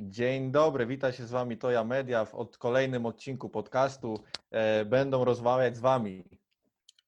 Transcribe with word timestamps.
Dzień 0.00 0.50
dobry, 0.50 0.86
witam 0.86 1.12
się 1.12 1.26
z 1.26 1.30
Wami 1.30 1.56
Toja 1.56 1.84
Media 1.84 2.24
w 2.24 2.34
od 2.34 2.58
kolejnym 2.58 3.06
odcinku 3.06 3.48
podcastu. 3.48 4.20
E, 4.50 4.84
będą 4.84 5.24
rozmawiać 5.24 5.76
z 5.76 5.80
Wami 5.80 6.24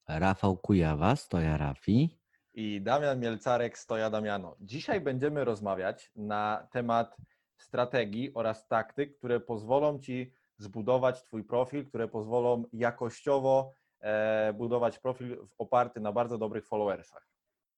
Rafał 0.08 0.56
Kujawa, 0.56 1.16
Stoja 1.16 1.56
Rafi. 1.56 2.18
i 2.54 2.80
Damian 2.80 3.20
Mielcarek, 3.20 3.78
Stoja 3.78 4.10
Damiano. 4.10 4.56
Dzisiaj 4.60 5.00
będziemy 5.00 5.44
rozmawiać 5.44 6.10
na 6.16 6.68
temat 6.72 7.16
strategii 7.56 8.34
oraz 8.34 8.66
taktyk, 8.66 9.18
które 9.18 9.40
pozwolą 9.40 9.98
Ci 9.98 10.32
zbudować 10.58 11.22
Twój 11.22 11.44
profil, 11.44 11.86
które 11.86 12.08
pozwolą 12.08 12.64
jakościowo 12.72 13.72
e, 14.00 14.52
budować 14.52 14.98
profil 14.98 15.46
oparty 15.58 16.00
na 16.00 16.12
bardzo 16.12 16.38
dobrych 16.38 16.66
followersach. 16.66 17.28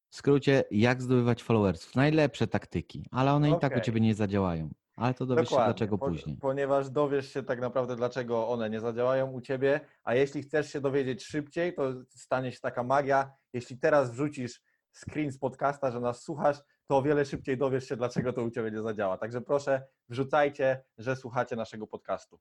W 0.08 0.16
skrócie, 0.16 0.64
jak 0.70 1.02
zdobywać 1.02 1.42
followersów? 1.42 1.94
Najlepsze 1.94 2.46
taktyki, 2.46 3.06
ale 3.10 3.32
one 3.32 3.50
i 3.50 3.58
tak 3.58 3.76
u. 3.76 3.80
Ciebie 3.80 4.00
nie 4.00 4.14
zadziałają. 4.14 4.70
Ale 4.96 5.14
to 5.14 5.26
dowiesz 5.26 5.48
się 5.48 5.56
dlaczego 5.56 5.98
po- 5.98 6.06
później. 6.08 6.36
Ponieważ 6.36 6.90
dowiesz 6.90 7.32
się 7.32 7.42
tak 7.42 7.60
naprawdę, 7.60 7.96
dlaczego 7.96 8.48
one 8.48 8.70
nie 8.70 8.80
zadziałają 8.80 9.30
u 9.30 9.40
Ciebie, 9.40 9.80
a 10.04 10.14
jeśli 10.14 10.42
chcesz 10.42 10.72
się 10.72 10.80
dowiedzieć 10.80 11.24
szybciej, 11.24 11.74
to 11.74 11.92
stanie 12.08 12.52
się 12.52 12.60
taka 12.60 12.82
magia. 12.82 13.32
Jeśli 13.52 13.78
teraz 13.78 14.10
wrzucisz 14.10 14.62
screen 14.92 15.32
z 15.32 15.38
podcasta, 15.38 15.90
że 15.90 16.00
nas 16.00 16.22
słuchasz, 16.22 16.56
to 16.86 16.96
o 16.96 17.02
wiele 17.02 17.24
szybciej 17.24 17.58
dowiesz 17.58 17.88
się, 17.88 17.96
dlaczego 17.96 18.32
to 18.32 18.42
u 18.42 18.50
Ciebie 18.50 18.70
nie 18.70 18.82
zadziała. 18.82 19.18
Także 19.18 19.40
proszę, 19.40 19.86
wrzucajcie, 20.08 20.84
że 20.98 21.16
słuchacie 21.16 21.56
naszego 21.56 21.86
podcastu. 21.86 22.40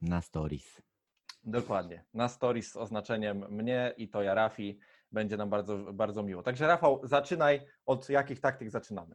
Na 0.00 0.20
stories. 0.22 0.82
Dokładnie. 1.44 2.04
Na 2.14 2.28
stories 2.28 2.72
z 2.72 2.76
oznaczeniem 2.76 3.44
mnie 3.50 3.94
i 3.96 4.08
to 4.08 4.22
ja, 4.22 4.34
Rafi. 4.34 4.78
Będzie 5.12 5.36
nam 5.36 5.50
bardzo, 5.50 5.78
bardzo 5.92 6.22
miło. 6.22 6.42
Także 6.42 6.66
Rafał, 6.66 7.00
zaczynaj. 7.04 7.60
Od 7.86 8.08
jakich 8.08 8.40
taktyk 8.40 8.70
zaczynamy? 8.70 9.14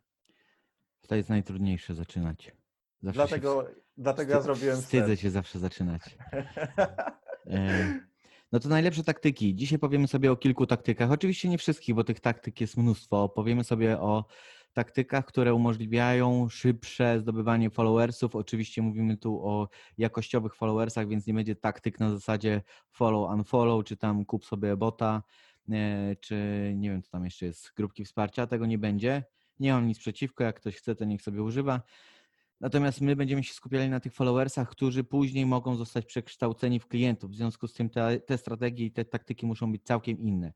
To 1.07 1.15
jest 1.15 1.29
najtrudniejsze 1.29 1.95
zaczynać. 1.95 2.51
Zawsze 3.01 3.17
Dlatego, 3.17 3.67
dlatego 3.97 4.33
ja 4.33 4.41
zrobiłem 4.41 4.81
Wstydzę 4.81 5.17
się 5.17 5.29
zawsze 5.29 5.59
zaczynać. 5.59 6.01
E, 7.47 7.99
No 8.51 8.59
to 8.59 8.69
najlepsze 8.69 9.03
taktyki. 9.03 9.55
Dzisiaj 9.55 9.79
powiemy 9.79 10.07
sobie 10.07 10.31
o 10.31 10.35
kilku 10.35 10.65
taktykach. 10.67 11.11
Oczywiście 11.11 11.49
nie 11.49 11.57
wszystkich, 11.57 11.95
bo 11.95 12.03
tych 12.03 12.19
taktyk 12.19 12.61
jest 12.61 12.77
mnóstwo. 12.77 13.29
Powiemy 13.29 13.63
sobie 13.63 13.99
o 13.99 14.25
taktykach, 14.73 15.25
które 15.25 15.53
umożliwiają 15.53 16.49
szybsze 16.49 17.19
zdobywanie 17.19 17.69
followersów. 17.69 18.35
Oczywiście 18.35 18.81
mówimy 18.81 19.17
tu 19.17 19.47
o 19.47 19.69
jakościowych 19.97 20.55
followersach, 20.55 21.07
więc 21.07 21.27
nie 21.27 21.33
będzie 21.33 21.55
taktyk 21.55 21.99
na 21.99 22.09
zasadzie 22.09 22.61
follow, 22.89 23.31
unfollow, 23.31 23.85
czy 23.85 23.97
tam 23.97 24.25
kup 24.25 24.45
sobie 24.45 24.77
bota, 24.77 25.23
e, 25.69 26.15
czy 26.15 26.35
nie 26.75 26.89
wiem, 26.89 27.01
co 27.01 27.11
tam 27.11 27.25
jeszcze 27.25 27.45
jest, 27.45 27.73
grupki 27.75 28.05
wsparcia. 28.05 28.47
Tego 28.47 28.65
nie 28.65 28.77
będzie. 28.77 29.23
Nie 29.59 29.73
mam 29.73 29.87
nic 29.87 29.99
przeciwko, 29.99 30.43
jak 30.43 30.55
ktoś 30.55 30.75
chce, 30.75 30.95
to 30.95 31.05
niech 31.05 31.21
sobie 31.21 31.43
używa. 31.43 31.81
Natomiast 32.61 33.01
my 33.01 33.15
będziemy 33.15 33.43
się 33.43 33.53
skupiali 33.53 33.89
na 33.89 33.99
tych 33.99 34.13
followersach, 34.13 34.69
którzy 34.69 35.03
później 35.03 35.45
mogą 35.45 35.75
zostać 35.75 36.05
przekształceni 36.05 36.79
w 36.79 36.87
klientów. 36.87 37.31
W 37.31 37.35
związku 37.35 37.67
z 37.67 37.73
tym 37.73 37.89
te, 37.89 38.19
te 38.19 38.37
strategie 38.37 38.85
i 38.85 38.91
te 38.91 39.05
taktyki 39.05 39.45
muszą 39.45 39.71
być 39.71 39.83
całkiem 39.83 40.19
inne. 40.19 40.53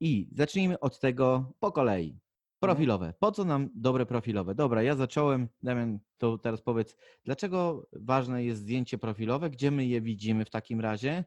I 0.00 0.28
zacznijmy 0.32 0.80
od 0.80 1.00
tego 1.00 1.52
po 1.60 1.72
kolei. 1.72 2.18
Profilowe. 2.60 3.14
Po 3.18 3.32
co 3.32 3.44
nam 3.44 3.70
dobre 3.74 4.06
profilowe? 4.06 4.54
Dobra, 4.54 4.82
ja 4.82 4.96
zacząłem. 4.96 5.48
Damian, 5.62 5.98
to 6.18 6.38
teraz 6.38 6.62
powiedz, 6.62 6.96
dlaczego 7.24 7.88
ważne 7.92 8.44
jest 8.44 8.60
zdjęcie 8.60 8.98
profilowe? 8.98 9.50
Gdzie 9.50 9.70
my 9.70 9.86
je 9.86 10.00
widzimy 10.00 10.44
w 10.44 10.50
takim 10.50 10.80
razie? 10.80 11.24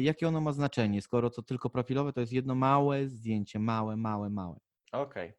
Jakie 0.00 0.28
ono 0.28 0.40
ma 0.40 0.52
znaczenie? 0.52 1.02
Skoro 1.02 1.30
to 1.30 1.42
tylko 1.42 1.70
profilowe, 1.70 2.12
to 2.12 2.20
jest 2.20 2.32
jedno 2.32 2.54
małe 2.54 3.08
zdjęcie, 3.08 3.58
małe, 3.58 3.96
małe, 3.96 4.30
małe. 4.30 4.58
Okej. 4.92 5.32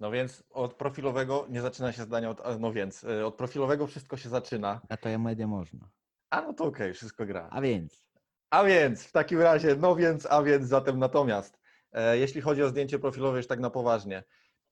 No 0.00 0.10
więc 0.10 0.44
od 0.50 0.74
profilowego 0.74 1.46
nie 1.50 1.60
zaczyna 1.60 1.92
się 1.92 2.02
zdania 2.02 2.30
od. 2.30 2.60
No 2.60 2.72
więc 2.72 3.04
y, 3.04 3.26
od 3.26 3.34
profilowego 3.34 3.86
wszystko 3.86 4.16
się 4.16 4.28
zaczyna. 4.28 4.80
A 4.88 4.96
to 4.96 5.08
ja 5.08 5.18
media 5.18 5.46
można. 5.46 5.90
A 6.30 6.40
no 6.42 6.52
to 6.52 6.64
okej, 6.64 6.94
wszystko 6.94 7.26
gra. 7.26 7.48
A 7.50 7.60
więc, 7.60 8.06
A 8.50 8.64
więc 8.64 9.04
w 9.04 9.12
takim 9.12 9.40
razie, 9.40 9.76
no 9.76 9.96
więc, 9.96 10.26
a 10.30 10.42
więc 10.42 10.66
zatem 10.66 10.98
natomiast, 10.98 11.60
e, 11.92 12.18
jeśli 12.18 12.40
chodzi 12.40 12.62
o 12.62 12.68
zdjęcie 12.68 12.98
profilowe 12.98 13.36
już 13.36 13.46
tak 13.46 13.60
na 13.60 13.70
poważnie, 13.70 14.24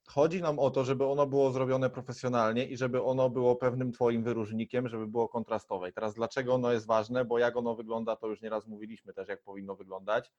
chodzi 0.07 0.41
nam 0.41 0.59
o 0.59 0.69
to, 0.71 0.85
żeby 0.85 1.05
ono 1.05 1.27
było 1.27 1.51
zrobione 1.51 1.89
profesjonalnie 1.89 2.65
i 2.65 2.77
żeby 2.77 3.03
ono 3.03 3.29
było 3.29 3.55
pewnym 3.55 3.91
Twoim 3.91 4.23
wyróżnikiem, 4.23 4.87
żeby 4.87 5.07
było 5.07 5.29
kontrastowe. 5.29 5.89
I 5.89 5.93
teraz 5.93 6.13
dlaczego 6.13 6.53
ono 6.53 6.71
jest 6.71 6.87
ważne, 6.87 7.25
bo 7.25 7.39
jak 7.39 7.57
ono 7.57 7.75
wygląda, 7.75 8.15
to 8.15 8.27
już 8.27 8.41
nieraz 8.41 8.67
mówiliśmy 8.67 9.13
też, 9.13 9.27
jak 9.27 9.43
powinno 9.43 9.75
wyglądać, 9.75 10.31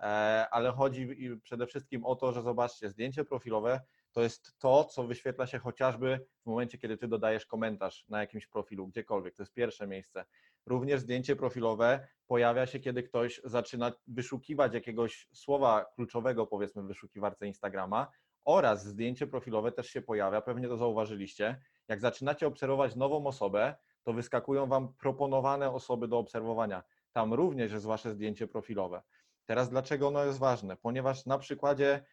e, 0.00 0.04
ale 0.50 0.72
chodzi 0.72 1.08
przede 1.42 1.66
wszystkim 1.66 2.04
o 2.04 2.16
to, 2.16 2.32
że 2.32 2.42
zobaczcie, 2.42 2.90
zdjęcie 2.90 3.24
profilowe 3.24 3.80
to 4.14 4.20
jest 4.22 4.58
to, 4.58 4.84
co 4.84 5.04
wyświetla 5.04 5.46
się 5.46 5.58
chociażby 5.58 6.26
w 6.42 6.46
momencie, 6.46 6.78
kiedy 6.78 6.96
Ty 6.96 7.08
dodajesz 7.08 7.46
komentarz 7.46 8.04
na 8.08 8.20
jakimś 8.20 8.46
profilu, 8.46 8.86
gdziekolwiek, 8.86 9.34
to 9.34 9.42
jest 9.42 9.52
pierwsze 9.52 9.86
miejsce. 9.86 10.24
Również 10.66 11.00
zdjęcie 11.00 11.36
profilowe 11.36 12.08
pojawia 12.26 12.66
się, 12.66 12.80
kiedy 12.80 13.02
ktoś 13.02 13.40
zaczyna 13.44 13.92
wyszukiwać 14.06 14.74
jakiegoś 14.74 15.28
słowa 15.32 15.84
kluczowego, 15.94 16.46
powiedzmy, 16.46 16.82
w 16.82 16.86
wyszukiwarce 16.86 17.46
Instagrama, 17.46 18.10
oraz 18.44 18.84
zdjęcie 18.84 19.26
profilowe 19.26 19.72
też 19.72 19.86
się 19.86 20.02
pojawia, 20.02 20.40
pewnie 20.40 20.68
to 20.68 20.76
zauważyliście. 20.76 21.60
Jak 21.88 22.00
zaczynacie 22.00 22.46
obserwować 22.46 22.96
nową 22.96 23.26
osobę, 23.26 23.74
to 24.02 24.12
wyskakują 24.12 24.66
Wam 24.66 24.94
proponowane 24.94 25.70
osoby 25.70 26.08
do 26.08 26.18
obserwowania. 26.18 26.82
Tam 27.12 27.34
również 27.34 27.72
jest 27.72 27.86
Wasze 27.86 28.10
zdjęcie 28.10 28.48
profilowe. 28.48 29.02
Teraz 29.44 29.70
dlaczego 29.70 30.08
ono 30.08 30.24
jest 30.24 30.38
ważne? 30.38 30.76
Ponieważ 30.76 31.26
na 31.26 31.38
przykładzie, 31.38 32.04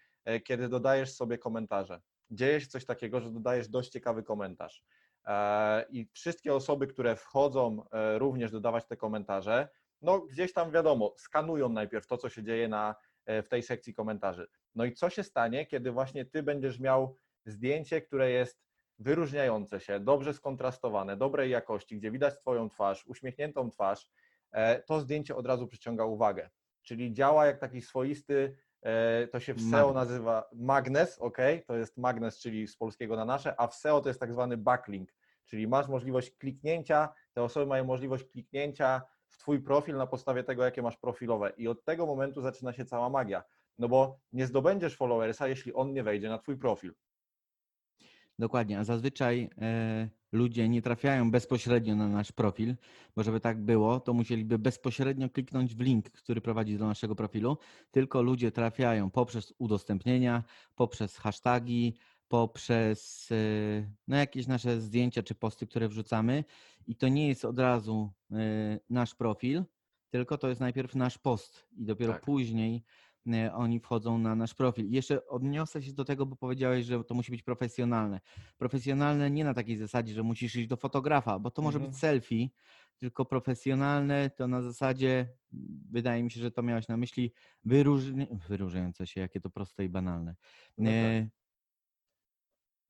kiedy 0.43 0.69
dodajesz 0.69 1.13
sobie 1.13 1.37
komentarze, 1.37 2.01
dzieje 2.31 2.61
się 2.61 2.67
coś 2.67 2.85
takiego, 2.85 3.21
że 3.21 3.31
dodajesz 3.31 3.67
dość 3.67 3.89
ciekawy 3.89 4.23
komentarz. 4.23 4.83
E, 5.25 5.85
I 5.89 6.07
wszystkie 6.13 6.53
osoby, 6.53 6.87
które 6.87 7.15
wchodzą 7.15 7.83
e, 7.91 8.19
również 8.19 8.51
dodawać 8.51 8.87
te 8.87 8.97
komentarze, 8.97 9.69
no 10.01 10.19
gdzieś 10.19 10.53
tam 10.53 10.71
wiadomo, 10.71 11.13
skanują 11.17 11.69
najpierw 11.69 12.07
to, 12.07 12.17
co 12.17 12.29
się 12.29 12.43
dzieje 12.43 12.67
na, 12.67 12.95
e, 13.25 13.43
w 13.43 13.49
tej 13.49 13.63
sekcji 13.63 13.93
komentarzy. 13.93 14.47
No 14.75 14.85
i 14.85 14.93
co 14.93 15.09
się 15.09 15.23
stanie, 15.23 15.65
kiedy 15.65 15.91
właśnie 15.91 16.25
ty 16.25 16.43
będziesz 16.43 16.79
miał 16.79 17.17
zdjęcie, 17.45 18.01
które 18.01 18.31
jest 18.31 18.61
wyróżniające 18.99 19.79
się, 19.79 19.99
dobrze 19.99 20.33
skontrastowane, 20.33 21.17
dobrej 21.17 21.51
jakości, 21.51 21.97
gdzie 21.97 22.11
widać 22.11 22.39
twoją 22.39 22.69
twarz, 22.69 23.05
uśmiechniętą 23.07 23.69
twarz, 23.69 24.09
e, 24.51 24.81
to 24.81 24.99
zdjęcie 24.99 25.35
od 25.35 25.45
razu 25.45 25.67
przyciąga 25.67 26.05
uwagę. 26.05 26.49
Czyli 26.81 27.13
działa 27.13 27.45
jak 27.45 27.59
taki 27.59 27.81
swoisty, 27.81 28.57
e, 28.69 28.70
to 29.31 29.39
się 29.39 29.53
w 29.53 29.61
SEO 29.69 29.93
nazywa 29.93 30.49
magnes, 30.53 31.19
ok? 31.19 31.37
To 31.67 31.77
jest 31.77 31.97
magnes, 31.97 32.39
czyli 32.39 32.67
z 32.67 32.77
polskiego 32.77 33.15
na 33.15 33.25
nasze, 33.25 33.59
a 33.59 33.67
w 33.67 33.75
SEO 33.75 34.01
to 34.01 34.09
jest 34.09 34.19
tak 34.19 34.33
zwany 34.33 34.57
backlink, 34.57 35.13
czyli 35.45 35.67
masz 35.67 35.87
możliwość 35.87 36.31
kliknięcia, 36.31 37.09
te 37.33 37.43
osoby 37.43 37.65
mają 37.65 37.83
możliwość 37.83 38.23
kliknięcia 38.23 39.01
w 39.27 39.37
Twój 39.37 39.61
profil 39.61 39.97
na 39.97 40.07
podstawie 40.07 40.43
tego, 40.43 40.63
jakie 40.63 40.81
masz 40.81 40.97
profilowe. 40.97 41.53
I 41.57 41.67
od 41.67 41.85
tego 41.85 42.05
momentu 42.05 42.41
zaczyna 42.41 42.73
się 42.73 42.85
cała 42.85 43.09
magia. 43.09 43.43
No 43.77 43.89
bo 43.89 44.19
nie 44.33 44.47
zdobędziesz 44.47 44.95
followersa, 44.95 45.47
jeśli 45.47 45.73
on 45.73 45.93
nie 45.93 46.03
wejdzie 46.03 46.29
na 46.29 46.37
Twój 46.37 46.57
profil. 46.57 46.93
Dokładnie, 48.39 48.79
a 48.79 48.83
zazwyczaj 48.83 49.49
e, 49.61 50.09
ludzie 50.31 50.69
nie 50.69 50.81
trafiają 50.81 51.31
bezpośrednio 51.31 51.95
na 51.95 52.07
nasz 52.07 52.31
profil, 52.31 52.75
bo 53.15 53.23
żeby 53.23 53.39
tak 53.39 53.61
było, 53.61 53.99
to 53.99 54.13
musieliby 54.13 54.59
bezpośrednio 54.59 55.29
kliknąć 55.29 55.75
w 55.75 55.79
link, 55.79 56.11
który 56.11 56.41
prowadzi 56.41 56.77
do 56.77 56.87
naszego 56.87 57.15
profilu, 57.15 57.57
tylko 57.91 58.21
ludzie 58.21 58.51
trafiają 58.51 59.09
poprzez 59.09 59.53
udostępnienia, 59.57 60.43
poprzez 60.75 61.17
hasztagi, 61.17 61.95
poprzez 62.27 63.29
e, 63.31 63.35
no, 64.07 64.15
jakieś 64.15 64.47
nasze 64.47 64.81
zdjęcia 64.81 65.23
czy 65.23 65.35
posty, 65.35 65.67
które 65.67 65.87
wrzucamy 65.89 66.43
i 66.87 66.95
to 66.95 67.07
nie 67.07 67.27
jest 67.27 67.45
od 67.45 67.59
razu 67.59 68.11
e, 68.31 68.79
nasz 68.89 69.15
profil, 69.15 69.63
tylko 70.09 70.37
to 70.37 70.49
jest 70.49 70.61
najpierw 70.61 70.95
nasz 70.95 71.17
post 71.17 71.67
i 71.77 71.85
dopiero 71.85 72.13
Tak. 72.13 72.21
później 72.21 72.83
oni 73.53 73.79
wchodzą 73.79 74.17
na 74.17 74.35
nasz 74.35 74.53
profil. 74.53 74.85
I 74.87 74.91
Jeszcze 74.91 75.27
odniosę 75.27 75.81
się 75.81 75.93
do 75.93 76.05
tego, 76.05 76.25
bo 76.25 76.35
powiedziałeś, 76.35 76.85
że 76.85 77.03
to 77.03 77.13
musi 77.15 77.31
być 77.31 77.43
profesjonalne. 77.43 78.19
Profesjonalne 78.57 79.31
nie 79.31 79.43
na 79.43 79.53
takiej 79.53 79.77
zasadzie, 79.77 80.13
że 80.13 80.23
musisz 80.23 80.55
iść 80.55 80.67
do 80.67 80.77
fotografa, 80.77 81.39
bo 81.39 81.51
to 81.51 81.61
może 81.61 81.77
Mhm. 81.77 81.91
być 81.91 81.99
selfie, 81.99 82.49
tylko 82.97 83.25
profesjonalne 83.25 84.29
to 84.29 84.47
na 84.47 84.61
zasadzie, 84.61 85.33
wydaje 85.91 86.23
mi 86.23 86.31
się, 86.31 86.41
że 86.41 86.51
to 86.51 86.63
miałeś 86.63 86.87
na 86.87 86.97
myśli, 86.97 87.33
wyróżni... 87.63 88.27
wyróżniające 88.49 89.07
się, 89.07 89.21
jakie 89.21 89.41
to 89.41 89.49
proste 89.49 89.85
i 89.85 89.89
banalne. 89.89 90.35
No 90.77 90.85
tak. 90.89 90.95
E, 90.95 91.29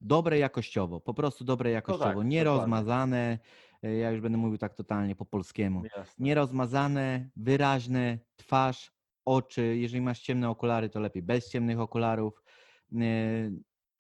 Dobre 0.03 0.39
jakościowo, 0.39 0.99
po 1.01 1.13
prostu 1.13 1.43
dobre 1.45 1.71
jakościowo, 1.71 2.03
tak, 2.05 2.15
nie 2.27 2.43
dokładnie. 2.43 2.43
rozmazane, 2.43 3.39
e, 3.83 3.95
ja 3.95 4.11
już 4.11 4.21
będę 4.21 4.37
mówił 4.37 4.57
tak 4.57 4.73
totalnie 4.75 5.15
po 5.15 5.25
polskiemu 5.25 5.83
Jasne. 5.97 6.25
nierozmazane, 6.25 7.29
wyraźne, 7.35 8.19
twarz, 8.35 8.91
oczy. 9.25 9.77
Jeżeli 9.77 10.01
masz 10.01 10.19
ciemne 10.21 10.49
okulary, 10.49 10.89
to 10.89 10.99
lepiej 10.99 11.23
bez 11.23 11.49
ciemnych 11.49 11.79
okularów. 11.79 12.43
Yy, 12.91 13.51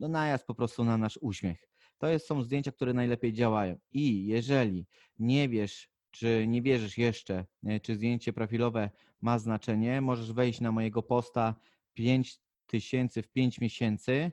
No 0.01 0.07
najazd 0.07 0.45
po 0.45 0.55
prostu 0.55 0.83
na 0.83 0.97
nasz 0.97 1.19
uśmiech. 1.21 1.67
To 1.97 2.07
jest, 2.07 2.27
są 2.27 2.43
zdjęcia, 2.43 2.71
które 2.71 2.93
najlepiej 2.93 3.33
działają. 3.33 3.77
I 3.91 4.27
jeżeli 4.27 4.87
nie 5.19 5.49
wiesz, 5.49 5.89
czy 6.11 6.45
nie 6.47 6.61
wierzysz 6.61 6.97
jeszcze, 6.97 7.45
e, 7.65 7.79
czy 7.79 7.95
zdjęcie 7.95 8.33
profilowe 8.33 8.89
ma 9.21 9.39
znaczenie, 9.39 10.01
możesz 10.01 10.33
wejść 10.33 10.61
na 10.61 10.71
mojego 10.71 11.03
posta 11.03 11.55
5000 11.93 13.21
w 13.21 13.27
5 13.27 13.61
miesięcy 13.61 14.31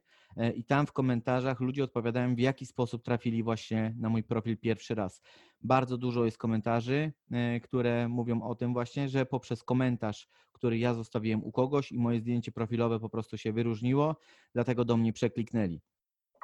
i 0.56 0.64
tam 0.64 0.87
w 0.87 0.93
komentarzach 0.93 1.61
ludzie 1.61 1.85
odpowiadają, 1.85 2.35
w 2.35 2.38
jaki 2.38 2.67
sposób 2.67 3.05
trafili 3.05 3.43
właśnie 3.43 3.94
na 3.99 4.08
mój 4.08 4.23
profil 4.23 4.58
pierwszy 4.58 4.94
raz. 4.94 5.23
Bardzo 5.61 5.99
dużo 5.99 6.25
jest 6.25 6.38
komentarzy, 6.38 7.12
e, 7.31 7.61
które 7.61 8.08
mówią 8.08 8.43
o 8.43 8.55
tym 8.55 8.73
właśnie, 8.73 9.08
że 9.08 9.26
poprzez 9.26 9.64
komentarz, 9.64 10.29
który 10.52 10.79
ja 10.79 10.94
zostawiłem 10.94 11.44
u 11.44 11.52
kogoś 11.52 11.93
i 11.93 11.99
moje 11.99 12.20
zdjęcie 12.20 12.52
profilowe 12.52 13.00
po 13.00 13.08
prostu 13.08 13.38
się 13.38 13.52
wyróżniło, 13.52 14.17
dlatego 14.55 14.85
do 14.85 14.96
mnie 14.96 15.12
przekliknęli. 15.12 15.81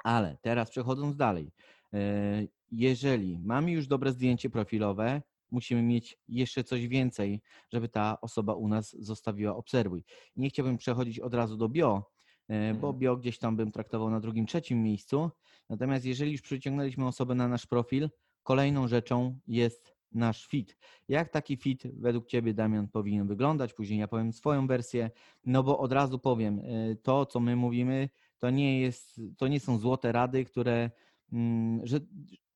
Ale 0.04 0.38
teraz 0.42 0.70
przechodząc 0.70 1.16
dalej, 1.16 1.52
e, 1.92 2.46
jeżeli 2.72 3.38
mamy 3.38 3.70
już 3.72 3.86
dobre 3.86 4.12
zdjęcie 4.12 4.50
profilowe, 4.50 5.22
musimy 5.50 5.82
mieć 5.82 6.18
jeszcze 6.28 6.64
coś 6.64 6.88
więcej, 6.88 7.42
żeby 7.72 7.88
ta 7.88 8.20
osoba 8.20 8.54
u 8.54 8.68
nas 8.68 8.96
zostawiła 8.98 9.56
obserwuj. 9.56 10.04
Nie 10.36 10.48
chciałbym 10.48 10.78
przechodzić 10.78 11.20
od 11.20 11.34
razu 11.34 11.56
do 11.56 11.68
bio, 11.68 12.02
e, 12.02 12.13
bo 12.48 12.54
Mhm. 12.54 12.98
bio 12.98 13.16
gdzieś 13.16 13.38
tam 13.38 13.56
bym 13.56 13.72
traktował 13.72 14.10
na 14.10 14.20
drugim, 14.20 14.46
trzecim 14.46 14.82
miejscu. 14.82 15.30
Natomiast 15.70 16.04
jeżeli 16.04 16.32
już 16.32 16.42
przyciągnęliśmy 16.42 17.06
osobę 17.06 17.34
na 17.34 17.48
nasz 17.48 17.66
profil, 17.66 18.10
kolejną 18.42 18.88
rzeczą 18.88 19.38
jest 19.46 19.94
nasz 20.12 20.46
fit. 20.46 20.76
Jak 21.08 21.28
taki 21.28 21.56
fit 21.56 21.82
według 22.00 22.26
Ciebie, 22.26 22.54
Damian, 22.54 22.88
powinien 22.88 23.26
wyglądać? 23.26 23.74
Później 23.74 23.98
ja 23.98 24.08
powiem 24.08 24.32
swoją 24.32 24.66
wersję, 24.66 25.10
no 25.46 25.62
bo 25.62 25.78
od 25.78 25.92
razu 25.92 26.18
powiem, 26.18 26.58
e, 26.58 26.96
to 26.96 27.26
co 27.26 27.40
my 27.40 27.56
mówimy, 27.56 28.08
to 28.38 28.50
nie, 28.50 28.80
jest, 28.80 29.20
to 29.38 29.48
nie 29.48 29.60
są 29.60 29.78
złote 29.78 30.12
rady, 30.12 30.44
które, 30.44 30.90
mm, 31.32 31.86
że 31.86 32.00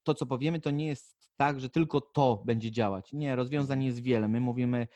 to 0.02 0.14
co 0.14 0.26
powiemy, 0.26 0.60
to 0.60 0.70
nie 0.70 0.86
jest 0.86 1.18
tak, 1.36 1.60
że 1.60 1.70
tylko 1.70 2.00
to 2.00 2.42
będzie 2.46 2.70
działać. 2.70 3.12
Nie, 3.12 3.36
rozwiązań 3.36 3.84
jest 3.84 4.02
wiele. 4.02 4.28
My 4.28 4.40
mówimy 4.40 4.78
e, 4.78 4.88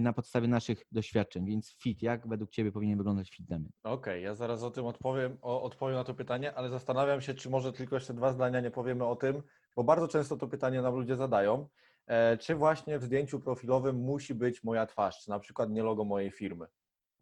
na 0.00 0.12
podstawie 0.12 0.48
naszych 0.48 0.84
doświadczeń, 0.92 1.46
więc 1.46 1.72
fit, 1.72 2.02
jak 2.02 2.28
według 2.28 2.50
Ciebie 2.50 2.72
powinien 2.72 2.98
wyglądać 2.98 3.30
fit, 3.30 3.46
Damian? 3.46 3.70
Okej, 3.82 4.22
ja 4.22 4.34
zaraz 4.34 4.62
o 4.62 4.70
tym 4.70 4.86
odpowiem, 4.86 5.38
o, 5.42 5.62
odpowiem 5.62 5.94
na 5.94 6.04
to 6.04 6.14
pytanie, 6.14 6.54
ale 6.54 6.70
zastanawiam 6.70 7.20
się, 7.20 7.34
czy 7.34 7.50
może 7.50 7.72
tylko 7.72 7.96
jeszcze 7.96 8.14
dwa 8.14 8.32
zdania 8.32 8.60
nie 8.60 8.70
powiemy 8.70 9.04
o 9.04 9.16
tym, 9.16 9.42
bo 9.76 9.84
bardzo 9.84 10.08
często 10.08 10.36
to 10.36 10.48
pytanie 10.48 10.82
nam 10.82 10.94
ludzie 10.94 11.16
zadają. 11.16 11.68
E, 12.06 12.36
czy 12.36 12.54
właśnie 12.54 12.98
w 12.98 13.04
zdjęciu 13.04 13.40
profilowym 13.40 13.96
musi 13.96 14.34
być 14.34 14.64
moja 14.64 14.86
twarz, 14.86 15.20
czy 15.24 15.30
na 15.30 15.38
przykład 15.38 15.70
nie 15.70 15.82
logo 15.82 16.04
mojej 16.04 16.30
firmy? 16.30 16.66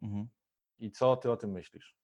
Mhm. 0.01 0.27
I 0.79 0.91
co 0.91 1.17
ty 1.17 1.31
o 1.31 1.37
tym 1.37 1.51
myślisz? 1.51 1.97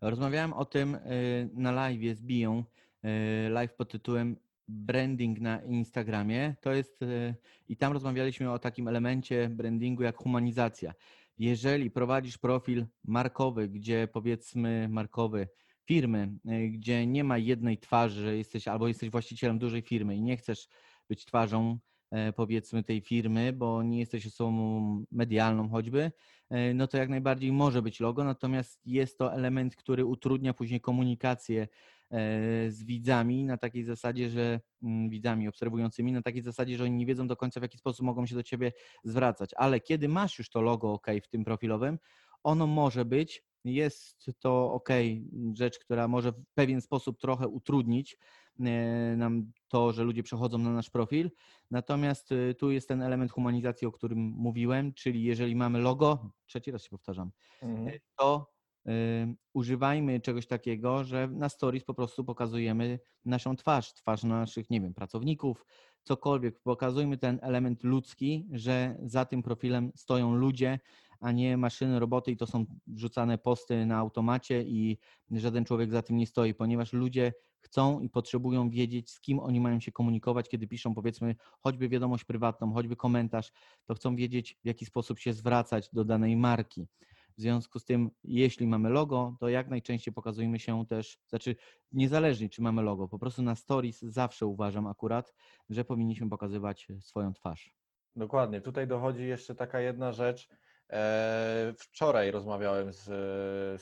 Rozmawiałem 0.00 0.52
o 0.52 0.64
tym 0.64 0.94
y, 0.94 1.50
na 1.54 1.72
live 1.72 2.16
z 2.16 2.22
Biją, 2.22 2.64
y, 3.04 3.50
live 3.50 3.74
pod 3.74 3.90
tytułem 3.90 4.36
Branding 4.68 5.40
na 5.40 5.62
Instagramie. 5.62 6.54
To 6.60 6.72
jest 6.72 7.02
y, 7.02 7.34
i 7.68 7.76
tam 7.76 7.92
rozmawialiśmy 7.92 8.52
o 8.52 8.58
takim 8.58 8.88
elemencie 8.88 9.48
brandingu 9.48 10.02
jak 10.02 10.16
humanizacja. 10.16 10.94
Jeżeli 11.38 11.90
prowadzisz 11.90 12.38
profil 12.38 12.86
markowy, 13.04 13.68
gdzie 13.68 14.08
powiedzmy 14.12 14.88
markowy 14.88 15.48
firmy, 15.84 16.32
y, 16.52 16.68
gdzie 16.68 17.06
nie 17.06 17.24
ma 17.24 17.38
jednej 17.38 17.78
twarzy, 17.78 18.36
jesteś 18.36 18.68
albo 18.68 18.88
jesteś 18.88 19.10
właścicielem 19.10 19.58
dużej 19.58 19.82
firmy 19.82 20.16
i 20.16 20.22
nie 20.22 20.36
chcesz 20.36 20.68
być 21.08 21.24
twarzą 21.24 21.78
e, 22.10 22.32
powiedzmy 22.32 22.84
tej 22.84 23.00
firmy, 23.00 23.52
bo 23.52 23.82
nie 23.82 23.98
jesteś 23.98 24.26
osobą 24.26 25.04
medialną 25.10 25.68
choćby, 25.68 26.12
e, 26.50 26.74
no 26.74 26.86
to 26.86 26.96
jak 26.96 27.08
najbardziej 27.08 27.52
może 27.52 27.82
być 27.82 28.00
logo, 28.00 28.24
natomiast 28.24 28.80
jest 28.86 29.18
to 29.18 29.34
element, 29.34 29.76
który 29.76 30.04
utrudnia 30.04 30.54
później 30.54 30.80
komunikację 30.80 31.62
e, 31.62 31.68
z 32.68 32.84
widzami 32.84 33.44
na 33.44 33.56
takiej 33.56 33.84
zasadzie, 33.84 34.30
że 34.30 34.60
mm, 34.82 35.10
widzami 35.10 35.48
obserwującymi, 35.48 36.12
na 36.12 36.22
takiej 36.22 36.42
zasadzie, 36.42 36.76
że 36.76 36.84
oni 36.84 36.96
nie 36.96 37.06
wiedzą 37.06 37.26
do 37.26 37.36
końca 37.36 37.60
w 37.60 37.62
jaki 37.62 37.78
sposób 37.78 38.06
mogą 38.06 38.26
się 38.26 38.34
do 38.34 38.42
ciebie 38.42 38.72
zwracać. 39.04 39.50
Ale 39.56 39.80
kiedy 39.80 40.08
masz 40.08 40.38
już 40.38 40.50
to 40.50 40.60
logo 40.60 40.92
OK 40.92 41.06
w 41.22 41.28
tym 41.28 41.44
profilowym, 41.44 41.98
ono 42.42 42.66
może 42.66 43.04
być, 43.04 43.44
jest 43.64 44.30
to 44.38 44.72
OK, 44.72 44.88
rzecz, 45.54 45.78
która 45.78 46.08
może 46.08 46.32
w 46.32 46.44
pewien 46.54 46.80
sposób 46.80 47.18
trochę 47.18 47.48
utrudnić 47.48 48.18
e, 48.60 49.16
nam 49.16 49.52
to, 49.68 49.92
że 49.92 50.04
ludzie 50.04 50.22
przechodzą 50.22 50.58
na 50.58 50.72
nasz 50.72 50.90
profil. 50.90 51.30
Natomiast 51.70 52.32
y, 52.32 52.54
tu 52.58 52.70
jest 52.70 52.88
ten 52.88 53.02
element 53.02 53.32
humanizacji, 53.32 53.86
o 53.86 53.92
którym 53.92 54.18
mówiłem, 54.18 54.92
czyli 54.94 55.22
jeżeli 55.22 55.56
mamy 55.56 55.78
logo, 55.78 56.30
trzeci 56.46 56.70
raz 56.70 56.82
się 56.82 56.90
powtarzam, 56.90 57.30
Mhm. 57.62 57.98
to 58.16 58.57
używajmy 59.52 60.20
czegoś 60.20 60.46
takiego, 60.46 61.04
że 61.04 61.28
na 61.28 61.48
stories 61.48 61.84
po 61.84 61.94
prostu 61.94 62.24
pokazujemy 62.24 62.98
naszą 63.24 63.56
twarz, 63.56 63.94
twarz 63.94 64.24
naszych, 64.24 64.70
nie 64.70 64.80
wiem, 64.80 64.94
pracowników, 64.94 65.66
cokolwiek. 66.02 66.60
Pokazujmy 66.60 67.18
ten 67.18 67.38
element 67.42 67.84
ludzki, 67.84 68.46
że 68.52 68.96
za 69.02 69.24
tym 69.24 69.42
profilem 69.42 69.92
stoją 69.94 70.34
ludzie, 70.34 70.78
a 71.20 71.32
nie 71.32 71.56
maszyny, 71.56 71.98
roboty 71.98 72.30
i 72.30 72.36
to 72.36 72.46
są 72.46 72.66
wrzucane 72.86 73.38
posty 73.38 73.86
na 73.86 73.96
automacie 73.96 74.62
i 74.62 74.98
żaden 75.30 75.64
człowiek 75.64 75.92
za 75.92 76.02
tym 76.02 76.16
nie 76.16 76.26
stoi, 76.26 76.54
ponieważ 76.54 76.92
ludzie 76.92 77.32
chcą 77.60 78.00
i 78.00 78.08
potrzebują 78.08 78.70
wiedzieć, 78.70 79.10
z 79.10 79.20
kim 79.20 79.40
oni 79.40 79.60
mają 79.60 79.80
się 79.80 79.92
komunikować, 79.92 80.48
kiedy 80.48 80.66
piszą 80.66 80.94
powiedzmy 80.94 81.36
choćby 81.60 81.88
wiadomość 81.88 82.24
prywatną, 82.24 82.72
choćby 82.72 82.96
komentarz, 82.96 83.52
to 83.84 83.94
chcą 83.94 84.16
wiedzieć, 84.16 84.58
w 84.64 84.66
jaki 84.66 84.84
sposób 84.84 85.18
się 85.18 85.32
zwracać 85.32 85.88
do 85.92 86.04
danej 86.04 86.36
marki. 86.36 86.88
W 87.38 87.40
związku 87.40 87.78
z 87.78 87.84
tym, 87.84 88.10
jeśli 88.24 88.66
mamy 88.66 88.88
logo, 88.88 89.36
to 89.40 89.48
jak 89.48 89.68
najczęściej 89.68 90.14
pokazujemy 90.14 90.58
się 90.58 90.86
też, 90.86 91.18
znaczy 91.28 91.56
niezależnie 91.92 92.48
czy 92.48 92.62
mamy 92.62 92.82
logo, 92.82 93.08
po 93.08 93.18
prostu 93.18 93.42
na 93.42 93.54
stories 93.54 94.00
zawsze 94.02 94.46
uważam 94.46 94.86
akurat, 94.86 95.34
że 95.70 95.84
powinniśmy 95.84 96.28
pokazywać 96.28 96.88
swoją 97.00 97.32
twarz. 97.32 97.74
Dokładnie. 98.16 98.60
Tutaj 98.60 98.86
dochodzi 98.86 99.26
jeszcze 99.26 99.54
taka 99.54 99.80
jedna 99.80 100.12
rzecz. 100.12 100.48
E, 100.90 101.74
Wczoraj 101.78 102.30
rozmawiałem 102.30 102.92
z, 102.92 103.04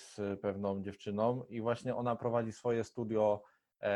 z 0.01 0.41
pewną 0.41 0.83
dziewczyną 0.83 1.45
i 1.45 1.61
właśnie 1.61 1.95
ona 1.95 2.17
prowadzi 2.17 2.53
swoje 2.53 2.85
studio 2.85 3.43
e, 3.81 3.91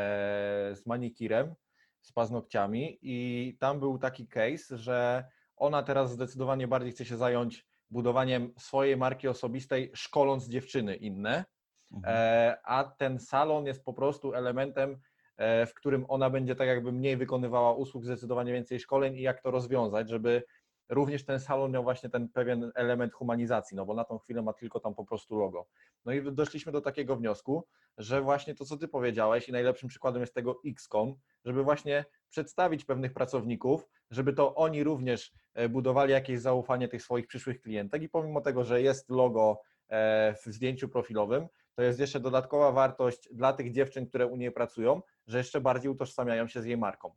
z 0.75 0.85
manikirem, 0.85 1.55
z 2.01 2.11
paznokciami 2.11 2.97
i 3.01 3.57
tam 3.59 3.79
był 3.79 3.97
taki 3.97 4.27
case, 4.27 4.77
że 4.77 5.25
ona 5.55 5.83
teraz 5.83 6.11
zdecydowanie 6.11 6.67
bardziej 6.67 6.91
chce 6.91 7.05
się 7.05 7.17
zająć 7.17 7.70
budowaniem 7.91 8.53
swojej 8.57 8.97
marki 8.97 9.27
osobistej, 9.27 9.91
szkoląc 9.93 10.47
dziewczyny 10.47 10.95
inne, 10.95 11.45
Mhm. 11.91 12.15
E, 12.15 12.57
a 12.63 12.83
ten 12.83 13.19
salon 13.19 13.65
jest 13.65 13.85
po 13.85 13.93
prostu 13.93 14.33
elementem, 14.33 14.97
e, 15.37 15.65
w 15.65 15.73
którym 15.73 16.05
ona 16.07 16.29
będzie 16.29 16.55
tak 16.55 16.67
jakby 16.67 16.91
mniej 16.91 17.17
wykonywała 17.17 17.73
usług, 17.73 18.05
zdecydowanie 18.05 18.53
więcej 18.53 18.79
szkoleń 18.79 19.15
i 19.15 19.21
jak 19.21 19.41
to 19.41 19.51
rozwiązać, 19.51 20.09
żeby 20.09 20.43
również 20.91 21.25
ten 21.25 21.39
salon 21.39 21.71
miał 21.71 21.83
właśnie 21.83 22.09
ten 22.09 22.29
pewien 22.29 22.71
element 22.75 23.13
humanizacji, 23.13 23.77
no 23.77 23.85
bo 23.85 23.93
na 23.93 24.03
tą 24.03 24.17
chwilę 24.17 24.41
ma 24.41 24.53
tylko 24.53 24.79
tam 24.79 24.95
po 24.95 25.05
prostu 25.05 25.35
logo. 25.35 25.67
No 26.05 26.11
i 26.13 26.31
doszliśmy 26.31 26.71
do 26.71 26.81
takiego 26.81 27.15
wniosku, 27.15 27.67
że 27.97 28.21
właśnie 28.21 28.55
to, 28.55 28.65
co 28.65 28.77
ty 28.77 28.87
powiedziałeś 28.87 29.49
i 29.49 29.51
najlepszym 29.51 29.89
przykładem 29.89 30.21
jest 30.21 30.33
tego 30.33 30.61
XCOM, 30.65 31.15
żeby 31.45 31.63
właśnie 31.63 32.05
przedstawić 32.29 32.85
pewnych 32.85 33.13
pracowników, 33.13 33.87
żeby 34.09 34.33
to 34.33 34.55
oni 34.55 34.83
również 34.83 35.33
e, 35.53 35.69
budowali 35.69 36.11
jakieś 36.11 36.39
zaufanie 36.39 36.87
tych 36.87 37.03
swoich 37.03 37.27
przyszłych 37.27 37.61
klientek 37.61 38.01
i 38.01 38.09
pomimo 38.09 38.41
tego, 38.41 38.63
że 38.63 38.81
jest 38.81 39.09
logo 39.09 39.61
e, 39.89 40.33
w 40.33 40.45
zdjęciu 40.45 40.89
profilowym, 40.89 41.47
to 41.75 41.81
jest 41.81 41.99
jeszcze 41.99 42.19
dodatkowa 42.19 42.71
wartość 42.71 43.29
dla 43.31 43.53
tych 43.53 43.71
dziewczyn, 43.71 44.07
które 44.07 44.27
u 44.27 44.37
niej 44.37 44.51
pracują, 44.51 45.01
że 45.27 45.37
jeszcze 45.37 45.61
bardziej 45.61 45.91
utożsamiają 45.91 46.47
się 46.47 46.61
z 46.61 46.65
jej 46.65 46.77
marką. 46.77 47.15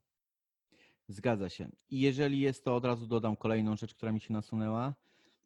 Zgadza 1.08 1.48
się. 1.48 1.68
I 1.90 2.00
jeżeli 2.00 2.40
jest 2.40 2.64
to, 2.64 2.76
od 2.76 2.84
razu 2.84 3.06
dodam 3.06 3.36
kolejną 3.36 3.76
rzecz, 3.76 3.94
która 3.94 4.12
mi 4.12 4.20
się 4.20 4.32
nasunęła 4.32 4.94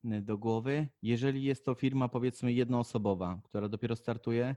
y, 0.05 0.23
do 0.23 0.39
głowy. 0.39 0.89
Jeżeli 1.03 1.43
jest 1.43 1.65
to 1.65 1.75
firma, 1.75 2.09
powiedzmy, 2.09 2.53
jednoosobowa, 2.53 3.41
która 3.45 3.69
dopiero 3.69 3.97
startuje, 3.97 4.57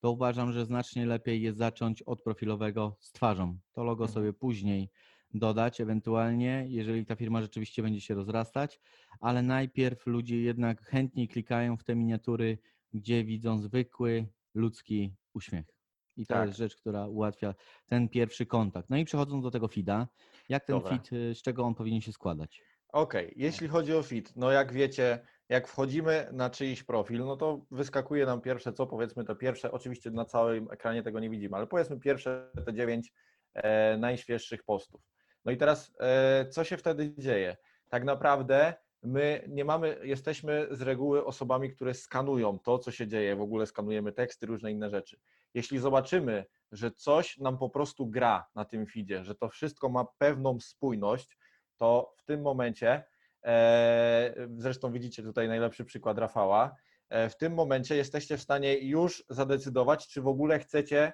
to 0.00 0.10
uważam, 0.10 0.52
że 0.52 0.64
znacznie 0.64 1.06
lepiej 1.06 1.42
jest 1.42 1.58
zacząć 1.58 2.02
od 2.02 2.22
profilowego 2.22 2.96
z 3.00 3.12
twarzą. 3.12 3.58
To 3.72 3.84
logo 3.84 4.04
Mhm. 4.04 4.14
sobie 4.14 4.32
później 4.32 4.90
dodać, 5.34 5.80
ewentualnie, 5.80 6.64
jeżeli 6.68 7.06
ta 7.06 7.16
firma 7.16 7.42
rzeczywiście 7.42 7.82
będzie 7.82 8.00
się 8.00 8.14
rozrastać, 8.14 8.80
ale 9.20 9.42
najpierw 9.42 10.06
ludzie 10.06 10.40
jednak 10.42 10.82
chętniej 10.82 11.28
klikają 11.28 11.76
w 11.76 11.84
te 11.84 11.94
miniatury, 11.94 12.58
gdzie 12.92 13.24
widzą 13.24 13.60
zwykły 13.60 14.26
ludzki 14.54 15.14
uśmiech. 15.34 15.81
I 16.16 16.26
to 16.26 16.34
Tak. 16.34 16.46
jest 16.46 16.58
rzecz, 16.58 16.76
która 16.76 17.06
ułatwia 17.06 17.54
ten 17.86 18.08
pierwszy 18.08 18.46
kontakt. 18.46 18.90
No 18.90 18.96
i 18.96 19.04
przechodząc 19.04 19.44
do 19.44 19.50
tego 19.50 19.68
feeda, 19.68 20.08
jak 20.48 20.64
ten 20.64 20.76
Dobra. 20.76 20.90
feed, 20.90 21.12
y, 21.12 21.34
z 21.34 21.42
czego 21.42 21.64
on 21.64 21.74
powinien 21.74 22.00
się 22.00 22.12
składać? 22.12 22.62
Okej, 22.92 23.32
jeśli 23.36 23.68
chodzi 23.68 23.94
o 23.94 24.02
fit, 24.02 24.32
no 24.36 24.50
jak 24.50 24.72
wiecie, 24.72 25.26
jak 25.48 25.68
wchodzimy 25.68 26.28
na 26.32 26.50
czyjś 26.50 26.82
profil, 26.82 27.18
no 27.18 27.36
to 27.36 27.66
wyskakuje 27.70 28.26
nam 28.26 28.40
pierwsze 28.40 28.72
co, 28.72 28.86
powiedzmy 28.86 29.24
te 29.24 29.36
pierwsze, 29.36 29.72
oczywiście 29.72 30.10
na 30.10 30.24
całym 30.24 30.70
ekranie 30.70 31.02
tego 31.02 31.20
nie 31.20 31.30
widzimy, 31.30 31.56
ale 31.56 31.66
powiedzmy 31.66 32.00
pierwsze 32.00 32.50
te 32.66 32.74
dziewięć 32.74 33.12
e, 33.54 33.96
najświeższych 33.96 34.62
postów. 34.64 35.00
No 35.44 35.52
i 35.52 35.56
teraz 35.56 35.92
e, 36.00 36.46
co 36.48 36.64
się 36.64 36.76
wtedy 36.76 37.14
dzieje? 37.18 37.56
Tak 37.88 38.04
naprawdę 38.04 38.74
my 39.02 39.44
nie 39.48 39.64
mamy, 39.64 39.98
jesteśmy 40.02 40.68
z 40.70 40.82
reguły 40.82 41.24
osobami, 41.24 41.70
które 41.70 41.94
skanują 41.94 42.58
to, 42.58 42.78
co 42.78 42.90
się 42.90 43.08
dzieje, 43.08 43.36
w 43.36 43.40
ogóle 43.40 43.66
skanujemy 43.66 44.12
teksty, 44.12 44.46
różne 44.46 44.72
inne 44.72 44.90
rzeczy. 44.90 45.20
Jeśli 45.54 45.78
zobaczymy, 45.78 46.44
że 46.72 46.90
coś 46.90 47.38
nam 47.38 47.58
po 47.58 47.70
prostu 47.70 48.06
gra 48.06 48.46
na 48.54 48.64
tym 48.64 48.86
feedzie, 48.86 49.24
że 49.24 49.34
to 49.34 49.48
wszystko 49.48 49.88
ma 49.88 50.04
pewną 50.18 50.60
spójność, 50.60 51.38
to 51.76 52.14
w 52.16 52.24
tym 52.24 52.42
momencie, 52.42 53.04
e, 53.44 54.48
zresztą 54.56 54.92
widzicie 54.92 55.22
tutaj 55.22 55.48
najlepszy 55.48 55.84
przykład 55.84 56.18
Rafała, 56.18 56.76
e, 57.08 57.28
w 57.28 57.36
tym 57.36 57.54
momencie 57.54 57.96
jesteście 57.96 58.36
w 58.36 58.42
stanie 58.42 58.78
już 58.78 59.24
zadecydować, 59.28 60.08
czy 60.08 60.22
w 60.22 60.28
ogóle 60.28 60.58
chcecie 60.58 61.12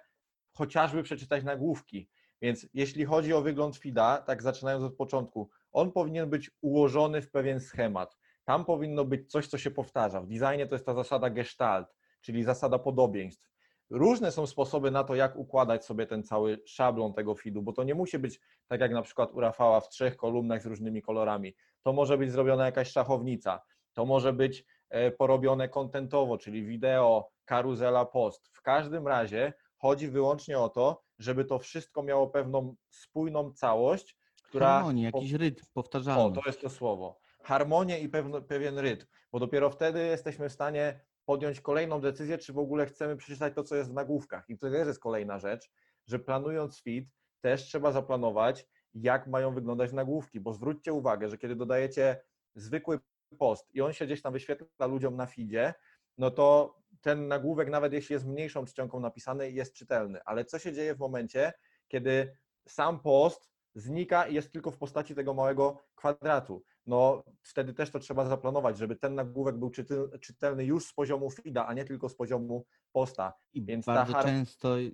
chociażby 0.52 1.02
przeczytać 1.02 1.44
nagłówki. 1.44 2.08
Więc 2.42 2.66
jeśli 2.74 3.04
chodzi 3.04 3.32
o 3.32 3.42
wygląd 3.42 3.76
feeda, 3.76 4.18
tak 4.18 4.42
zaczynając 4.42 4.84
od 4.84 4.96
początku, 4.96 5.50
on 5.72 5.92
powinien 5.92 6.30
być 6.30 6.50
ułożony 6.60 7.22
w 7.22 7.30
pewien 7.30 7.60
schemat. 7.60 8.16
Tam 8.44 8.64
powinno 8.64 9.04
być 9.04 9.30
coś, 9.30 9.46
co 9.46 9.58
się 9.58 9.70
powtarza. 9.70 10.20
W 10.20 10.26
designie 10.26 10.66
to 10.66 10.74
jest 10.74 10.86
ta 10.86 10.94
zasada 10.94 11.30
gestalt, 11.30 11.96
czyli 12.20 12.44
zasada 12.44 12.78
podobieństw. 12.78 13.48
Różne 13.90 14.32
są 14.32 14.46
sposoby 14.46 14.90
na 14.90 15.04
to, 15.04 15.14
jak 15.14 15.36
układać 15.36 15.84
sobie 15.84 16.06
ten 16.06 16.22
cały 16.22 16.62
szablon 16.66 17.14
tego 17.14 17.34
feedu, 17.34 17.62
bo 17.62 17.72
to 17.72 17.84
nie 17.84 17.94
musi 17.94 18.18
być 18.18 18.40
tak 18.66 18.80
jak 18.80 18.92
na 18.92 19.02
przykład 19.02 19.32
u 19.32 19.40
Rafała 19.40 19.80
w 19.80 19.88
trzech 19.88 20.16
kolumnach 20.16 20.62
z 20.62 20.66
różnymi 20.66 21.02
kolorami. 21.02 21.54
To 21.82 21.92
może 21.92 22.18
być 22.18 22.32
zrobiona 22.32 22.66
jakaś 22.66 22.90
szachownica, 22.90 23.62
to 23.92 24.06
może 24.06 24.32
być 24.32 24.64
e, 24.90 25.10
porobione 25.10 25.68
kontentowo, 25.68 26.38
czyli 26.38 26.66
wideo, 26.66 27.30
karuzela, 27.44 28.04
post. 28.04 28.48
W 28.52 28.62
każdym 28.62 29.08
razie 29.08 29.52
chodzi 29.76 30.08
wyłącznie 30.08 30.58
o 30.58 30.68
to, 30.68 31.02
żeby 31.18 31.44
to 31.44 31.58
wszystko 31.58 32.02
miało 32.02 32.28
pewną 32.28 32.74
spójną 32.90 33.52
całość, 33.52 34.17
która. 34.48 34.66
Harmonii, 34.66 35.12
po- 35.12 35.18
jakiś 35.18 35.32
rytm, 35.32 35.64
O, 35.64 35.68
powtarzalny. 35.74 36.34
to 36.36 36.42
jest 36.46 36.60
to 36.60 36.70
słowo. 36.70 37.18
Harmonię 37.42 38.00
i 38.00 38.08
pewno, 38.08 38.42
pewien 38.42 38.78
rytm, 38.78 39.06
bo 39.32 39.38
dopiero 39.38 39.70
wtedy 39.70 40.06
jesteśmy 40.06 40.48
w 40.48 40.52
stanie 40.52 41.00
podjąć 41.24 41.60
kolejną 41.60 42.00
decyzję, 42.00 42.38
czy 42.38 42.52
w 42.52 42.58
ogóle 42.58 42.86
chcemy 42.86 43.16
przeczytać 43.16 43.54
to, 43.54 43.64
co 43.64 43.76
jest 43.76 43.90
w 43.90 43.94
nagłówkach. 43.94 44.44
I 44.48 44.58
to 44.58 44.70
też 44.70 44.86
jest 44.86 45.00
kolejna 45.00 45.38
rzecz, 45.38 45.70
że 46.06 46.18
planując 46.18 46.82
feed, 46.82 47.04
też 47.40 47.62
trzeba 47.62 47.92
zaplanować, 47.92 48.66
jak 48.94 49.26
mają 49.26 49.54
wyglądać 49.54 49.92
nagłówki, 49.92 50.40
bo 50.40 50.52
zwróćcie 50.52 50.92
uwagę, 50.92 51.28
że 51.28 51.38
kiedy 51.38 51.56
dodajecie 51.56 52.20
zwykły 52.54 53.00
post 53.38 53.74
i 53.74 53.80
on 53.80 53.92
się 53.92 54.06
gdzieś 54.06 54.22
tam 54.22 54.32
wyświetla 54.32 54.86
ludziom 54.86 55.16
na 55.16 55.26
feedzie, 55.26 55.74
no 56.18 56.30
to 56.30 56.76
ten 57.00 57.28
nagłówek, 57.28 57.68
nawet 57.70 57.92
jeśli 57.92 58.12
jest 58.12 58.26
mniejszą 58.26 58.64
czcionką 58.64 59.00
napisany, 59.00 59.50
jest 59.50 59.74
czytelny. 59.74 60.20
Ale 60.24 60.44
co 60.44 60.58
się 60.58 60.72
dzieje 60.72 60.94
w 60.94 60.98
momencie, 60.98 61.52
kiedy 61.88 62.36
sam 62.68 63.00
post 63.00 63.50
znika 63.82 64.26
i 64.26 64.34
jest 64.34 64.52
tylko 64.52 64.70
w 64.70 64.76
postaci 64.78 65.14
tego 65.14 65.34
małego 65.34 65.78
kwadratu? 65.94 66.62
No 66.86 67.22
wtedy 67.42 67.74
też 67.74 67.90
to 67.90 67.98
trzeba 67.98 68.24
zaplanować, 68.26 68.78
żeby 68.78 68.96
ten 68.96 69.14
nagłówek 69.14 69.56
był 69.56 69.70
czytel- 69.70 70.18
czytelny 70.20 70.64
już 70.64 70.84
z 70.86 70.92
poziomu 70.92 71.30
feeda, 71.30 71.66
a 71.66 71.74
nie 71.74 71.84
tylko 71.84 72.08
z 72.08 72.14
poziomu 72.16 72.64
posta. 72.92 73.32
I 73.52 73.62
Więc 73.64 73.86
bardzo 73.86 74.12
har- 74.12 74.24
często 74.24 74.78
y, 74.78 74.92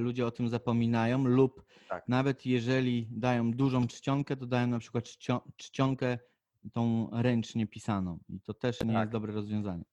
ludzie 0.00 0.26
o 0.26 0.30
tym 0.30 0.48
zapominają 0.48 1.24
lub 1.24 1.64
Tak. 1.88 2.08
nawet 2.08 2.46
jeżeli 2.46 3.08
dają 3.10 3.52
dużą 3.52 3.86
czcionkę, 3.86 4.36
to 4.36 4.46
dają 4.46 4.66
na 4.66 4.78
przykład 4.78 5.04
czcio- 5.04 5.40
czcionkę 5.56 6.18
tą 6.72 7.08
ręcznie 7.12 7.66
pisaną 7.66 8.18
i 8.28 8.40
to 8.40 8.54
też 8.54 8.80
nie 8.80 8.92
Tak. 8.92 9.00
jest 9.00 9.12
dobre 9.12 9.32
rozwiązanie. 9.32 9.84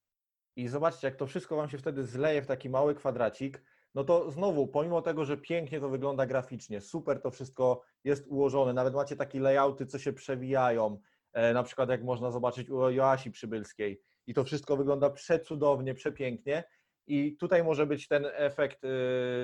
I 0.55 0.67
zobaczcie, 0.67 1.07
jak 1.07 1.15
to 1.15 1.27
wszystko 1.27 1.55
Wam 1.55 1.69
się 1.69 1.77
wtedy 1.77 2.05
zleje 2.05 2.41
w 2.41 2.47
taki 2.47 2.69
mały 2.69 2.95
kwadracik, 2.95 3.63
no 3.95 4.03
to 4.03 4.31
znowu, 4.31 4.67
pomimo 4.67 5.01
tego, 5.01 5.25
że 5.25 5.37
pięknie 5.37 5.79
to 5.79 5.89
wygląda 5.89 6.25
graficznie, 6.25 6.81
super 6.81 7.21
to 7.21 7.31
wszystko 7.31 7.81
jest 8.03 8.27
ułożone, 8.27 8.73
nawet 8.73 8.93
macie 8.93 9.15
takie 9.15 9.39
layouty, 9.39 9.85
co 9.85 9.99
się 9.99 10.13
przewijają, 10.13 10.99
e, 11.33 11.53
na 11.53 11.63
przykład 11.63 11.89
jak 11.89 12.03
można 12.03 12.31
zobaczyć 12.31 12.69
u 12.69 12.89
Joasi 12.89 13.31
Przybylskiej 13.31 14.01
i 14.27 14.33
to 14.33 14.43
wszystko 14.43 14.77
wygląda 14.77 15.09
przecudownie, 15.09 15.93
przepięknie 15.93 16.63
i 17.07 17.37
tutaj 17.37 17.63
może 17.63 17.85
być 17.85 18.07
ten 18.07 18.25
efekt 18.33 18.83
e, 18.83 18.87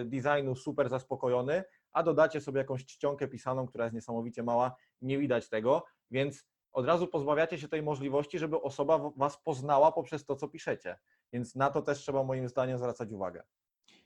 designu 0.06 0.56
super 0.56 0.90
zaspokojony, 0.90 1.64
a 1.92 2.04
dodacie 2.04 2.42
sobie 2.42 2.58
jakąś 2.58 2.86
czcionkę 2.86 3.28
pisaną, 3.28 3.68
która 3.68 3.84
jest 3.86 3.96
niesamowicie 3.96 4.44
mała, 4.44 4.76
nie 5.02 5.18
widać 5.18 5.50
tego, 5.50 5.86
więc 6.12 6.46
od 6.72 6.86
razu 6.86 7.08
pozbawiacie 7.08 7.58
się 7.58 7.68
tej 7.68 7.84
możliwości, 7.84 8.40
żeby 8.40 8.62
osoba 8.62 9.12
Was 9.16 9.38
poznała 9.44 9.92
poprzez 9.92 10.26
to, 10.26 10.36
co 10.36 10.48
piszecie. 10.48 11.00
Więc 11.34 11.56
na 11.56 11.70
to 11.70 11.82
też 11.82 12.00
trzeba 12.00 12.24
moim 12.24 12.48
zdaniem 12.48 12.78
zwracać 12.78 13.12
uwagę. 13.12 13.44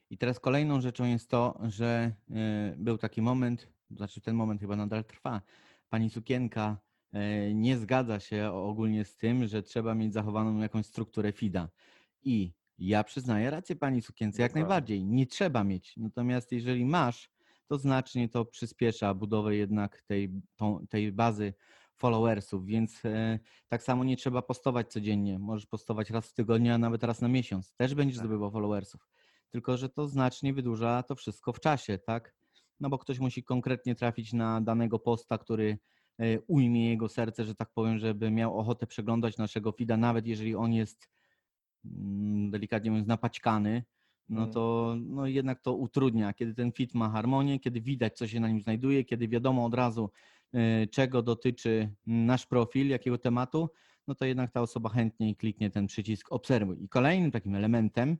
I 0.09 0.17
teraz 0.17 0.39
kolejną 0.39 0.81
rzeczą 0.81 1.05
jest 1.05 1.29
to, 1.29 1.59
że 1.63 2.11
y, 2.29 2.33
był 2.77 2.97
taki 2.97 3.21
moment, 3.21 3.67
znaczy 3.91 4.21
ten 4.21 4.35
moment 4.35 4.61
chyba 4.61 4.75
nadal 4.75 5.03
trwa. 5.05 5.41
Pani 5.89 6.09
Sukienka 6.09 6.77
y, 7.13 7.53
nie 7.53 7.77
zgadza 7.77 8.19
się 8.19 8.51
ogólnie 8.51 9.05
z 9.05 9.17
tym, 9.17 9.47
że 9.47 9.63
trzeba 9.63 9.95
mieć 9.95 10.13
zachowaną 10.13 10.59
jakąś 10.59 10.85
strukturę 10.85 11.31
FIDA. 11.31 11.69
I 12.23 12.53
ja 12.77 13.03
przyznaję 13.03 13.49
rację 13.49 13.75
Pani 13.75 14.01
Sukience, 14.01 14.41
jak 14.41 14.55
najbardziej. 14.55 15.05
Nie 15.05 15.27
trzeba 15.27 15.63
mieć. 15.63 15.97
Natomiast 15.97 16.51
jeżeli 16.51 16.85
masz, 16.85 17.31
to 17.67 17.77
znacznie 17.77 18.29
to 18.29 18.45
przyspiesza 18.45 19.13
budowę 19.13 19.55
jednak 19.55 20.01
tej, 20.01 20.41
tą, 20.55 20.87
tej 20.89 21.11
bazy 21.11 21.53
followersów, 21.95 22.65
więc 22.65 23.05
e, 23.05 23.39
tak 23.67 23.83
samo 23.83 24.03
nie 24.03 24.17
trzeba 24.17 24.41
postować 24.41 24.91
codziennie. 24.91 25.39
Możesz 25.39 25.65
postować 25.65 26.09
raz 26.09 26.29
w 26.29 26.33
tygodniu, 26.33 26.73
a 26.73 26.77
nawet 26.77 27.03
raz 27.03 27.21
na 27.21 27.27
miesiąc. 27.27 27.73
Też 27.73 27.95
będziesz 27.95 28.17
Tak. 28.17 28.25
zdobywał 28.25 28.51
followersów 28.51 29.09
tylko 29.53 29.77
że 29.77 29.89
to 29.89 30.07
znacznie 30.07 30.53
wydłuża 30.53 31.03
to 31.03 31.15
wszystko 31.15 31.53
w 31.53 31.59
czasie, 31.59 31.97
tak? 31.97 32.35
No 32.79 32.89
bo 32.89 32.97
ktoś 32.97 33.19
musi 33.19 33.43
konkretnie 33.43 33.95
trafić 33.95 34.33
na 34.33 34.61
danego 34.61 34.99
posta, 34.99 35.37
który 35.37 35.77
e, 36.19 36.39
ujmie 36.39 36.89
jego 36.89 37.09
serce, 37.09 37.45
że 37.45 37.55
tak 37.55 37.69
powiem, 37.73 37.99
żeby 37.99 38.31
miał 38.31 38.59
ochotę 38.59 38.87
przeglądać 38.87 39.37
naszego 39.37 39.71
feeda, 39.71 39.97
nawet 39.97 40.27
jeżeli 40.27 40.55
on 40.55 40.73
jest 40.73 41.09
mm, 41.85 42.51
delikatnie 42.51 42.91
mówiąc 42.91 43.07
napaćkany, 43.07 43.83
no 44.29 44.41
Mm. 44.41 44.53
to 44.53 44.95
no 44.99 45.27
jednak 45.27 45.59
to 45.61 45.73
utrudnia, 45.73 46.33
kiedy 46.33 46.53
ten 46.53 46.71
feed 46.71 46.93
ma 46.93 47.09
harmonię, 47.09 47.59
kiedy 47.59 47.81
widać, 47.81 48.17
co 48.17 48.27
się 48.27 48.39
na 48.39 48.47
nim 48.47 48.61
znajduje, 48.61 49.03
kiedy 49.03 49.27
wiadomo 49.27 49.65
od 49.65 49.73
razu, 49.73 50.09
e, 50.53 50.87
czego 50.87 51.21
dotyczy 51.21 51.93
nasz 52.05 52.45
profil, 52.45 52.87
jakiego 52.87 53.17
tematu, 53.17 53.69
no 54.07 54.15
to 54.15 54.25
jednak 54.25 54.51
ta 54.51 54.61
osoba 54.61 54.89
chętniej 54.89 55.35
kliknie 55.35 55.69
ten 55.69 55.87
przycisk 55.87 56.31
obserwuj. 56.31 56.83
I 56.83 56.89
kolejnym 56.89 57.31
takim 57.31 57.55
elementem, 57.55 58.17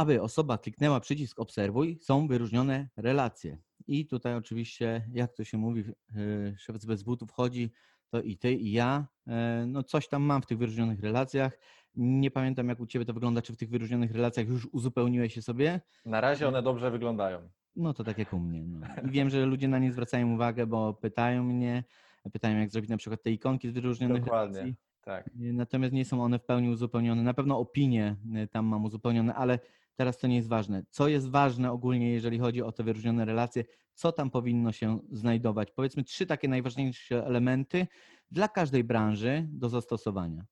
aby 0.00 0.22
osoba 0.22 0.58
kliknęła 0.58 1.00
przycisk 1.00 1.40
obserwuj, 1.40 1.98
są 2.00 2.26
wyróżnione 2.26 2.88
relacje. 2.96 3.58
I 3.86 4.06
tutaj 4.06 4.34
oczywiście, 4.34 5.08
jak 5.12 5.32
to 5.32 5.44
się 5.44 5.58
mówi, 5.58 5.84
yy, 6.14 6.54
szef 6.58 6.84
bez 6.86 7.02
butów 7.02 7.30
chodzi, 7.32 7.72
to 8.10 8.22
i 8.22 8.36
ty, 8.36 8.52
i 8.52 8.72
ja. 8.72 9.06
e, 9.26 9.64
No 9.66 9.82
coś 9.82 10.08
tam 10.08 10.22
mam 10.22 10.42
w 10.42 10.46
tych 10.46 10.58
wyróżnionych 10.58 11.00
relacjach. 11.00 11.58
Nie 11.94 12.30
pamiętam, 12.30 12.68
jak 12.68 12.80
u 12.80 12.86
ciebie 12.86 13.04
to 13.04 13.12
wygląda, 13.12 13.42
czy 13.42 13.52
w 13.52 13.56
tych 13.56 13.70
wyróżnionych 13.70 14.12
relacjach 14.12 14.48
już 14.48 14.68
uzupełniłeś 14.72 15.36
je 15.36 15.42
sobie. 15.42 15.80
Na 16.06 16.20
razie 16.20 16.48
one 16.48 16.62
dobrze 16.62 16.90
wyglądają. 16.90 17.48
No 17.76 17.94
to 17.94 18.04
tak 18.04 18.18
jak 18.18 18.32
u 18.32 18.38
mnie. 18.38 18.62
No. 18.66 18.86
I 19.08 19.10
wiem, 19.10 19.30
że 19.30 19.46
ludzie 19.46 19.68
na 19.68 19.78
nie 19.78 19.92
zwracają 19.92 20.34
uwagę, 20.34 20.66
bo 20.66 20.94
pytają 20.94 21.44
mnie, 21.44 21.84
pytają, 22.32 22.58
jak 22.58 22.70
zrobić 22.70 22.90
na 22.90 22.96
przykład 22.96 23.22
te 23.22 23.30
ikonki 23.30 23.68
z 23.68 23.72
wyróżnionych 23.72 24.22
Dokładnie. 24.24 24.58
relacji. 24.58 24.76
Tak. 25.02 25.30
Natomiast 25.34 25.92
nie 25.92 26.04
są 26.04 26.22
one 26.24 26.38
w 26.38 26.44
pełni 26.44 26.68
uzupełnione. 26.68 27.22
Na 27.22 27.34
pewno 27.34 27.58
opinie 27.58 28.16
tam 28.50 28.66
mam 28.66 28.84
uzupełnione, 28.84 29.34
ale 29.34 29.58
teraz 30.00 30.18
to 30.18 30.26
nie 30.26 30.36
jest 30.36 30.48
ważne. 30.48 30.82
Co 30.90 31.08
jest 31.08 31.30
ważne 31.30 31.72
ogólnie, 31.72 32.12
jeżeli 32.12 32.38
chodzi 32.38 32.62
o 32.62 32.72
te 32.72 32.82
wyróżnione 32.82 33.24
relacje, 33.24 33.64
co 33.94 34.12
tam 34.12 34.30
powinno 34.30 34.72
się 34.72 34.98
znajdować? 35.12 35.70
Powiedzmy 35.70 36.04
trzy 36.04 36.26
takie 36.26 36.48
najważniejsze 36.48 37.26
elementy 37.26 37.86
dla 38.30 38.48
każdej 38.48 38.84
branży 38.84 39.46
do 39.48 39.68
zastosowania. 39.68 40.44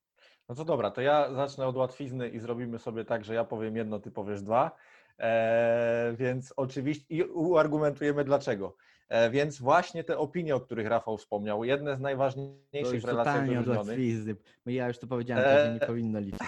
No 0.48 0.54
to 0.54 0.64
dobra, 0.64 0.90
to 0.90 1.00
ja 1.00 1.34
zacznę 1.34 1.66
od 1.66 1.76
łatwizny 1.76 2.28
i 2.28 2.38
zrobimy 2.38 2.78
sobie 2.78 3.04
tak, 3.04 3.24
że 3.24 3.34
ja 3.34 3.44
powiem 3.44 3.76
jedno, 3.76 3.98
ty 3.98 4.10
powiesz 4.10 4.42
dwa. 4.42 4.70
E, 5.18 6.14
więc 6.18 6.54
oczywiście 6.56 7.06
i 7.08 7.22
uargumentujemy 7.22 8.24
dlaczego. 8.24 8.76
E, 9.08 9.30
więc 9.30 9.60
właśnie 9.60 10.04
te 10.04 10.18
opinie, 10.18 10.56
o 10.56 10.60
których 10.60 10.86
Rafał 10.86 11.18
wspomniał, 11.18 11.64
jedne 11.64 11.96
z 11.96 12.00
najważniejszych 12.00 13.04
od 13.04 13.28
wyróżnionych. 13.28 13.98
ja 14.66 14.88
już 14.88 14.98
to 14.98 15.06
powiedziałem, 15.06 15.44
to 15.44 15.64
się 15.64 15.74
nie 15.74 15.80
Eee. 15.80 15.86
powinno 15.86 16.20
liczyć. 16.20 16.40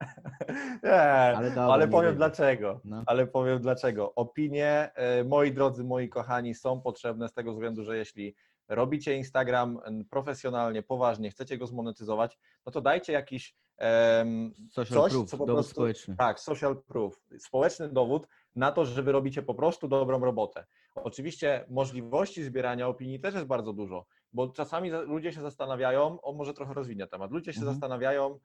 Nie, 0.82 0.92
Ale 1.02 1.48
dobra, 1.48 1.64
ale 1.74 1.88
powiem 1.88 2.14
dlaczego. 2.16 2.80
No. 2.84 3.02
Ale 3.06 3.26
powiem 3.26 3.60
dlaczego. 3.60 4.14
Opinie, 4.14 4.90
e, 4.94 5.24
moi 5.24 5.52
drodzy, 5.52 5.84
moi 5.84 6.08
kochani, 6.08 6.54
są 6.54 6.80
potrzebne 6.80 7.28
z 7.28 7.32
tego 7.32 7.52
względu, 7.52 7.84
że 7.84 7.96
jeśli 7.96 8.34
robicie 8.68 9.16
Instagram 9.16 9.78
profesjonalnie, 10.10 10.82
poważnie, 10.82 11.30
chcecie 11.30 11.58
go 11.58 11.66
zmonetyzować, 11.66 12.38
no 12.66 12.72
to 12.72 12.80
dajcie 12.80 13.12
jakiś 13.12 13.54
em, 13.78 14.52
Social 14.70 14.98
coś, 15.02 15.12
proof, 15.12 15.30
co 15.30 15.38
po 15.38 15.46
dowód 15.46 15.58
prostu, 15.60 15.72
społeczny. 15.74 16.16
Tak, 16.16 16.40
social 16.40 16.82
proof, 16.82 17.22
społeczny 17.38 17.88
dowód 17.88 18.26
na 18.56 18.72
to, 18.72 18.84
że 18.84 19.02
wy 19.02 19.12
robicie 19.12 19.42
po 19.42 19.54
prostu 19.54 19.88
dobrą 19.88 20.20
robotę. 20.20 20.64
Oczywiście 20.94 21.64
możliwości 21.68 22.42
zbierania 22.44 22.88
opinii 22.88 23.20
też 23.20 23.34
jest 23.34 23.46
bardzo 23.46 23.72
dużo, 23.72 24.06
bo 24.32 24.48
czasami 24.48 24.90
za- 24.90 25.00
ludzie 25.00 25.32
się 25.32 25.40
zastanawiają, 25.40 26.20
o 26.20 26.32
może 26.32 26.54
trochę 26.54 26.74
rozwinę 26.74 27.06
temat, 27.06 27.30
ludzie 27.30 27.52
się 27.52 27.58
Mhm. 27.60 27.74
zastanawiają, 27.74 28.38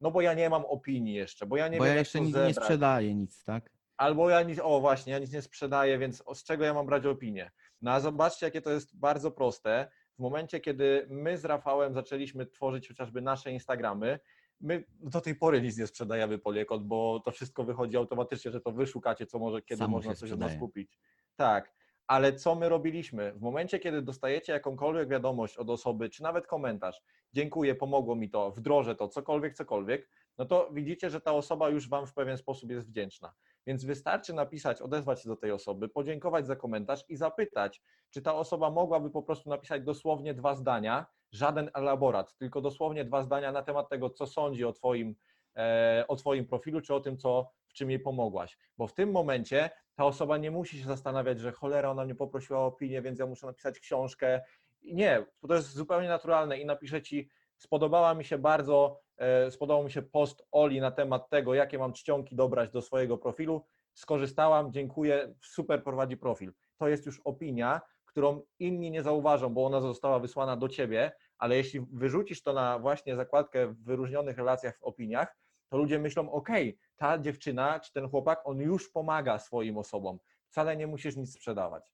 no 0.00 0.10
bo 0.10 0.20
ja 0.20 0.34
nie 0.34 0.50
mam 0.50 0.64
opinii 0.64 1.14
jeszcze, 1.14 1.46
bo 1.46 1.56
ja 1.56 1.68
nie 1.68 1.78
Bo 1.78 1.84
wiem, 1.84 1.92
ja 1.92 1.98
jeszcze 1.98 2.20
nic 2.20 2.36
nie 2.36 2.54
sprzedaję, 2.54 3.14
nic, 3.14 3.44
tak? 3.44 3.70
Albo 3.96 4.30
ja 4.30 4.42
nic, 4.42 4.58
o 4.62 4.80
właśnie, 4.80 5.12
ja 5.12 5.18
nic 5.18 5.32
nie 5.32 5.42
sprzedaję, 5.42 5.98
więc 5.98 6.22
z 6.34 6.44
czego 6.44 6.64
ja 6.64 6.74
mam 6.74 6.86
brać 6.86 7.06
opinię? 7.06 7.50
No 7.82 7.90
a 7.90 8.00
zobaczcie, 8.00 8.46
jakie 8.46 8.62
to 8.62 8.70
jest 8.70 8.98
bardzo 8.98 9.30
proste. 9.30 9.90
W 10.18 10.22
momencie, 10.22 10.60
kiedy 10.60 11.06
my 11.10 11.38
z 11.38 11.44
Rafałem 11.44 11.94
zaczęliśmy 11.94 12.46
tworzyć 12.46 12.88
chociażby 12.88 13.22
nasze 13.22 13.52
Instagramy, 13.52 14.20
my 14.60 14.84
do 15.00 15.20
tej 15.20 15.34
pory 15.34 15.62
nic 15.62 15.78
nie 15.78 15.86
sprzedajemy 15.86 16.38
poniekąd, 16.38 16.86
bo 16.86 17.20
to 17.24 17.30
wszystko 17.30 17.64
wychodzi 17.64 17.96
automatycznie, 17.96 18.50
że 18.50 18.60
to 18.60 18.72
wy 18.72 18.86
szukacie, 18.86 19.26
co 19.26 19.38
może, 19.38 19.62
kiedy 19.62 19.78
Samo 19.78 19.96
można 19.96 20.14
coś 20.14 20.32
od 20.32 20.40
nas 20.40 20.56
kupić. 20.56 20.98
Tak, 21.36 21.72
ale 22.10 22.32
co 22.32 22.54
my 22.54 22.68
robiliśmy? 22.68 23.32
W 23.32 23.40
momencie, 23.40 23.78
kiedy 23.78 24.02
dostajecie 24.02 24.52
jakąkolwiek 24.52 25.08
wiadomość 25.08 25.56
od 25.56 25.70
osoby, 25.70 26.10
czy 26.10 26.22
nawet 26.22 26.46
komentarz, 26.46 27.02
dziękuję, 27.32 27.74
pomogło 27.74 28.16
mi 28.16 28.30
to, 28.30 28.50
wdrożę 28.50 28.94
to, 28.94 29.08
cokolwiek, 29.08 29.54
cokolwiek, 29.54 30.08
no 30.38 30.44
to 30.44 30.68
widzicie, 30.72 31.10
że 31.10 31.20
ta 31.20 31.32
osoba 31.32 31.68
już 31.68 31.88
Wam 31.88 32.06
w 32.06 32.14
pewien 32.14 32.36
sposób 32.36 32.70
jest 32.70 32.88
wdzięczna. 32.88 33.34
Więc 33.66 33.84
wystarczy 33.84 34.34
napisać, 34.34 34.82
odezwać 34.82 35.22
się 35.22 35.28
do 35.28 35.36
tej 35.36 35.52
osoby, 35.52 35.88
podziękować 35.88 36.46
za 36.46 36.56
komentarz 36.56 37.04
i 37.08 37.16
zapytać, 37.16 37.82
czy 38.10 38.22
ta 38.22 38.34
osoba 38.34 38.70
mogłaby 38.70 39.10
po 39.10 39.22
prostu 39.22 39.50
napisać 39.50 39.82
dosłownie 39.82 40.34
dwa 40.34 40.54
zdania, 40.54 41.06
żaden 41.32 41.70
elaborat, 41.74 42.36
tylko 42.36 42.60
dosłownie 42.60 43.04
dwa 43.04 43.22
zdania 43.22 43.52
na 43.52 43.62
temat 43.62 43.88
tego, 43.88 44.10
co 44.10 44.26
sądzi 44.26 44.64
o 44.64 44.72
Twoim, 44.72 45.14
e, 45.56 46.04
o 46.08 46.16
twoim 46.16 46.46
profilu, 46.46 46.80
czy 46.80 46.94
o 46.94 47.00
tym, 47.00 47.18
co, 47.18 47.50
w 47.70 47.72
czym 47.72 47.90
jej 47.90 48.00
pomogłaś. 48.00 48.58
Bo 48.78 48.86
w 48.86 48.94
tym 48.94 49.10
momencie 49.10 49.70
ta 49.94 50.04
osoba 50.04 50.36
nie 50.36 50.50
musi 50.50 50.78
się 50.78 50.86
zastanawiać, 50.86 51.40
że 51.40 51.52
cholera, 51.52 51.90
ona 51.90 52.04
mnie 52.04 52.14
poprosiła 52.14 52.58
o 52.58 52.66
opinię, 52.66 53.02
więc 53.02 53.18
ja 53.18 53.26
muszę 53.26 53.46
napisać 53.46 53.80
książkę. 53.80 54.40
Nie, 54.82 55.26
to 55.48 55.54
jest 55.54 55.72
zupełnie 55.72 56.08
naturalne 56.08 56.58
i 56.58 56.66
napiszę 56.66 57.02
Ci, 57.02 57.30
spodobała 57.56 58.14
mi 58.14 58.24
się 58.24 58.38
bardzo, 58.38 59.00
e, 59.16 59.50
spodobał 59.50 59.84
mi 59.84 59.90
się 59.90 60.02
post 60.02 60.46
Oli 60.52 60.80
na 60.80 60.90
temat 60.90 61.28
tego, 61.28 61.54
jakie 61.54 61.78
mam 61.78 61.92
czcionki 61.92 62.36
dobrać 62.36 62.70
do 62.70 62.82
swojego 62.82 63.18
profilu. 63.18 63.64
Skorzystałam, 63.94 64.72
dziękuję, 64.72 65.34
super 65.42 65.84
prowadzi 65.84 66.16
profil. 66.16 66.52
To 66.76 66.88
jest 66.88 67.06
już 67.06 67.20
opinia, 67.24 67.80
którą 68.04 68.42
inni 68.58 68.90
nie 68.90 69.02
zauważą, 69.02 69.54
bo 69.54 69.66
ona 69.66 69.80
została 69.80 70.18
wysłana 70.18 70.56
do 70.56 70.68
ciebie, 70.68 71.12
ale 71.38 71.56
jeśli 71.56 71.80
wyrzucisz 71.92 72.42
to 72.42 72.52
na 72.52 72.78
właśnie 72.78 73.16
zakładkę 73.16 73.66
w 73.66 73.84
wyróżnionych 73.84 74.36
relacjach 74.36 74.78
w 74.78 74.82
opiniach, 74.82 75.36
to 75.70 75.78
ludzie 75.78 75.98
myślą, 75.98 76.32
ok, 76.32 76.48
ta 76.96 77.18
dziewczyna 77.18 77.80
czy 77.80 77.92
ten 77.92 78.08
chłopak, 78.08 78.40
on 78.44 78.58
już 78.60 78.90
pomaga 78.90 79.38
swoim 79.38 79.78
osobom. 79.78 80.18
Wcale 80.46 80.76
nie 80.76 80.86
musisz 80.86 81.16
nic 81.16 81.32
sprzedawać. 81.32 81.92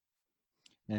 E, 0.91 0.99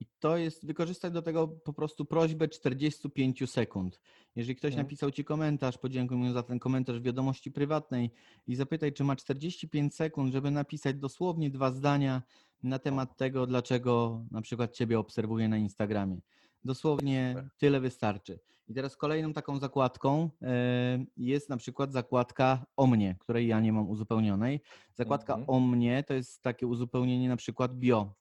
I 0.00 0.06
to 0.18 0.36
jest 0.36 0.66
wykorzystać 0.66 1.12
do 1.12 1.22
tego 1.22 1.48
po 1.48 1.72
prostu 1.72 2.04
prośbę 2.04 2.48
45 2.48 3.50
sekund. 3.50 4.00
Jeżeli 4.36 4.56
ktoś 4.56 4.72
Mhm. 4.72 4.86
napisał 4.86 5.10
ci 5.10 5.24
komentarz, 5.24 5.78
podziękuj 5.78 6.16
mu 6.16 6.32
za 6.32 6.42
ten 6.42 6.58
komentarz 6.58 7.00
w 7.00 7.02
wiadomości 7.02 7.50
prywatnej 7.50 8.10
i 8.46 8.56
zapytaj, 8.56 8.92
czy 8.92 9.04
ma 9.04 9.16
45 9.16 9.94
sekund, 9.94 10.32
żeby 10.32 10.50
napisać 10.50 10.96
dosłownie 10.96 11.50
dwa 11.50 11.70
zdania 11.70 12.22
na 12.62 12.78
temat 12.78 13.16
tego, 13.16 13.46
dlaczego 13.46 14.24
na 14.30 14.42
przykład 14.42 14.72
ciebie 14.72 14.98
obserwuje 14.98 15.48
na 15.48 15.56
Instagramie. 15.56 16.20
Dosłownie 16.64 17.48
tyle 17.58 17.80
wystarczy. 17.80 18.38
I 18.68 18.74
teraz 18.74 18.96
kolejną 18.96 19.32
taką 19.32 19.58
zakładką 19.58 20.30
e, 20.42 21.04
jest 21.16 21.48
na 21.48 21.56
przykład 21.56 21.92
zakładka 21.92 22.66
o 22.76 22.86
mnie, 22.86 23.16
której 23.18 23.46
ja 23.46 23.60
nie 23.60 23.72
mam 23.72 23.88
uzupełnionej. 23.88 24.60
Zakładka 24.94 25.34
Mhm. 25.34 25.50
o 25.50 25.60
mnie 25.60 26.04
to 26.04 26.14
jest 26.14 26.42
takie 26.42 26.66
uzupełnienie 26.66 27.28
na 27.28 27.36
przykład 27.36 27.78
bio, 27.78 28.14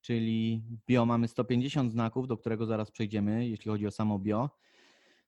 czyli 0.00 0.62
bio 0.86 1.06
mamy 1.06 1.28
150 1.28 1.92
znaków, 1.92 2.28
do 2.28 2.36
którego 2.36 2.66
zaraz 2.66 2.90
przejdziemy, 2.90 3.48
jeśli 3.48 3.70
chodzi 3.70 3.86
o 3.86 3.90
samo 3.90 4.18
bio. 4.18 4.50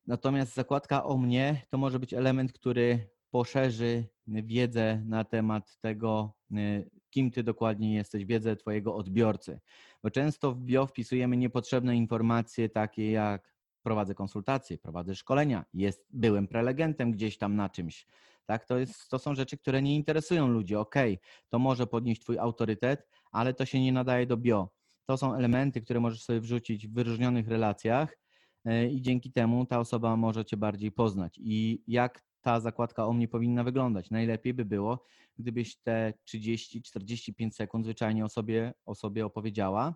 Natomiast 0.07 0.55
zakładka 0.55 1.05
o 1.05 1.17
mnie 1.17 1.63
to 1.71 1.79
może 1.79 1.99
być 1.99 2.15
element, 2.15 2.53
który 2.53 3.11
poszerzy 3.31 4.05
wiedzę 4.27 5.03
na 5.07 5.25
temat 5.25 5.79
tego, 5.81 6.35
y, 6.53 6.91
kim 7.11 7.31
ty 7.31 7.43
dokładnie 7.43 7.95
jesteś, 7.95 8.25
wiedzę 8.25 8.57
twojego 8.57 8.95
odbiorcy. 8.95 9.61
Bo 10.03 10.11
często 10.11 10.53
w 10.53 10.61
bio 10.61 10.87
wpisujemy 10.87 11.37
niepotrzebne 11.37 11.97
informacje 11.97 12.69
takie 12.69 13.11
jak 13.11 13.55
prowadzę 13.83 14.15
konsultacje, 14.15 14.79
prowadzę 14.79 15.15
szkolenia, 15.15 15.65
jest, 15.75 16.07
byłem 16.11 16.49
prelegentem 16.49 17.13
gdzieś 17.13 17.39
tam 17.39 17.57
na 17.57 17.69
czymś. 17.69 18.07
Tak, 18.47 18.65
to, 18.65 18.79
jest, 18.79 19.09
to 19.09 19.19
są 19.19 19.35
rzeczy, 19.35 19.59
które 19.59 19.83
nie 19.83 19.97
interesują 19.97 20.49
ludzi. 20.49 20.77
Okej, 20.77 21.19
to 21.49 21.59
może 21.59 21.87
podnieść 21.87 22.23
twój 22.23 22.39
autorytet, 22.39 23.09
ale 23.33 23.55
to 23.55 23.65
się 23.65 23.81
nie 23.81 23.93
nadaje 23.93 24.27
do 24.27 24.37
bio. 24.37 24.71
To 25.07 25.17
są 25.17 25.35
elementy, 25.35 25.81
które 25.81 26.01
możesz 26.01 26.23
sobie 26.23 26.41
wrzucić 26.41 26.89
w 26.89 26.95
wyróżnionych 26.95 27.49
relacjach 27.49 28.19
e, 28.65 28.87
i 28.89 29.03
dzięki 29.03 29.33
temu 29.33 29.67
ta 29.67 29.81
osoba 29.81 30.17
może 30.17 30.45
cię 30.45 30.57
bardziej 30.57 30.93
poznać. 30.93 31.39
I 31.43 31.83
jak 31.87 32.23
ta 32.41 32.61
zakładka 32.61 33.07
o 33.07 33.13
mnie 33.13 33.29
powinna 33.29 33.65
wyglądać? 33.65 34.11
Najlepiej 34.11 34.55
by 34.55 34.65
było, 34.65 35.05
gdybyś 35.39 35.77
te 35.77 36.13
30-45 36.25 37.51
sekund 37.51 37.85
zwyczajnie 37.85 38.25
o 38.25 38.29
sobie, 38.29 38.73
o 38.87 38.95
sobie 38.95 39.27
opowiedziała. 39.27 39.95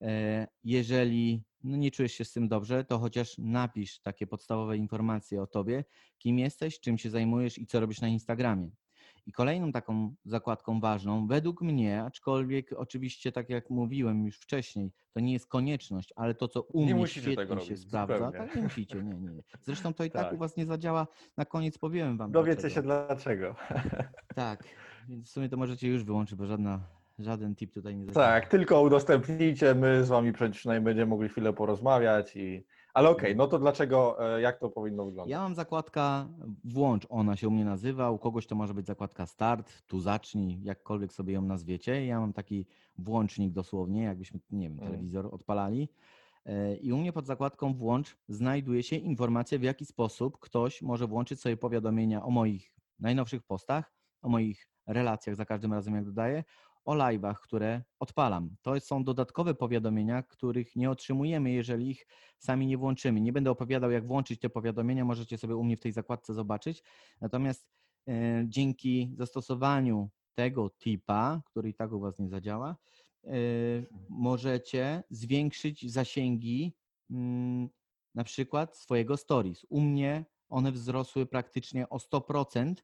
E, 0.00 0.46
Jeżeli 0.64 1.44
no 1.64 1.76
nie 1.76 1.90
czujesz 1.90 2.12
się 2.12 2.24
z 2.24 2.32
tym 2.32 2.48
dobrze, 2.48 2.84
to 2.84 2.98
chociaż 2.98 3.38
napisz 3.38 4.00
takie 4.00 4.26
podstawowe 4.26 4.76
informacje 4.76 5.42
o 5.42 5.46
tobie, 5.46 5.84
kim 6.18 6.38
jesteś, 6.38 6.80
czym 6.80 6.98
się 6.98 7.10
zajmujesz 7.10 7.58
i 7.58 7.66
co 7.66 7.80
robisz 7.80 8.00
na 8.00 8.08
Instagramie. 8.08 8.70
I 9.26 9.32
kolejną 9.32 9.72
taką 9.72 10.14
zakładką 10.24 10.80
ważną, 10.80 11.26
według 11.26 11.62
mnie, 11.62 12.02
aczkolwiek 12.02 12.70
oczywiście, 12.76 13.32
tak 13.32 13.48
jak 13.50 13.70
mówiłem 13.70 14.24
już 14.26 14.38
wcześniej, 14.38 14.92
to 15.12 15.20
nie 15.20 15.32
jest 15.32 15.46
konieczność, 15.46 16.12
ale 16.16 16.34
to, 16.34 16.48
co 16.48 16.62
u 16.62 16.84
Nie 16.84 16.94
mnie 16.94 17.06
świetnie 17.06 17.36
tego 17.36 17.54
się 17.60 17.60
robić, 17.70 17.80
sprawdza, 17.88 18.14
zupełnie. 18.26 18.38
tak 18.38 18.56
nie 18.56 18.62
musicie, 18.62 19.02
nie, 19.02 19.14
nie. 19.14 19.42
Zresztą 19.62 19.94
to 19.94 20.04
i 20.04 20.10
tak, 20.10 20.22
Tak. 20.24 20.32
u 20.32 20.36
was 20.36 20.56
nie 20.56 20.66
zadziała, 20.66 21.06
na 21.36 21.44
koniec 21.44 21.78
powiem 21.78 22.16
wam 22.16 22.32
Dowiecie 22.32 22.60
dlaczego. 22.60 22.74
się 22.74 22.82
dlaczego. 22.82 23.54
Tak, 24.34 24.64
więc 25.08 25.28
w 25.28 25.32
sumie 25.32 25.48
to 25.48 25.56
możecie 25.56 25.88
już 25.88 26.04
wyłączyć, 26.04 26.38
bo 26.38 26.46
żadna, 26.46 26.80
żaden 27.18 27.54
tip 27.56 27.74
tutaj 27.74 27.96
nie 27.96 28.06
zadziała. 28.06 28.26
Tak, 28.26 28.48
tylko 28.48 28.82
udostępnijcie, 28.82 29.74
my 29.74 30.04
z 30.04 30.08
wami 30.08 30.32
przynajmniej 30.32 30.80
będziemy 30.84 31.06
mogli 31.10 31.28
chwilę 31.28 31.52
porozmawiać. 31.52 32.36
I... 32.36 32.64
Ale 32.94 33.10
okej, 33.10 33.36
no 33.36 33.46
to 33.46 33.58
dlaczego, 33.58 34.26
e, 34.36 34.40
jak 34.40 34.58
to 34.58 34.68
powinno 34.70 35.04
wyglądać? 35.04 35.30
Ja 35.30 35.40
mam 35.40 35.54
zakładka 35.54 36.28
włącz, 36.64 37.06
ona 37.08 37.36
się 37.36 37.48
u 37.48 37.50
mnie 37.50 37.64
nazywa, 37.64 38.10
u 38.10 38.18
kogoś 38.18 38.46
to 38.46 38.54
może 38.54 38.74
być 38.74 38.86
zakładka 38.86 39.26
start, 39.26 39.82
tu 39.86 40.00
zacznij, 40.00 40.62
jakkolwiek 40.62 41.12
sobie 41.12 41.32
ją 41.32 41.42
nazwiecie. 41.42 42.06
Ja 42.06 42.20
mam 42.20 42.32
taki 42.32 42.66
włącznik 42.98 43.52
dosłownie, 43.52 44.02
jakbyśmy, 44.02 44.40
nie 44.50 44.68
wiem, 44.68 44.78
Mm. 44.78 44.90
telewizor 44.90 45.28
odpalali. 45.34 45.88
E, 46.46 46.76
I 46.76 46.92
u 46.92 46.98
mnie 46.98 47.12
pod 47.12 47.26
zakładką 47.26 47.74
włącz 47.74 48.16
znajduje 48.28 48.82
się 48.82 48.96
informacja, 48.96 49.58
w 49.58 49.62
jaki 49.62 49.84
sposób 49.86 50.38
ktoś 50.38 50.82
może 50.82 51.06
włączyć 51.06 51.40
sobie 51.40 51.56
powiadomienia 51.56 52.22
o 52.24 52.30
moich 52.30 52.74
najnowszych 53.00 53.42
postach, 53.42 53.92
o 54.22 54.28
moich 54.28 54.68
relacjach 54.86 55.36
za 55.36 55.44
każdym 55.44 55.72
razem, 55.72 55.94
jak 55.94 56.04
dodaję, 56.04 56.44
o 56.84 56.94
live'ach, 56.94 57.34
które 57.42 57.82
odpalam. 57.98 58.56
To 58.62 58.80
są 58.80 59.04
dodatkowe 59.04 59.54
powiadomienia, 59.54 60.22
których 60.22 60.76
nie 60.76 60.90
otrzymujemy, 60.90 61.50
jeżeli 61.50 61.90
ich 61.90 62.06
sami 62.38 62.66
nie 62.66 62.78
włączymy. 62.78 63.20
Nie 63.20 63.32
będę 63.32 63.50
opowiadał, 63.50 63.90
jak 63.90 64.06
włączyć 64.06 64.40
te 64.40 64.50
powiadomienia, 64.50 65.04
możecie 65.04 65.38
sobie 65.38 65.56
u 65.56 65.64
mnie 65.64 65.76
w 65.76 65.80
tej 65.80 65.92
zakładce 65.92 66.34
zobaczyć. 66.34 66.82
Natomiast 67.20 67.68
e, 68.08 68.44
dzięki 68.48 69.14
zastosowaniu 69.18 70.10
tego 70.34 70.70
tipa, 70.70 71.42
który 71.46 71.68
i 71.68 71.74
tak 71.74 71.92
u 71.92 72.00
Was 72.00 72.18
nie 72.18 72.28
zadziała, 72.28 72.76
e, 73.24 73.30
możecie 74.08 75.02
zwiększyć 75.10 75.92
zasięgi 75.92 76.72
mm, 77.10 77.68
na 78.14 78.24
przykład 78.24 78.76
swojego 78.76 79.16
stories. 79.16 79.66
U 79.68 79.80
mnie 79.80 80.24
one 80.48 80.72
wzrosły 80.72 81.26
praktycznie 81.26 81.88
o 81.88 81.96
100%, 81.96 82.74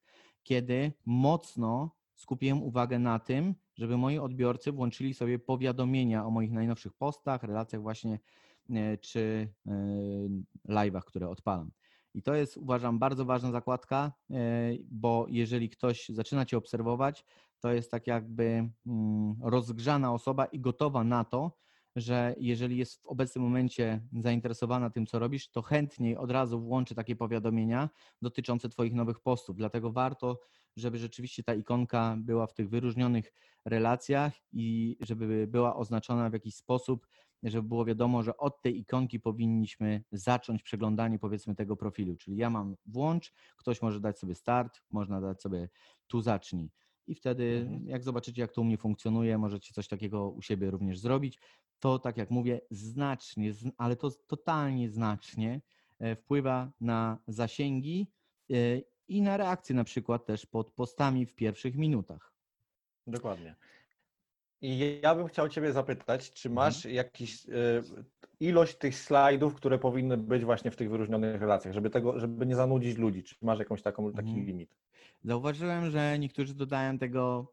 kiedy 0.42 0.92
mocno 1.06 1.96
skupiłem 2.14 2.62
uwagę 2.62 2.98
na 2.98 3.18
tym, 3.18 3.54
żeby 3.78 3.96
moi 3.96 4.18
odbiorcy 4.18 4.72
włączyli 4.72 5.14
sobie 5.14 5.38
powiadomienia 5.38 6.24
o 6.24 6.30
moich 6.30 6.52
najnowszych 6.52 6.92
postach, 6.92 7.42
relacjach 7.42 7.82
właśnie 7.82 8.18
e, 8.70 8.98
czy 8.98 9.48
e, 9.66 9.72
live'ach, 10.68 11.02
które 11.04 11.28
odpalam. 11.28 11.70
I 12.14 12.22
to 12.22 12.34
jest, 12.34 12.56
uważam, 12.56 12.98
bardzo 12.98 13.24
ważna 13.24 13.50
zakładka, 13.50 14.12
e, 14.30 14.34
bo 14.90 15.26
jeżeli 15.28 15.70
ktoś 15.70 16.08
zaczyna 16.08 16.44
Cię 16.44 16.56
obserwować, 16.56 17.24
to 17.60 17.72
jest 17.72 17.90
tak 17.90 18.06
jakby 18.06 18.70
mm, 18.86 19.36
rozgrzana 19.42 20.12
osoba 20.12 20.46
i 20.46 20.60
gotowa 20.60 21.04
na 21.04 21.24
to, 21.24 21.56
że 22.00 22.34
jeżeli 22.38 22.76
jest 22.76 23.02
w 23.02 23.06
obecnym 23.06 23.44
momencie 23.44 24.00
zainteresowana 24.12 24.90
tym, 24.90 25.06
co 25.06 25.18
robisz, 25.18 25.50
to 25.50 25.62
chętniej 25.62 26.16
od 26.16 26.30
razu 26.30 26.60
włączy 26.60 26.94
takie 26.94 27.16
powiadomienia 27.16 27.90
dotyczące 28.22 28.68
Twoich 28.68 28.94
nowych 28.94 29.20
postów. 29.20 29.56
Dlatego 29.56 29.92
warto, 29.92 30.40
żeby 30.76 30.98
rzeczywiście 30.98 31.42
ta 31.42 31.54
ikonka 31.54 32.16
była 32.18 32.46
w 32.46 32.54
tych 32.54 32.68
wyróżnionych 32.68 33.32
relacjach 33.64 34.32
i 34.52 34.96
żeby 35.00 35.46
była 35.46 35.76
oznaczona 35.76 36.30
w 36.30 36.32
jakiś 36.32 36.54
sposób, 36.54 37.06
żeby 37.42 37.68
było 37.68 37.84
wiadomo, 37.84 38.22
że 38.22 38.36
od 38.36 38.62
tej 38.62 38.78
ikonki 38.78 39.20
powinniśmy 39.20 40.04
zacząć 40.12 40.62
przeglądanie 40.62 41.18
powiedzmy 41.18 41.54
tego 41.54 41.76
profilu. 41.76 42.16
Czyli 42.16 42.36
ja 42.36 42.50
mam 42.50 42.76
włącz, 42.86 43.32
ktoś 43.56 43.82
może 43.82 44.00
dać 44.00 44.18
sobie 44.18 44.34
start, 44.34 44.82
można 44.90 45.20
dać 45.20 45.42
sobie 45.42 45.68
tu 46.06 46.20
zacznij. 46.20 46.70
I 47.08 47.14
wtedy, 47.14 47.58
Mhm. 47.66 47.88
jak 47.88 48.02
zobaczycie, 48.04 48.42
jak 48.42 48.52
to 48.52 48.60
u 48.60 48.64
mnie 48.64 48.76
funkcjonuje, 48.78 49.38
możecie 49.38 49.74
coś 49.74 49.88
takiego 49.88 50.30
u 50.30 50.42
siebie 50.42 50.70
również 50.70 50.98
zrobić. 50.98 51.38
To, 51.80 51.98
tak 51.98 52.16
jak 52.16 52.30
mówię, 52.30 52.60
znacznie, 52.70 53.52
zn- 53.52 53.72
ale 53.76 53.96
to 53.96 54.10
totalnie 54.10 54.90
znacznie 54.90 55.60
e, 55.98 56.16
wpływa 56.16 56.70
na 56.80 57.18
zasięgi 57.28 58.06
e, 58.50 58.54
i 59.08 59.22
na 59.22 59.36
reakcje 59.36 59.74
na 59.76 59.84
przykład 59.84 60.26
też 60.26 60.46
pod 60.46 60.70
postami 60.70 61.26
w 61.26 61.34
pierwszych 61.34 61.76
minutach. 61.76 62.32
Dokładnie. 63.06 63.54
I 64.60 65.00
ja 65.02 65.14
bym 65.14 65.28
chciał 65.28 65.48
Ciebie 65.48 65.72
zapytać, 65.72 66.32
czy 66.32 66.48
Mhm. 66.48 66.66
masz 66.66 66.84
jakiś 66.84 67.46
e, 67.48 67.52
ilość 68.40 68.76
tych 68.78 68.94
slajdów, 68.98 69.54
które 69.54 69.78
powinny 69.78 70.16
być 70.16 70.44
właśnie 70.44 70.70
w 70.70 70.76
tych 70.76 70.90
wyróżnionych 70.90 71.40
relacjach, 71.40 71.74
żeby 71.74 71.90
tego, 71.90 72.20
żeby 72.20 72.46
nie 72.46 72.56
zanudzić 72.56 72.96
ludzi, 72.98 73.22
czy 73.22 73.36
masz 73.42 73.58
jakąś 73.58 73.82
taką, 73.82 74.12
taki 74.12 74.28
Mhm. 74.28 74.46
limit? 74.46 74.76
Zauważyłem, 75.24 75.90
że 75.90 76.18
niektórzy 76.18 76.54
dodają 76.54 76.98
tego 76.98 77.52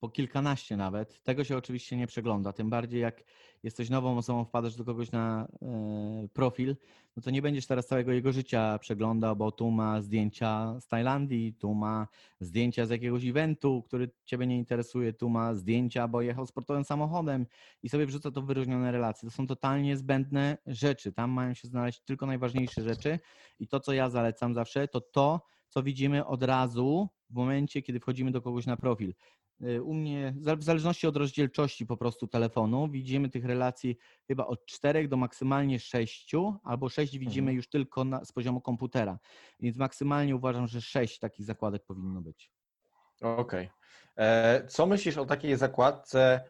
po 0.00 0.08
kilkanaście 0.08 0.76
nawet. 0.76 1.22
Tego 1.22 1.44
się 1.44 1.56
oczywiście 1.56 1.96
nie 1.96 2.06
przegląda. 2.06 2.52
Tym 2.52 2.70
bardziej 2.70 3.00
jak 3.00 3.24
jesteś 3.62 3.90
nową 3.90 4.18
osobą, 4.18 4.44
wpadasz 4.44 4.76
do 4.76 4.84
kogoś 4.84 5.12
na 5.12 5.48
e, 5.62 6.28
profil, 6.32 6.76
no 7.16 7.22
to 7.22 7.30
nie 7.30 7.42
będziesz 7.42 7.66
teraz 7.66 7.86
całego 7.86 8.12
jego 8.12 8.32
życia 8.32 8.78
przeglądał, 8.78 9.36
bo 9.36 9.52
tu 9.52 9.70
ma 9.70 10.02
zdjęcia 10.02 10.80
z 10.80 10.88
Tajlandii, 10.88 11.54
tu 11.54 11.74
ma 11.74 12.08
zdjęcia 12.40 12.86
z 12.86 12.90
jakiegoś 12.90 13.24
eventu, 13.24 13.82
który 13.82 14.10
ciebie 14.24 14.46
nie 14.46 14.58
interesuje, 14.58 15.12
tu 15.12 15.28
ma 15.28 15.54
zdjęcia, 15.54 16.08
bo 16.08 16.22
jechał 16.22 16.46
sportowym 16.46 16.84
samochodem 16.84 17.46
i 17.82 17.88
sobie 17.88 18.06
wrzuca 18.06 18.30
to 18.30 18.42
w 18.42 18.46
wyróżnione 18.46 18.92
relacje. 18.92 19.28
To 19.28 19.34
są 19.36 19.46
totalnie 19.46 19.96
zbędne 19.96 20.58
rzeczy. 20.66 21.12
Tam 21.12 21.30
mają 21.30 21.54
się 21.54 21.68
znaleźć 21.68 22.00
tylko 22.00 22.26
najważniejsze 22.26 22.82
rzeczy 22.82 23.18
i 23.58 23.68
to, 23.68 23.80
co 23.80 23.92
ja 23.92 24.10
zalecam 24.10 24.54
zawsze, 24.54 24.88
to 24.88 25.00
to, 25.00 25.40
co 25.70 25.82
widzimy 25.82 26.26
od 26.26 26.42
razu 26.42 27.08
w 27.30 27.34
momencie, 27.34 27.82
kiedy 27.82 28.00
wchodzimy 28.00 28.30
do 28.30 28.42
kogoś 28.42 28.66
na 28.66 28.76
profil. 28.76 29.14
Y, 29.64 29.82
U 29.82 29.94
mnie, 29.94 30.34
w 30.56 30.62
zależności 30.62 31.06
od 31.06 31.16
rozdzielczości 31.16 31.86
po 31.86 31.96
prostu 31.96 32.26
telefonu, 32.28 32.88
widzimy 32.88 33.28
tych 33.28 33.44
relacji 33.44 33.96
chyba 34.28 34.46
od 34.46 34.66
4 34.66 35.08
do 35.08 35.16
maksymalnie 35.16 35.78
6, 35.78 36.32
albo 36.64 36.88
6 36.88 37.18
widzimy 37.18 37.44
Mhm. 37.44 37.56
już 37.56 37.68
tylko 37.68 38.04
na, 38.04 38.24
z 38.24 38.32
poziomu 38.32 38.60
komputera. 38.60 39.18
Więc 39.60 39.76
maksymalnie 39.76 40.36
uważam, 40.36 40.66
że 40.66 40.80
6 40.80 41.18
takich 41.18 41.46
zakładek 41.46 41.84
powinno 41.84 42.20
być. 42.22 42.50
Okej. 43.22 43.70
E, 44.16 44.66
Co 44.66 44.86
myślisz 44.86 45.16
o 45.18 45.24
takiej 45.26 45.56
zakładce, 45.56 46.40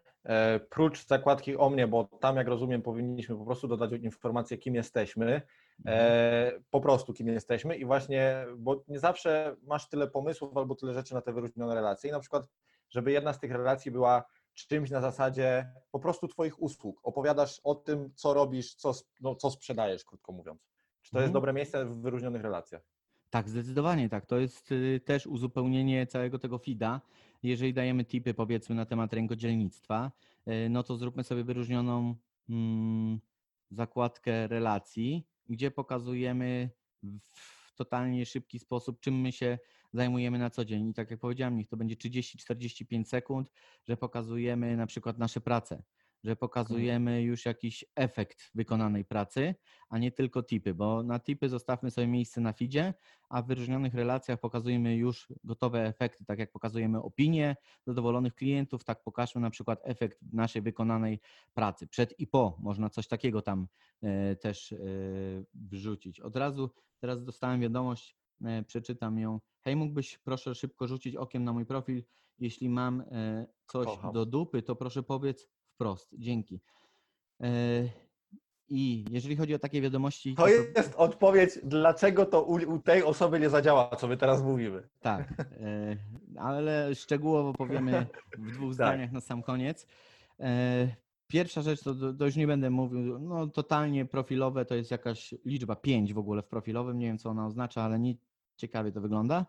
prócz 0.71 1.07
zakładki 1.07 1.57
o 1.57 1.71
mnie, 1.71 1.87
bo 1.87 2.05
tam, 2.05 2.37
jak 2.37 2.49
rozumiem, 2.49 2.83
powinniśmy 2.83 3.37
po 3.37 3.45
prostu 3.45 3.69
dodać 3.69 3.93
informację, 3.93 4.59
kim 4.59 4.75
jesteśmy, 4.75 5.43
e, 5.87 6.53
po 6.71 6.81
prostu 6.81 7.13
kim 7.13 7.29
jesteśmy 7.29 7.77
i 7.77 7.85
właśnie, 7.85 8.47
bo 8.57 8.85
nie 8.89 8.99
zawsze 8.99 9.57
masz 9.63 9.89
tyle 9.89 10.09
pomysłów 10.09 10.57
albo 10.57 10.75
tyle 10.75 10.95
rzeczy 10.95 11.15
na 11.15 11.21
te 11.21 11.33
wyróżnione 11.33 11.75
relacje 11.75 12.11
i 12.11 12.13
na 12.13 12.21
przykład, 12.21 12.49
żeby 12.91 13.13
jedna 13.13 13.33
z 13.33 13.39
tych 13.39 13.53
relacji 13.53 13.91
była 13.91 14.25
czymś 14.55 14.91
na 14.91 15.01
zasadzie 15.01 15.73
po 15.91 16.01
prostu 16.01 16.29
Twoich 16.29 16.63
usług. 16.63 17.01
Opowiadasz 17.03 17.61
o 17.65 17.75
tym, 17.75 18.11
co 18.15 18.35
robisz, 18.35 18.75
co, 18.75 18.93
no, 19.21 19.35
co 19.35 19.51
sprzedajesz, 19.51 20.05
krótko 20.05 20.33
mówiąc. 20.33 20.61
Czy 21.03 21.11
to 21.11 21.19
jest 21.19 21.29
Mhm. 21.29 21.33
dobre 21.33 21.53
miejsce 21.53 21.85
w 21.85 22.01
wyróżnionych 22.01 22.43
relacjach? 22.43 22.83
Tak, 23.31 23.49
zdecydowanie 23.49 24.09
tak. 24.09 24.27
To 24.27 24.39
jest 24.39 24.73
y, 24.73 25.01
też 25.05 25.27
uzupełnienie 25.27 26.07
całego 26.07 26.39
tego 26.39 26.59
feeda. 26.59 27.01
Jeżeli 27.43 27.75
dajemy 27.75 28.05
tipy, 28.05 28.35
powiedzmy, 28.35 28.75
na 28.75 28.87
temat 28.87 29.13
rękodzielnictwa, 29.13 30.13
y, 30.49 30.69
no 30.71 30.83
to 30.83 30.97
zróbmy 30.97 31.25
sobie 31.25 31.45
wyróżnioną 31.45 32.15
mm, 32.49 33.21
zakładkę 33.71 34.49
relacji, 34.49 35.27
gdzie 35.49 35.71
pokazujemy 35.71 36.71
w 37.03 37.75
totalnie 37.77 38.27
szybki 38.27 38.59
sposób, 38.59 39.01
czym 39.01 39.21
my 39.21 39.33
się 39.33 39.59
zajmujemy 39.93 40.39
na 40.39 40.51
co 40.51 40.65
dzień. 40.65 40.89
I 40.89 40.95
tak 40.95 41.11
jak 41.11 41.21
powiedziałem, 41.21 41.57
niech 41.57 41.69
to 41.69 41.77
będzie 41.77 41.97
30-45 41.97 43.05
sekund, 43.05 43.51
że 43.89 43.97
pokazujemy 43.97 44.77
na 44.77 44.87
przykład 44.87 45.19
nasze 45.19 45.41
prace, 45.41 45.83
że 46.25 46.37
pokazujemy 46.37 47.23
już 47.23 47.45
jakiś 47.45 47.85
efekt 47.97 48.51
wykonanej 48.55 49.05
pracy, 49.05 49.55
a 49.89 49.99
nie 49.99 50.13
tylko 50.13 50.43
tipy, 50.43 50.75
bo 50.75 51.03
na 51.03 51.21
tipy 51.21 51.49
zostawmy 51.49 51.91
sobie 51.91 52.07
miejsce 52.07 52.41
na 52.41 52.53
feedzie, 52.53 52.95
a 53.29 53.43
w 53.43 53.47
wyróżnionych 53.47 53.95
relacjach 53.95 54.41
pokazujemy 54.41 54.97
już 54.97 55.33
gotowe 55.45 55.87
efekty, 55.87 56.25
tak 56.25 56.39
jak 56.39 56.53
pokazujemy 56.53 57.03
opinie 57.03 57.57
zadowolonych 57.87 58.35
klientów, 58.35 58.85
tak 58.85 59.03
pokażmy 59.03 59.41
na 59.41 59.51
przykład 59.51 59.81
efekt 59.83 60.19
naszej 60.33 60.63
wykonanej 60.63 61.21
pracy. 61.55 61.87
Przed 61.87 62.21
i 62.21 62.27
po 62.27 62.57
można 62.61 62.91
coś 62.91 63.09
takiego 63.09 63.43
tam 63.43 63.69
e, 64.03 64.37
też 64.37 64.73
e, 64.73 64.77
wrzucić. 65.55 66.21
Od 66.21 66.37
razu 66.37 66.71
teraz 66.99 67.25
dostałem 67.25 67.61
wiadomość, 67.61 68.17
e, 68.45 68.63
przeczytam 68.63 69.19
ją. 69.19 69.41
Hej, 69.61 69.77
mógłbyś 69.77 70.19
proszę 70.19 70.55
szybko 70.55 70.87
rzucić 70.87 71.17
okiem 71.17 71.45
na 71.45 71.53
mój 71.53 71.67
profil. 71.67 72.05
Jeśli 72.39 72.69
mam 72.69 73.05
coś 73.67 73.87
Kocham. 73.87 74.13
do 74.13 74.27
dupy, 74.27 74.63
to 74.63 74.77
proszę 74.77 75.03
powiedz 75.03 75.49
wprost. 75.81 76.09
Dzięki. 76.19 76.61
E, 77.43 77.49
I 78.69 79.05
jeżeli 79.11 79.37
chodzi 79.37 79.55
o 79.55 79.59
takie 79.59 79.81
wiadomości, 79.81 80.35
To 80.35 80.49
jest 80.49 80.95
odpowiedź, 80.97 81.51
dlaczego 81.65 82.27
to 82.27 82.43
u, 82.43 82.79
tej 82.79 83.03
osoby 83.03 83.41
nie 83.41 83.51
zadziała, 83.51 83.97
co 83.97 84.09
my 84.09 84.17
teraz 84.17 84.43
mówimy. 84.43 84.89
Tak, 85.01 85.35
e, 85.41 85.97
ale 86.39 86.95
szczegółowo 86.95 87.53
powiemy 87.53 88.07
w 88.39 88.51
dwóch 88.55 88.69
Tak. 88.69 88.75
zdaniach 88.75 89.13
na 89.13 89.21
sam 89.21 89.43
koniec. 89.43 89.87
E, 90.41 90.89
Pierwsza 91.27 91.63
rzecz, 91.63 91.83
to, 91.83 91.95
to 92.19 92.25
już 92.25 92.37
nie 92.37 92.47
będę 92.47 92.71
mówił, 92.71 93.19
no 93.19 93.47
totalnie 93.47 94.05
profilowe 94.05 94.65
to 94.65 94.75
jest 94.75 94.91
jakaś 94.91 95.35
liczba 95.45 95.77
5 95.77 96.15
w 96.15 96.19
ogóle 96.19 96.43
w 96.43 96.47
profilowym, 96.47 96.99
nie 96.99 97.07
wiem 97.07 97.19
co 97.19 97.31
ona 97.31 97.47
oznacza, 97.47 97.83
ale 97.83 97.99
nie 97.99 98.15
ciekawie 98.57 98.93
to 98.93 99.01
wygląda. 99.01 99.47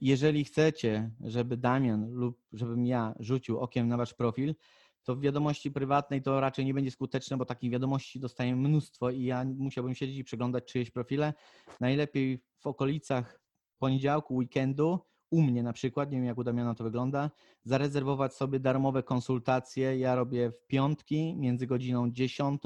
Jeżeli 0.00 0.44
chcecie, 0.44 1.10
żeby 1.20 1.56
Damian 1.56 2.10
lub 2.10 2.40
żebym 2.52 2.86
ja 2.86 3.14
rzucił 3.20 3.60
okiem 3.60 3.88
na 3.88 3.96
wasz 3.96 4.14
profil, 4.14 4.54
to 5.04 5.16
w 5.16 5.20
wiadomości 5.20 5.70
prywatnej 5.70 6.22
to 6.22 6.40
raczej 6.40 6.64
nie 6.64 6.74
będzie 6.74 6.90
skuteczne, 6.90 7.36
bo 7.36 7.44
takich 7.44 7.70
wiadomości 7.70 8.20
dostaję 8.20 8.56
mnóstwo 8.56 9.10
i 9.10 9.22
ja 9.22 9.44
musiałbym 9.44 9.94
siedzieć 9.94 10.18
i 10.18 10.24
przeglądać 10.24 10.64
czyjeś 10.64 10.90
profile. 10.90 11.34
Najlepiej 11.80 12.38
w 12.58 12.66
okolicach 12.66 13.40
poniedziałku, 13.78 14.34
weekendu, 14.34 14.98
u 15.30 15.42
mnie 15.42 15.62
na 15.62 15.72
przykład, 15.72 16.10
nie 16.10 16.16
wiem 16.16 16.26
jak 16.26 16.38
u 16.38 16.44
Damiana 16.44 16.74
to 16.74 16.84
wygląda, 16.84 17.30
zarezerwować 17.64 18.34
sobie 18.34 18.60
darmowe 18.60 19.02
konsultacje. 19.02 19.98
Ja 19.98 20.14
robię 20.14 20.50
w 20.50 20.66
piątki 20.66 21.36
między 21.36 21.66
godziną 21.66 22.10
10 22.10 22.62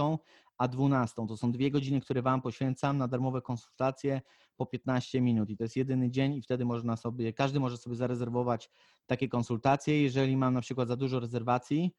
a 0.59 0.68
12. 0.68 1.27
To 1.29 1.37
są 1.37 1.53
dwie 1.53 1.70
godziny, 1.70 2.01
które 2.01 2.22
Wam 2.22 2.42
poświęcam 2.42 2.98
na 2.98 3.09
darmowe 3.09 3.42
konsultacje 3.42 4.20
po 4.57 4.66
15 4.66 5.20
minut 5.20 5.51
i 5.51 5.57
to 5.57 5.64
jest 5.64 5.77
jedyny 5.77 6.11
dzień 6.11 6.35
i 6.35 6.42
wtedy 6.42 6.64
można 6.64 6.96
sobie, 6.96 7.33
każdy 7.33 7.61
może 7.61 7.77
sobie 7.77 7.96
zarezerwować 7.96 8.70
takie 9.07 9.29
konsultacje. 9.29 10.03
Jeżeli 10.03 10.37
mam 10.37 10.55
na 10.55 10.61
przykład 10.61 10.88
za 10.88 10.96
dużo 10.96 11.20
rezerwacji, 11.20 11.94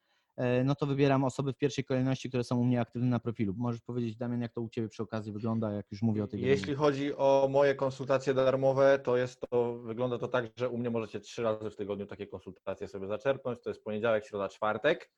no 0.65 0.75
to 0.75 0.85
wybieram 0.85 1.23
osoby 1.23 1.53
w 1.53 1.57
pierwszej 1.57 1.83
kolejności, 1.83 2.29
które 2.29 2.43
są 2.43 2.57
u 2.59 2.63
mnie 2.63 2.81
aktywne 2.81 3.07
na 3.07 3.19
profilu. 3.19 3.53
Możesz 3.57 3.81
powiedzieć, 3.81 4.15
Damian, 4.15 4.41
jak 4.41 4.53
to 4.53 4.61
u 4.61 4.69
Ciebie 4.69 4.89
przy 4.89 5.03
okazji 5.03 5.31
wygląda, 5.31 5.71
jak 5.71 5.91
już 5.91 6.01
mówię 6.01 6.23
o 6.23 6.27
tej 6.27 6.41
Jeśli 6.41 6.75
chodzi 6.75 7.15
o 7.15 7.47
moje 7.51 7.75
konsultacje 7.75 8.33
darmowe, 8.33 8.99
to 9.03 9.17
jest 9.17 9.41
to, 9.49 9.73
wygląda 9.73 10.17
to 10.17 10.27
tak, 10.27 10.45
że 10.55 10.69
u 10.69 10.77
mnie 10.77 10.89
możecie 10.89 11.19
trzy 11.19 11.43
razy 11.43 11.69
w 11.69 11.75
tygodniu 11.75 12.05
takie 12.05 12.27
konsultacje 12.27 12.87
sobie 12.87 13.07
zaczerpnąć. 13.07 13.59
To 13.59 13.69
jest 13.69 13.83
poniedziałek, 13.83 14.25
środa, 14.25 14.49
czwartek. 14.49 15.09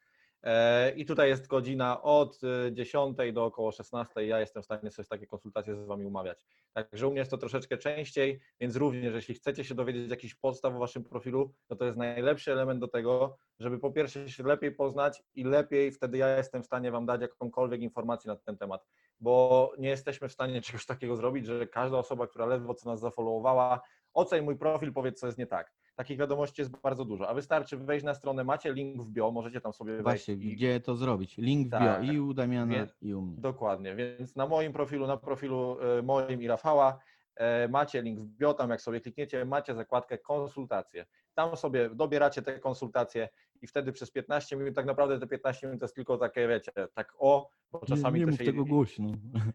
E, 0.43 0.91
I 0.91 1.05
tutaj 1.05 1.29
jest 1.29 1.47
godzina 1.47 2.01
od 2.01 2.39
e, 2.67 2.73
10 2.73 3.17
do 3.33 3.45
około 3.45 3.71
16. 3.71 4.25
Ja 4.25 4.39
jestem 4.39 4.61
w 4.61 4.65
stanie 4.65 4.91
sobie 4.91 5.07
takie 5.07 5.27
konsultacje 5.27 5.75
z 5.75 5.85
Wami 5.85 6.05
umawiać. 6.05 6.45
Także 6.73 7.07
u 7.07 7.11
mnie 7.11 7.19
jest 7.19 7.31
to 7.31 7.37
troszeczkę 7.37 7.77
częściej, 7.77 8.39
więc 8.59 8.75
również, 8.75 9.13
jeśli 9.13 9.35
chcecie 9.35 9.63
się 9.63 9.75
dowiedzieć 9.75 10.09
jakichś 10.09 10.35
podstaw 10.35 10.75
o 10.75 10.79
Waszym 10.79 11.03
profilu, 11.03 11.53
no 11.69 11.75
to 11.75 11.85
jest 11.85 11.97
najlepszy 11.97 12.51
element 12.51 12.79
do 12.79 12.87
tego, 12.87 13.37
żeby 13.59 13.79
po 13.79 13.91
pierwsze 13.91 14.29
się 14.29 14.43
lepiej 14.43 14.71
poznać 14.71 15.23
i 15.35 15.43
lepiej 15.43 15.91
wtedy 15.91 16.17
ja 16.17 16.37
jestem 16.37 16.63
w 16.63 16.65
stanie 16.65 16.91
Wam 16.91 17.05
dać 17.05 17.21
jakąkolwiek 17.21 17.81
informację 17.81 18.31
na 18.31 18.35
ten 18.35 18.57
temat 18.57 18.85
bo 19.21 19.71
nie 19.77 19.89
jesteśmy 19.89 20.29
w 20.29 20.33
stanie 20.33 20.61
czegoś 20.71 20.85
takiego 20.85 21.15
zrobić, 21.15 21.45
że 21.45 21.67
każda 21.67 21.97
osoba, 21.97 22.27
która 22.27 22.45
ledwo 22.45 22.73
co 22.73 22.89
nas 22.89 22.99
zafollowowała, 22.99 23.81
oceń 24.13 24.43
mój 24.43 24.57
profil, 24.57 24.93
powiedz, 24.93 25.19
co 25.19 25.25
jest 25.25 25.37
nie 25.37 25.47
tak. 25.47 25.73
Takich 26.01 26.17
wiadomości 26.19 26.61
jest 26.61 26.71
bardzo 26.71 27.05
dużo, 27.05 27.29
a 27.29 27.33
wystarczy 27.33 27.77
wejść 27.77 28.05
na 28.05 28.13
stronę, 28.13 28.43
macie 28.43 28.73
link 28.73 29.01
w 29.01 29.09
bio, 29.09 29.31
możecie 29.31 29.61
tam 29.61 29.73
sobie 29.73 29.91
wejść. 29.91 30.03
Właśnie, 30.03 30.33
i- 30.33 30.37
gdzie 30.55 30.79
to 30.79 30.95
zrobić? 30.95 31.37
Link 31.37 31.67
w 31.67 31.69
bio 31.69 31.79
Tak. 31.79 32.03
i 32.07 32.19
u 32.19 32.33
Damiana, 32.33 32.73
Wie- 32.73 32.87
i 33.01 33.13
u 33.13 33.21
mnie. 33.21 33.35
Dokładnie, 33.41 33.95
więc 33.95 34.35
na 34.35 34.47
moim 34.47 34.73
profilu, 34.73 35.07
na 35.07 35.17
profilu 35.17 35.77
e, 35.99 36.01
moim 36.01 36.41
i 36.41 36.47
Rafała 36.47 36.99
e, 37.35 37.67
macie 37.67 38.01
link 38.01 38.19
w 38.19 38.25
bio, 38.25 38.53
tam 38.53 38.69
jak 38.69 38.81
sobie 38.81 39.01
klikniecie, 39.01 39.45
macie 39.45 39.75
zakładkę 39.75 40.17
konsultacje. 40.17 41.05
Tam 41.33 41.57
sobie 41.57 41.89
dobieracie 41.89 42.41
te 42.41 42.59
konsultacje 42.59 43.29
i 43.61 43.67
wtedy 43.67 43.91
przez 43.91 44.11
15 44.11 44.55
minut, 44.55 44.75
tak 44.75 44.85
naprawdę 44.85 45.19
te 45.19 45.27
15 45.27 45.67
minut 45.67 45.79
to 45.79 45.83
jest 45.85 45.95
tylko 45.95 46.17
takie, 46.17 46.47
wiecie, 46.47 46.71
tak 46.93 47.13
o, 47.17 47.49
bo 47.71 47.79
czasami 47.85 48.19
nie, 48.19 48.25
nie 48.25 48.31
to 48.31 48.37
się... 48.37 48.45
tego 48.51 48.65
głośno. 48.65 49.07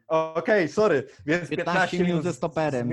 Okej, 0.09 0.69
sorry, 0.69 1.07
więc 1.27 1.49
15 1.51 1.57
15, 1.57 2.05
minut 2.05 2.23
ze 2.23 2.33
stoperem. 2.33 2.91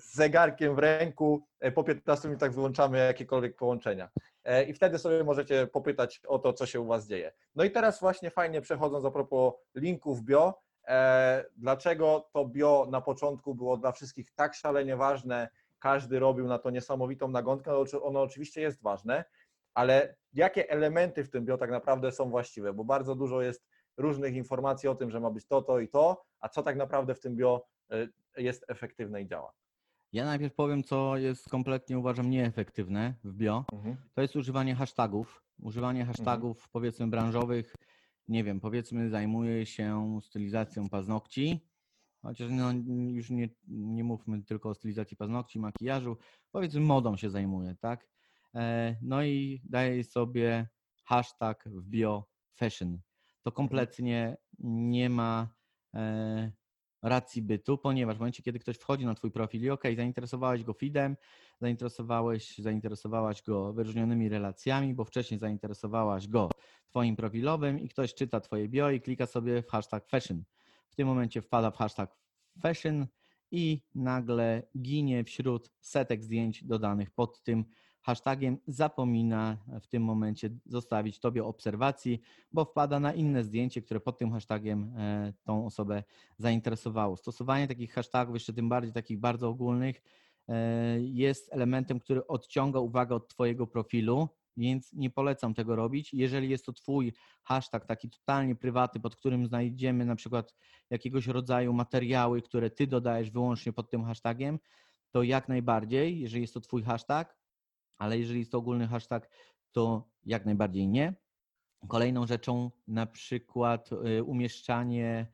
Z, 0.00 0.14
zegarkiem 0.14 0.74
w 0.74 0.78
ręku, 0.78 1.46
e, 1.60 1.72
po 1.72 1.84
15 1.84 2.28
minutach 2.28 2.52
wyłączamy 2.52 2.98
jakiekolwiek 2.98 3.56
połączenia. 3.56 4.10
E, 4.44 4.64
I 4.64 4.72
wtedy 4.72 4.98
sobie 4.98 5.24
możecie 5.24 5.66
popytać 5.66 6.20
o 6.26 6.38
to, 6.38 6.52
co 6.52 6.66
się 6.66 6.80
u 6.80 6.86
Was 6.86 7.06
dzieje. 7.06 7.32
No 7.54 7.64
i 7.64 7.70
teraz 7.70 8.00
właśnie 8.00 8.30
fajnie 8.30 8.60
przechodząc 8.60 9.04
a 9.04 9.10
propos 9.10 9.54
linków 9.74 10.22
bio, 10.22 10.60
e, 10.88 11.44
dlaczego 11.56 12.28
to 12.32 12.44
bio 12.44 12.86
na 12.90 13.00
początku 13.00 13.54
było 13.54 13.76
dla 13.76 13.92
wszystkich 13.92 14.30
tak 14.34 14.54
szalenie 14.54 14.96
ważne, 14.96 15.48
każdy 15.78 16.18
robił 16.18 16.46
na 16.46 16.58
to 16.58 16.70
niesamowitą 16.70 17.28
nagonkę, 17.28 17.70
no, 17.70 18.02
ono 18.02 18.22
oczywiście 18.22 18.60
jest 18.60 18.82
ważne, 18.82 19.24
ale 19.74 20.14
jakie 20.32 20.70
elementy 20.70 21.24
w 21.24 21.30
tym 21.30 21.44
bio 21.44 21.58
tak 21.58 21.70
naprawdę 21.70 22.12
są 22.12 22.30
właściwe, 22.30 22.72
bo 22.72 22.84
bardzo 22.84 23.14
dużo 23.14 23.42
jest 23.42 23.66
różnych 23.96 24.34
informacji 24.34 24.88
o 24.88 24.94
tym, 24.94 25.10
że 25.10 25.20
ma 25.20 25.30
być 25.30 25.46
to, 25.46 25.62
to 25.62 25.78
i 25.78 25.88
to, 25.88 26.24
a 26.40 26.48
co 26.48 26.62
tak 26.62 26.76
naprawdę 26.76 27.14
w 27.14 27.20
tym 27.20 27.36
bio 27.36 27.66
jest 28.36 28.64
efektywne 28.68 29.22
i 29.22 29.26
działa. 29.26 29.52
Ja 30.12 30.24
najpierw 30.24 30.54
powiem, 30.54 30.84
co 30.84 31.16
jest 31.16 31.48
kompletnie 31.48 31.98
uważam 31.98 32.30
nieefektywne 32.30 33.14
w 33.24 33.32
bio. 33.34 33.64
To 34.14 34.22
jest 34.22 34.36
używanie 34.36 34.74
hashtagów. 34.74 35.42
Używanie 35.58 36.04
hashtagów 36.04 36.68
powiedzmy 36.68 37.06
branżowych. 37.06 37.74
Nie 38.28 38.44
wiem, 38.44 38.60
powiedzmy 38.60 39.10
zajmuję 39.10 39.66
się 39.66 40.18
stylizacją 40.22 40.88
paznokci. 40.88 41.66
Chociaż 42.22 42.50
no, 42.50 42.72
już 43.08 43.30
nie, 43.30 43.48
nie 43.68 44.04
mówmy 44.04 44.42
tylko 44.42 44.68
o 44.68 44.74
stylizacji 44.74 45.16
paznokci, 45.16 45.58
makijażu. 45.60 46.16
Powiedzmy 46.50 46.80
modą 46.80 47.16
się 47.16 47.30
zajmuję, 47.30 47.76
tak? 47.80 48.08
E, 48.54 48.96
No 49.02 49.24
i 49.24 49.62
daję 49.64 50.04
sobie 50.04 50.68
hashtag 51.04 51.64
w 51.68 51.88
bio 51.88 52.28
fashion. 52.54 52.98
To 53.42 53.52
kompletnie 53.52 54.36
nie 54.58 55.10
ma 55.10 55.54
e, 55.94 56.52
racji 57.02 57.42
bytu, 57.42 57.78
ponieważ 57.78 58.16
w 58.16 58.20
momencie, 58.20 58.42
kiedy 58.42 58.58
ktoś 58.58 58.76
wchodzi 58.76 59.04
na 59.06 59.14
Twój 59.14 59.30
profil 59.30 59.62
i 59.62 59.70
ok, 59.70 59.84
zainteresowałeś 59.96 60.64
go 60.64 60.74
feedem, 60.74 61.16
zainteresowałeś, 61.60 62.58
zainteresowałaś 62.58 63.42
go 63.42 63.72
wyróżnionymi 63.72 64.28
relacjami, 64.28 64.94
bo 64.94 65.04
wcześniej 65.04 65.40
zainteresowałaś 65.40 66.28
go 66.28 66.50
Twoim 66.86 67.16
profilowym 67.16 67.80
i 67.80 67.88
ktoś 67.88 68.14
czyta 68.14 68.40
Twoje 68.40 68.68
bio 68.68 68.90
i 68.90 69.00
klika 69.00 69.26
sobie 69.26 69.62
w 69.62 69.66
hashtag 69.66 70.08
fashion. 70.08 70.44
W 70.88 70.94
tym 70.94 71.08
momencie 71.08 71.42
wpada 71.42 71.70
w 71.70 71.76
hashtag 71.76 72.16
fashion 72.62 73.06
i 73.50 73.82
nagle 73.94 74.62
ginie 74.78 75.24
wśród 75.24 75.70
setek 75.80 76.24
zdjęć 76.24 76.64
dodanych 76.64 77.10
pod 77.10 77.42
tym 77.42 77.64
hashtagiem, 78.02 78.58
zapomina 78.66 79.56
w 79.80 79.86
tym 79.86 80.02
momencie 80.02 80.50
zostawić 80.66 81.20
Tobie 81.20 81.44
obserwacji, 81.44 82.20
bo 82.52 82.64
wpada 82.64 83.00
na 83.00 83.12
inne 83.12 83.44
zdjęcie, 83.44 83.82
które 83.82 84.00
pod 84.00 84.18
tym 84.18 84.32
hashtagiem 84.32 84.94
e, 84.96 85.32
tą 85.44 85.66
osobę 85.66 86.02
zainteresowało. 86.38 87.16
Stosowanie 87.16 87.68
takich 87.68 87.92
hashtagów, 87.92 88.36
jeszcze 88.36 88.52
tym 88.52 88.68
bardziej 88.68 88.92
takich 88.92 89.20
bardzo 89.20 89.48
ogólnych, 89.48 90.02
e, 90.48 91.00
jest 91.00 91.52
elementem, 91.52 92.00
który 92.00 92.26
odciąga 92.26 92.80
uwagę 92.80 93.14
od 93.14 93.28
Twojego 93.28 93.66
profilu, 93.66 94.28
więc 94.56 94.92
nie 94.92 95.10
polecam 95.10 95.54
tego 95.54 95.76
robić. 95.76 96.14
Jeżeli 96.14 96.48
jest 96.48 96.66
to 96.66 96.72
Twój 96.72 97.12
hashtag 97.42 97.86
taki 97.86 98.10
totalnie 98.10 98.56
prywatny, 98.56 99.00
pod 99.00 99.16
którym 99.16 99.46
znajdziemy 99.46 100.04
na 100.04 100.16
przykład 100.16 100.54
jakiegoś 100.90 101.26
rodzaju 101.26 101.72
materiały, 101.72 102.42
które 102.42 102.70
Ty 102.70 102.86
dodajesz 102.86 103.30
wyłącznie 103.30 103.72
pod 103.72 103.90
tym 103.90 104.04
hashtagiem, 104.04 104.58
to 105.10 105.22
jak 105.22 105.48
najbardziej, 105.48 106.20
jeżeli 106.20 106.42
jest 106.42 106.54
to 106.54 106.60
Twój 106.60 106.82
hashtag, 106.82 107.39
ale 108.00 108.18
jeżeli 108.18 108.38
jest 108.38 108.52
to 108.52 108.58
ogólny 108.58 108.88
hashtag, 108.88 109.30
to 109.72 110.08
jak 110.26 110.46
najbardziej 110.46 110.88
nie. 110.88 111.14
Kolejną 111.88 112.26
rzeczą 112.26 112.70
na 112.88 113.06
przykład 113.06 113.90
y, 113.92 114.24
umieszczanie 114.24 115.26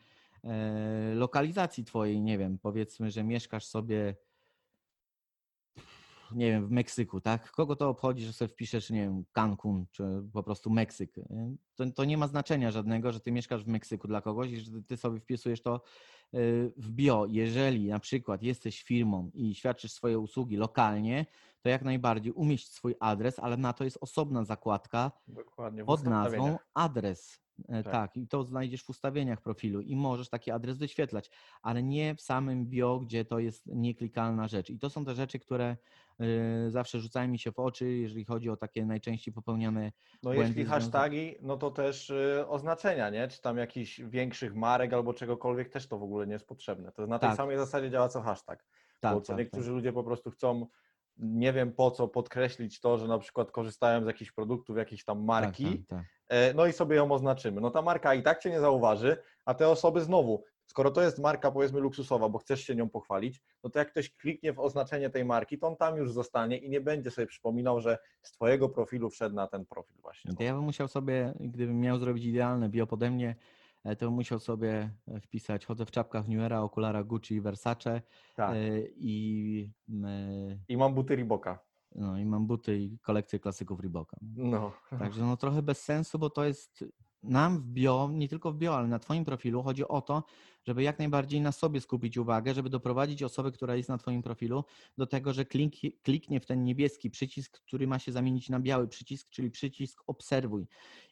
e, 0.44 1.14
lokalizacji 1.14 1.84
Twojej, 1.84 2.20
nie 2.20 2.38
wiem, 2.38 2.58
powiedzmy, 2.58 3.10
że 3.10 3.24
mieszkasz 3.24 3.66
sobie 3.66 4.16
nie 6.34 6.50
wiem, 6.50 6.66
w 6.66 6.70
Meksyku, 6.70 7.20
tak? 7.20 7.50
Kogo 7.50 7.76
to 7.76 7.88
obchodzi, 7.88 8.24
że 8.24 8.32
sobie 8.32 8.48
wpiszesz, 8.48 8.90
nie 8.90 9.00
wiem, 9.00 9.24
Cancun, 9.32 9.86
czy 9.92 10.22
po 10.32 10.42
prostu 10.42 10.70
Meksyk? 10.70 11.18
y? 11.18 11.24
To, 11.74 11.90
to 11.90 12.04
nie 12.04 12.18
ma 12.18 12.26
znaczenia 12.26 12.70
żadnego, 12.70 13.12
że 13.12 13.20
ty 13.20 13.32
mieszkasz 13.32 13.64
w 13.64 13.68
Meksyku 13.68 14.08
dla 14.08 14.20
kogoś 14.20 14.50
i 14.50 14.60
że 14.60 14.82
ty 14.86 14.96
sobie 14.96 15.20
wpisujesz 15.20 15.62
to 15.62 15.80
y, 16.34 16.72
w 16.76 16.90
bio. 16.90 17.26
Jeżeli 17.28 17.88
na 17.88 17.98
przykład 17.98 18.42
jesteś 18.42 18.82
firmą 18.82 19.30
i 19.34 19.54
świadczysz 19.54 19.92
swoje 19.92 20.18
usługi 20.18 20.56
lokalnie, 20.56 21.26
to 21.60 21.68
jak 21.68 21.82
najbardziej 21.82 22.32
umieść 22.32 22.72
swój 22.72 22.94
adres, 23.00 23.38
ale 23.38 23.56
na 23.56 23.72
to 23.72 23.84
jest 23.84 23.98
osobna 24.00 24.44
zakładka 24.44 25.12
Dokładnie. 25.28 25.84
pod 25.84 26.04
nazwą 26.04 26.58
adres. 26.74 27.45
E, 27.68 27.82
Tak. 27.82 27.92
Tak. 27.92 28.16
i 28.16 28.28
to 28.28 28.44
znajdziesz 28.44 28.84
w 28.84 28.90
ustawieniach 28.90 29.40
profilu 29.40 29.80
i 29.80 29.96
możesz 29.96 30.28
taki 30.28 30.50
adres 30.50 30.78
wyświetlać, 30.78 31.30
ale 31.62 31.82
nie 31.82 32.14
w 32.14 32.20
samym 32.20 32.66
bio, 32.66 33.00
gdzie 33.00 33.24
to 33.24 33.38
jest 33.38 33.66
nieklikalna 33.66 34.48
rzecz. 34.48 34.70
I 34.70 34.78
to 34.78 34.90
są 34.90 35.04
te 35.04 35.14
rzeczy, 35.14 35.38
które 35.38 35.76
y, 36.20 36.70
zawsze 36.70 37.00
rzucają 37.00 37.28
mi 37.28 37.38
się 37.38 37.52
w 37.52 37.58
oczy, 37.58 37.90
jeżeli 37.90 38.24
chodzi 38.24 38.50
o 38.50 38.56
takie 38.56 38.86
najczęściej 38.86 39.34
popełniane 39.34 39.92
No 40.22 40.30
błędy 40.32 40.42
jeśli 40.42 40.64
hashtagi, 40.64 41.34
no 41.42 41.56
to 41.56 41.70
też 41.70 42.10
y, 42.10 42.44
oznaczenia, 42.48 43.10
nie? 43.10 43.28
Czy 43.28 43.40
tam 43.40 43.56
jakichś 43.56 44.00
większych 44.00 44.54
marek 44.54 44.92
albo 44.92 45.14
czegokolwiek 45.14 45.68
też 45.68 45.88
to 45.88 45.98
w 45.98 46.02
ogóle 46.02 46.26
nie 46.26 46.32
jest 46.32 46.46
potrzebne. 46.46 46.92
To 46.92 47.06
na 47.06 47.18
tej 47.18 47.28
Tak. 47.28 47.36
samej 47.36 47.56
zasadzie 47.56 47.90
działa 47.90 48.08
co 48.08 48.20
hashtag. 48.22 48.66
Tak, 49.00 49.14
bo 49.14 49.20
co 49.20 49.32
tak, 49.32 49.38
niektórzy 49.38 49.66
tak. 49.66 49.74
ludzie 49.74 49.92
po 49.92 50.04
prostu 50.04 50.30
chcą, 50.30 50.66
nie 51.16 51.52
wiem 51.52 51.72
po 51.72 51.90
co, 51.90 52.08
podkreślić 52.08 52.80
to, 52.80 52.98
że 52.98 53.08
na 53.08 53.18
przykład 53.18 53.50
korzystają 53.52 54.04
z 54.04 54.06
jakichś 54.06 54.32
produktów, 54.32 54.76
jakiejś 54.76 55.04
tam 55.04 55.24
marki, 55.24 55.64
Tak, 55.64 55.72
tak, 55.72 55.86
tak. 55.98 56.15
E, 56.28 56.54
no 56.54 56.66
i 56.66 56.72
sobie 56.72 56.96
ją 56.96 57.12
oznaczymy. 57.12 57.60
No 57.60 57.70
ta 57.70 57.82
marka 57.82 58.14
i 58.14 58.22
tak 58.22 58.38
cię 58.38 58.50
nie 58.50 58.60
zauważy, 58.60 59.16
a 59.44 59.54
te 59.54 59.68
osoby 59.68 60.00
znowu, 60.00 60.44
skoro 60.66 60.90
to 60.90 61.02
jest 61.02 61.18
marka 61.18 61.50
powiedzmy 61.50 61.80
luksusowa, 61.80 62.28
bo 62.28 62.38
chcesz 62.38 62.60
się 62.60 62.74
nią 62.74 62.88
pochwalić, 62.88 63.42
no 63.64 63.70
to 63.70 63.78
jak 63.78 63.90
ktoś 63.90 64.14
kliknie 64.16 64.52
w 64.52 64.60
oznaczenie 64.60 65.10
tej 65.10 65.24
marki, 65.24 65.58
to 65.58 65.66
on 65.66 65.76
tam 65.76 65.96
już 65.96 66.12
zostanie 66.12 66.58
i 66.58 66.70
nie 66.70 66.80
będzie 66.80 67.10
sobie 67.10 67.26
przypominał, 67.26 67.80
że 67.80 67.98
z 68.22 68.32
twojego 68.32 68.68
profilu 68.68 69.10
wszedł 69.10 69.34
na 69.34 69.46
ten 69.46 69.66
profil 69.66 69.96
właśnie. 70.02 70.34
To 70.34 70.42
ja 70.42 70.54
bym 70.54 70.64
musiał 70.64 70.88
sobie, 70.88 71.34
gdybym 71.40 71.80
miał 71.80 71.98
zrobić 71.98 72.24
idealne 72.24 72.68
bio 72.68 72.86
pode 72.86 73.10
mnie, 73.10 73.36
e, 73.84 73.96
to 73.96 74.06
bym 74.06 74.14
musiał 74.14 74.38
sobie 74.38 74.90
e, 75.08 75.20
wpisać, 75.20 75.66
chodzę 75.66 75.86
w 75.86 75.90
czapkach 75.90 76.28
New 76.28 76.40
Era, 76.40 76.60
okularach 76.60 77.06
Gucci 77.06 77.34
i 77.34 77.40
Versace 77.40 78.02
Tak. 78.36 78.56
i, 78.96 79.70
I 80.68 80.76
mam 80.76 80.94
buty 80.94 81.16
Reeboka. 81.16 81.58
No, 81.96 82.18
i 82.18 82.24
mam 82.24 82.46
buty 82.46 82.78
i 82.78 82.98
kolekcję 82.98 83.38
klasyków 83.38 83.80
Reeboka. 83.80 84.16
No. 84.36 84.72
Także 84.98 85.22
no 85.22 85.36
trochę 85.36 85.62
bez 85.62 85.82
sensu, 85.82 86.18
bo 86.18 86.30
to 86.30 86.44
jest 86.44 86.84
nam 87.22 87.58
w 87.58 87.66
bio, 87.66 88.10
nie 88.12 88.28
tylko 88.28 88.52
w 88.52 88.56
bio, 88.56 88.76
ale 88.76 88.88
na 88.88 88.98
Twoim 88.98 89.24
profilu 89.24 89.62
chodzi 89.62 89.88
o 89.88 90.00
to, 90.00 90.24
żeby 90.64 90.82
jak 90.82 90.98
najbardziej 90.98 91.40
na 91.40 91.52
sobie 91.52 91.80
skupić 91.80 92.18
uwagę, 92.18 92.54
żeby 92.54 92.70
doprowadzić 92.70 93.22
osobę, 93.22 93.52
która 93.52 93.76
jest 93.76 93.88
na 93.88 93.98
Twoim 93.98 94.22
profilu, 94.22 94.64
do 94.98 95.06
tego, 95.06 95.32
że 95.32 95.44
klink, 95.44 95.74
kliknie 96.02 96.40
w 96.40 96.46
ten 96.46 96.64
niebieski 96.64 97.10
przycisk, 97.10 97.60
który 97.60 97.86
ma 97.86 97.98
się 97.98 98.12
zamienić 98.12 98.48
na 98.48 98.60
biały 98.60 98.88
przycisk, 98.88 99.28
czyli 99.30 99.50
przycisk 99.50 100.02
obserwuj. 100.06 100.66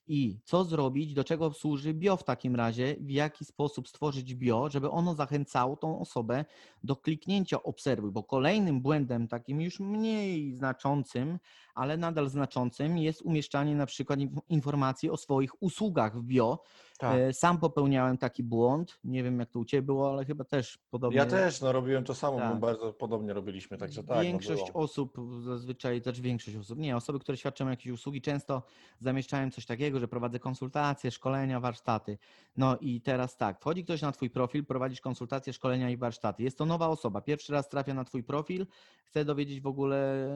I 0.07 0.39
co 0.45 0.65
zrobić, 0.65 1.15
do 1.15 1.25
czego 1.25 1.53
służy 1.53 1.95
bio 1.95 2.17
w 2.17 2.25
takim 2.25 2.57
razie, 2.57 2.97
w 3.01 3.11
jaki 3.11 3.45
sposób 3.45 3.89
stworzyć 3.89 4.35
bio, 4.35 4.71
żeby 4.71 4.91
ono 4.91 5.15
zachęcało 5.15 5.77
tą 5.77 6.01
osobę 6.01 6.45
do 6.83 6.97
kliknięcia 6.97 7.63
obserwuj, 7.63 8.13
bo 8.13 8.23
kolejnym 8.23 8.81
błędem 8.81 9.29
takim 9.29 9.61
już 9.61 9.81
mniej 9.81 10.55
znaczącym, 10.55 11.39
ale 11.75 11.97
nadal 11.97 12.29
znaczącym 12.29 12.99
jest 12.99 13.23
umieszczanie 13.23 13.77
na 13.77 13.87
przykład 13.87 14.19
inf- 14.19 14.41
informacji 14.49 15.11
o 15.11 15.17
swoich 15.17 15.63
usługach 15.63 16.19
w 16.19 16.23
bio. 16.23 16.63
Tak. 16.99 17.19
E, 17.19 17.33
Sam 17.33 17.59
popełniałem 17.59 18.19
taki 18.19 18.43
błąd, 18.43 18.99
nie 19.05 19.23
wiem 19.23 19.41
jak 19.41 19.51
to 19.51 19.59
u 19.59 19.65
Ciebie 19.65 19.83
było, 19.83 20.11
ale 20.11 20.25
chyba 20.25 20.45
też 20.45 20.79
podobnie. 20.91 21.19
Ja 21.19 21.27
też 21.27 21.61
no, 21.61 21.73
robiłem 21.73 22.05
to 22.05 22.15
samo, 22.15 22.39
Tak. 22.39 22.55
bo 22.55 22.67
bardzo 22.67 22.93
podobnie 22.93 23.33
robiliśmy, 23.33 23.79
także 23.79 24.05
tak. 24.05 24.23
Większość 24.23 24.63
no 24.75 24.81
osób, 24.81 25.19
zazwyczaj 25.41 26.03
też 26.03 26.21
większość 26.21 26.57
osób, 26.57 26.79
nie, 26.79 26.97
osoby, 26.97 27.19
które 27.19 27.39
świadczą 27.39 27.71
jakieś 27.71 27.93
usługi, 27.93 28.21
często 28.21 28.63
zamieszczają 29.01 29.51
coś 29.51 29.67
takiego, 29.67 30.01
że 30.01 30.09
prowadzę 30.09 30.39
konsultacje, 30.39 31.11
szkolenia, 31.11 31.61
warsztaty. 31.61 32.19
No 32.57 32.79
i 32.81 33.01
teraz 33.01 33.37
tak, 33.37 33.61
wchodzi 33.61 33.85
ktoś 33.85 34.03
na 34.03 34.13
Twój 34.13 34.31
profil, 34.31 34.65
prowadzisz 34.65 35.01
konsultacje, 35.01 35.53
szkolenia 35.53 35.91
i 35.91 35.97
warsztaty. 35.97 36.43
Jest 36.43 36.59
to 36.59 36.67
nowa 36.67 36.89
osoba, 36.89 37.21
pierwszy 37.21 37.53
raz 37.53 37.69
trafia 37.69 37.95
na 37.95 38.05
Twój 38.05 38.25
profil, 38.25 38.67
chce 39.05 39.25
dowiedzieć 39.25 39.61
w 39.61 39.67
ogóle 39.67 40.27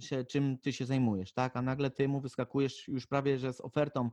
się, 0.00 0.24
czym 0.24 0.58
Ty 0.58 0.72
się 0.72 0.86
zajmujesz, 0.86 1.32
tak? 1.32 1.56
A 1.56 1.62
nagle 1.62 1.90
Ty 1.90 2.08
mu 2.08 2.20
wyskakujesz 2.20 2.88
już 2.88 3.06
prawie, 3.06 3.38
że 3.38 3.52
z 3.52 3.60
ofertą 3.60 4.10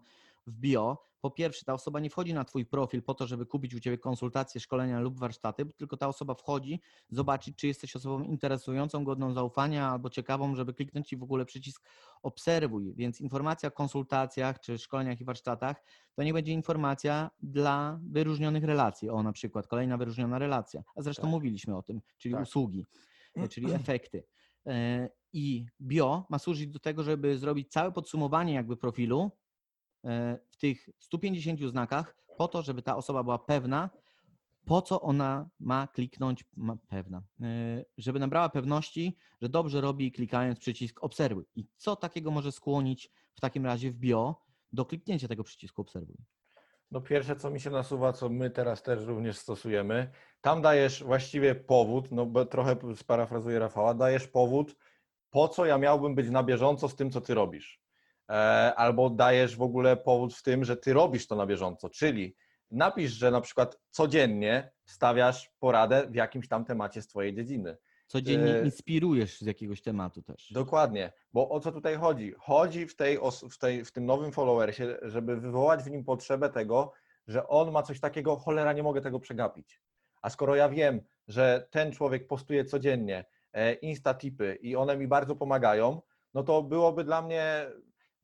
w 0.48 0.60
bio. 0.60 0.98
Po 1.22 1.32
pierwsze, 1.32 1.66
ta 1.66 1.74
osoba 1.74 2.00
nie 2.00 2.10
wchodzi 2.10 2.34
na 2.34 2.46
Twój 2.46 2.66
profil 2.66 3.04
po 3.04 3.14
to, 3.14 3.28
żeby 3.28 3.46
kupić 3.46 3.74
u 3.76 3.80
Ciebie 3.80 3.98
konsultacje, 3.98 4.62
szkolenia 4.62 5.00
lub 5.00 5.20
warsztaty, 5.20 5.66
tylko 5.66 5.98
ta 5.98 6.08
osoba 6.08 6.34
wchodzi, 6.34 6.82
zobaczyć, 7.10 7.58
czy 7.58 7.68
jesteś 7.68 7.96
osobą 7.96 8.24
interesującą, 8.24 9.04
godną 9.04 9.34
zaufania 9.34 9.90
albo 9.90 10.10
ciekawą, 10.10 10.56
żeby 10.56 10.74
kliknąć 10.74 11.14
i 11.14 11.18
w 11.18 11.24
ogóle 11.24 11.46
przycisk 11.46 11.90
obserwuj. 12.24 12.94
Więc 12.96 13.22
informacja 13.22 13.70
o 13.70 13.72
konsultacjach 13.72 14.60
czy 14.60 14.78
szkoleniach 14.78 15.22
i 15.22 15.26
warsztatach 15.26 15.84
to 16.16 16.24
nie 16.24 16.34
będzie 16.34 16.54
informacja 16.54 17.32
dla 17.42 18.00
wyróżnionych 18.04 18.64
relacji. 18.64 19.10
O, 19.10 19.24
na 19.24 19.32
przykład 19.32 19.68
kolejna 19.68 19.98
wyróżniona 19.98 20.40
relacja. 20.40 20.84
A 20.96 21.02
zresztą 21.02 21.22
Tak. 21.22 21.32
mówiliśmy 21.32 21.78
o 21.78 21.84
tym, 21.84 22.02
czyli 22.18 22.34
Tak. 22.34 22.44
usługi, 22.44 22.86
e, 23.36 23.48
czyli 23.48 23.72
efekty. 23.74 24.24
E, 24.68 25.10
I 25.34 25.66
bio 25.82 26.26
ma 26.30 26.40
służyć 26.40 26.68
do 26.68 26.80
tego, 26.80 27.04
żeby 27.04 27.38
zrobić 27.38 27.72
całe 27.72 27.92
podsumowanie 27.92 28.54
jakby 28.54 28.78
profilu 28.78 29.32
w 30.50 30.58
tych 30.58 30.90
150 31.00 31.60
znakach, 31.62 32.16
po 32.38 32.48
to, 32.48 32.62
żeby 32.62 32.82
ta 32.82 32.96
osoba 32.96 33.24
była 33.24 33.40
pewna, 33.40 33.90
po 34.66 34.82
co 34.82 35.02
ona 35.02 35.50
ma 35.60 35.88
kliknąć, 35.88 36.46
ma, 36.56 36.78
pewna, 36.90 37.24
e, 37.42 37.86
żeby 37.98 38.20
nabrała 38.20 38.50
pewności, 38.50 39.18
że 39.42 39.50
dobrze 39.50 39.82
robi 39.82 40.12
klikając 40.12 40.60
przycisk 40.60 41.04
obserwuj. 41.04 41.46
I 41.56 41.66
co 41.78 41.96
takiego 41.96 42.32
może 42.32 42.52
skłonić 42.52 43.12
w 43.34 43.42
takim 43.42 43.66
razie 43.66 43.92
w 43.92 43.96
bio 43.96 44.42
do 44.74 44.86
kliknięcia 44.86 45.28
tego 45.28 45.44
przycisku 45.44 45.82
obserwuj? 45.82 46.18
No 46.92 47.02
pierwsze, 47.02 47.36
co 47.36 47.52
mi 47.52 47.60
się 47.60 47.70
nasuwa, 47.70 48.14
co 48.14 48.30
my 48.30 48.50
teraz 48.50 48.84
też 48.84 49.06
również 49.06 49.38
stosujemy, 49.38 50.12
tam 50.42 50.62
dajesz 50.62 51.04
właściwie 51.04 51.56
powód, 51.56 52.12
no 52.12 52.26
bo 52.26 52.46
trochę 52.46 52.76
sparafrazuję 52.96 53.60
Rafała, 53.60 53.94
dajesz 53.94 54.28
powód, 54.28 54.76
po 55.30 55.48
co 55.48 55.66
ja 55.66 55.78
miałbym 55.78 56.16
być 56.16 56.30
na 56.30 56.44
bieżąco 56.44 56.90
z 56.90 56.96
tym, 56.96 57.12
co 57.12 57.22
ty 57.22 57.34
robisz. 57.34 57.85
E, 58.30 58.34
albo 58.76 59.10
dajesz 59.10 59.56
w 59.56 59.62
ogóle 59.62 59.98
powód 59.98 60.34
w 60.34 60.44
tym, 60.44 60.66
że 60.66 60.78
ty 60.78 60.94
robisz 60.94 61.28
to 61.28 61.36
na 61.36 61.46
bieżąco, 61.46 61.90
czyli 61.90 62.36
napisz, 62.72 63.12
że 63.12 63.32
na 63.32 63.42
przykład 63.42 63.80
codziennie 63.90 64.72
stawiasz 64.86 65.52
poradę 65.60 66.08
w 66.10 66.16
jakimś 66.16 66.48
tam 66.48 66.66
temacie 66.66 67.02
z 67.02 67.08
twojej 67.08 67.36
dziedziny. 67.36 67.78
Codziennie 68.08 68.56
E, 68.56 68.66
inspirujesz 68.66 69.42
z 69.42 69.46
jakiegoś 69.46 69.82
tematu 69.82 70.22
też. 70.22 70.52
Dokładnie, 70.54 71.14
bo 71.34 71.50
o 71.50 71.60
co 71.60 71.72
tutaj 71.72 71.96
chodzi? 71.96 72.34
Chodzi 72.40 72.88
w, 72.88 72.96
tej, 72.96 73.20
w, 73.50 73.58
tej, 73.58 73.86
w 73.86 73.92
tym 73.92 74.06
nowym 74.06 74.32
followersie, 74.32 74.98
żeby 75.02 75.38
wywołać 75.38 75.84
w 75.84 75.92
nim 75.92 76.04
potrzebę 76.04 76.50
tego, 76.50 76.94
że 77.28 77.48
on 77.48 77.72
ma 77.72 77.84
coś 77.84 78.00
takiego, 78.00 78.36
cholera, 78.36 78.74
nie 78.74 78.84
mogę 78.84 79.02
tego 79.02 79.20
przegapić. 79.20 79.82
A 80.22 80.30
skoro 80.30 80.56
ja 80.56 80.70
wiem, 80.70 81.02
że 81.28 81.68
ten 81.72 81.92
człowiek 81.92 82.28
postuje 82.28 82.66
codziennie 82.66 83.26
e, 83.54 83.74
insta 83.74 84.14
tipy 84.14 84.58
i 84.62 84.76
one 84.76 84.98
mi 84.98 85.08
bardzo 85.08 85.36
pomagają, 85.36 86.02
no 86.34 86.44
to 86.44 86.64
byłoby 86.64 87.04
dla 87.04 87.22
mnie, 87.22 87.72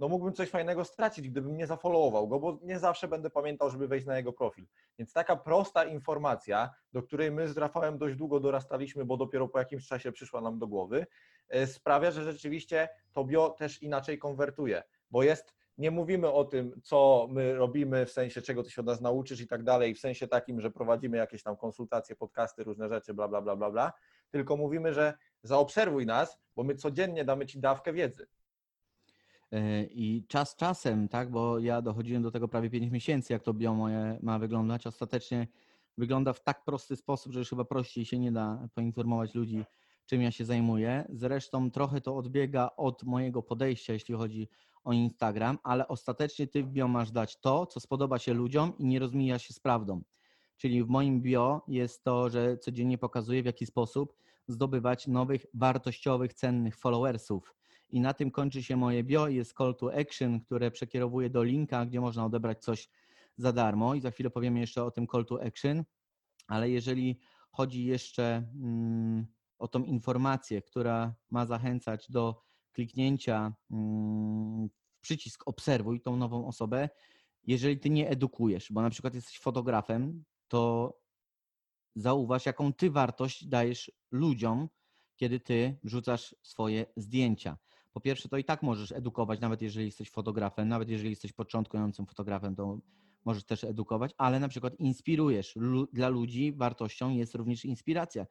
no 0.01 0.07
mógłbym 0.07 0.33
coś 0.33 0.49
fajnego 0.49 0.85
stracić, 0.85 1.29
gdybym 1.29 1.57
nie 1.57 1.67
zafollowował 1.67 2.27
go, 2.27 2.39
bo 2.39 2.59
nie 2.63 2.79
zawsze 2.79 3.07
będę 3.07 3.29
pamiętał, 3.29 3.69
żeby 3.69 3.87
wejść 3.87 4.05
na 4.05 4.17
jego 4.17 4.33
profil. 4.33 4.65
Więc 4.99 5.13
taka 5.13 5.35
prosta 5.35 5.85
informacja, 5.85 6.69
do 6.93 7.03
której 7.03 7.31
my 7.31 7.47
z 7.47 7.57
Rafałem 7.57 7.97
dość 7.97 8.15
długo 8.15 8.39
dorastaliśmy, 8.39 9.05
bo 9.05 9.17
dopiero 9.17 9.47
po 9.47 9.59
jakimś 9.59 9.87
czasie 9.87 10.11
przyszła 10.11 10.41
nam 10.41 10.59
do 10.59 10.67
głowy, 10.67 11.05
e, 11.49 11.67
sprawia, 11.67 12.11
że 12.11 12.23
rzeczywiście 12.23 12.89
to 13.13 13.23
bio 13.23 13.49
też 13.49 13.81
inaczej 13.81 14.19
konwertuje, 14.19 14.83
bo 15.11 15.23
jest, 15.23 15.53
nie 15.77 15.91
mówimy 15.91 16.31
o 16.31 16.43
tym, 16.43 16.81
co 16.83 17.27
my 17.31 17.55
robimy, 17.55 18.05
w 18.05 18.11
sensie 18.11 18.41
czego 18.41 18.63
ty 18.63 18.69
się 18.71 18.81
od 18.81 18.87
nas 18.87 19.01
nauczysz 19.01 19.41
i 19.41 19.47
tak 19.47 19.63
dalej, 19.63 19.95
w 19.95 19.99
sensie 19.99 20.27
takim, 20.27 20.61
że 20.61 20.71
prowadzimy 20.71 21.17
jakieś 21.17 21.43
tam 21.43 21.57
konsultacje, 21.57 22.15
podcasty, 22.15 22.63
różne 22.63 22.89
rzeczy, 22.89 23.13
bla, 23.13 23.27
bla, 23.27 23.41
bla, 23.41 23.55
bla, 23.55 23.71
bla, 23.71 23.93
tylko 24.31 24.57
mówimy, 24.57 24.93
że 24.93 25.13
zaobserwuj 25.43 26.05
nas, 26.05 26.39
bo 26.55 26.63
my 26.63 26.75
codziennie 26.75 27.25
damy 27.25 27.45
ci 27.45 27.59
dawkę 27.59 27.93
wiedzy. 27.93 28.27
E, 29.51 29.83
I 29.83 30.25
czas 30.27 30.55
czasem, 30.55 31.07
tak, 31.07 31.31
bo 31.31 31.59
ja 31.59 31.81
dochodziłem 31.81 32.23
do 32.23 32.31
tego 32.31 32.47
prawie 32.47 32.69
5 32.69 32.91
miesięcy, 32.91 33.33
jak 33.33 33.43
to 33.43 33.53
bio 33.53 33.73
moje 33.73 34.19
ma 34.21 34.39
wyglądać. 34.39 34.87
Ostatecznie 34.87 35.47
wygląda 35.97 36.33
w 36.33 36.43
tak 36.43 36.63
prosty 36.63 36.95
sposób, 36.95 37.33
że 37.33 37.39
już 37.39 37.49
chyba 37.49 37.65
prościej 37.65 38.05
się 38.05 38.19
nie 38.19 38.31
da 38.31 38.67
poinformować 38.75 39.35
ludzi, 39.35 39.63
czym 40.05 40.21
ja 40.21 40.31
się 40.31 40.45
zajmuję. 40.45 41.05
Zresztą 41.09 41.71
trochę 41.71 42.01
to 42.01 42.17
odbiega 42.17 42.69
od 42.77 43.03
mojego 43.03 43.43
podejścia, 43.43 43.93
jeśli 43.93 44.15
chodzi 44.15 44.49
o 44.83 44.93
Instagram, 44.93 45.57
ale 45.63 45.87
ostatecznie 45.87 46.47
ty 46.47 46.63
w 46.63 46.69
bio 46.69 46.87
masz 46.87 47.11
dać 47.11 47.39
to, 47.39 47.65
co 47.65 47.79
spodoba 47.79 48.19
się 48.19 48.33
ludziom 48.33 48.73
i 48.77 48.85
nie 48.85 48.99
rozmija 48.99 49.39
się 49.39 49.53
z 49.53 49.59
prawdą. 49.59 50.01
Czyli 50.57 50.83
w 50.83 50.87
moim 50.87 51.21
bio 51.21 51.61
jest 51.67 52.03
to, 52.03 52.29
że 52.29 52.57
codziennie 52.57 52.97
pokazuję, 52.97 53.43
w 53.43 53.45
jaki 53.45 53.65
sposób 53.65 54.15
zdobywać 54.47 55.07
nowych, 55.07 55.45
wartościowych, 55.53 56.33
cennych 56.33 56.77
followersów. 56.77 57.55
I 57.91 58.01
na 58.01 58.13
tym 58.13 58.31
kończy 58.31 58.63
się 58.63 58.75
moje 58.77 59.03
bio. 59.03 59.27
Jest 59.27 59.57
call 59.57 59.75
to 59.75 59.99
action, 59.99 60.41
które 60.41 60.71
przekierowuje 60.71 61.29
do 61.29 61.43
linka, 61.43 61.85
gdzie 61.85 62.01
można 62.01 62.25
odebrać 62.25 62.63
coś 62.63 62.89
za 63.37 63.53
darmo. 63.53 63.95
I 63.95 64.01
za 64.01 64.11
chwilę 64.11 64.29
powiemy 64.29 64.59
jeszcze 64.59 64.83
o 64.83 64.91
tym 64.91 65.07
call 65.07 65.25
to 65.25 65.43
action. 65.43 65.83
Ale 66.47 66.69
jeżeli 66.69 67.19
chodzi 67.51 67.85
jeszcze 67.85 68.51
mm, 68.55 69.25
o 69.57 69.67
tą 69.67 69.83
informację, 69.83 70.61
która 70.61 71.15
ma 71.29 71.45
zachęcać 71.45 72.11
do 72.11 72.43
kliknięcia 72.71 73.53
mm, 73.71 74.69
w 74.69 75.01
przycisk 75.01 75.47
obserwuj 75.47 76.01
tą 76.01 76.17
nową 76.17 76.47
osobę, 76.47 76.89
jeżeli 77.43 77.79
ty 77.79 77.89
nie 77.89 78.09
edukujesz, 78.09 78.71
bo 78.71 78.81
na 78.81 78.89
przykład 78.89 79.15
jesteś 79.15 79.39
fotografem, 79.39 80.23
to 80.47 80.93
zauważ, 81.95 82.45
jaką 82.45 82.73
ty 82.73 82.91
wartość 82.91 83.47
dajesz 83.47 83.91
ludziom, 84.11 84.69
kiedy 85.15 85.39
ty 85.39 85.79
wrzucasz 85.83 86.35
swoje 86.41 86.85
zdjęcia. 86.95 87.57
Po 87.93 87.99
pierwsze, 88.01 88.29
to 88.29 88.37
i 88.37 88.43
tak 88.43 88.63
możesz 88.63 88.91
edukować, 88.91 89.39
nawet 89.39 89.61
jeżeli 89.61 89.85
jesteś 89.85 90.11
fotografem, 90.11 90.67
nawet 90.67 90.89
jeżeli 90.89 91.09
jesteś 91.09 91.33
początkującym 91.33 92.05
fotografem, 92.05 92.55
to 92.55 92.79
możesz 93.25 93.43
też 93.43 93.63
edukować, 93.63 94.11
ale 94.17 94.39
na 94.39 94.47
przykład 94.47 94.75
inspirujesz. 94.79 95.55
Dla 95.93 96.09
ludzi 96.09 96.53
wartością 96.53 97.09
jest 97.09 97.35
również 97.35 97.65
inspiracja. 97.65 98.25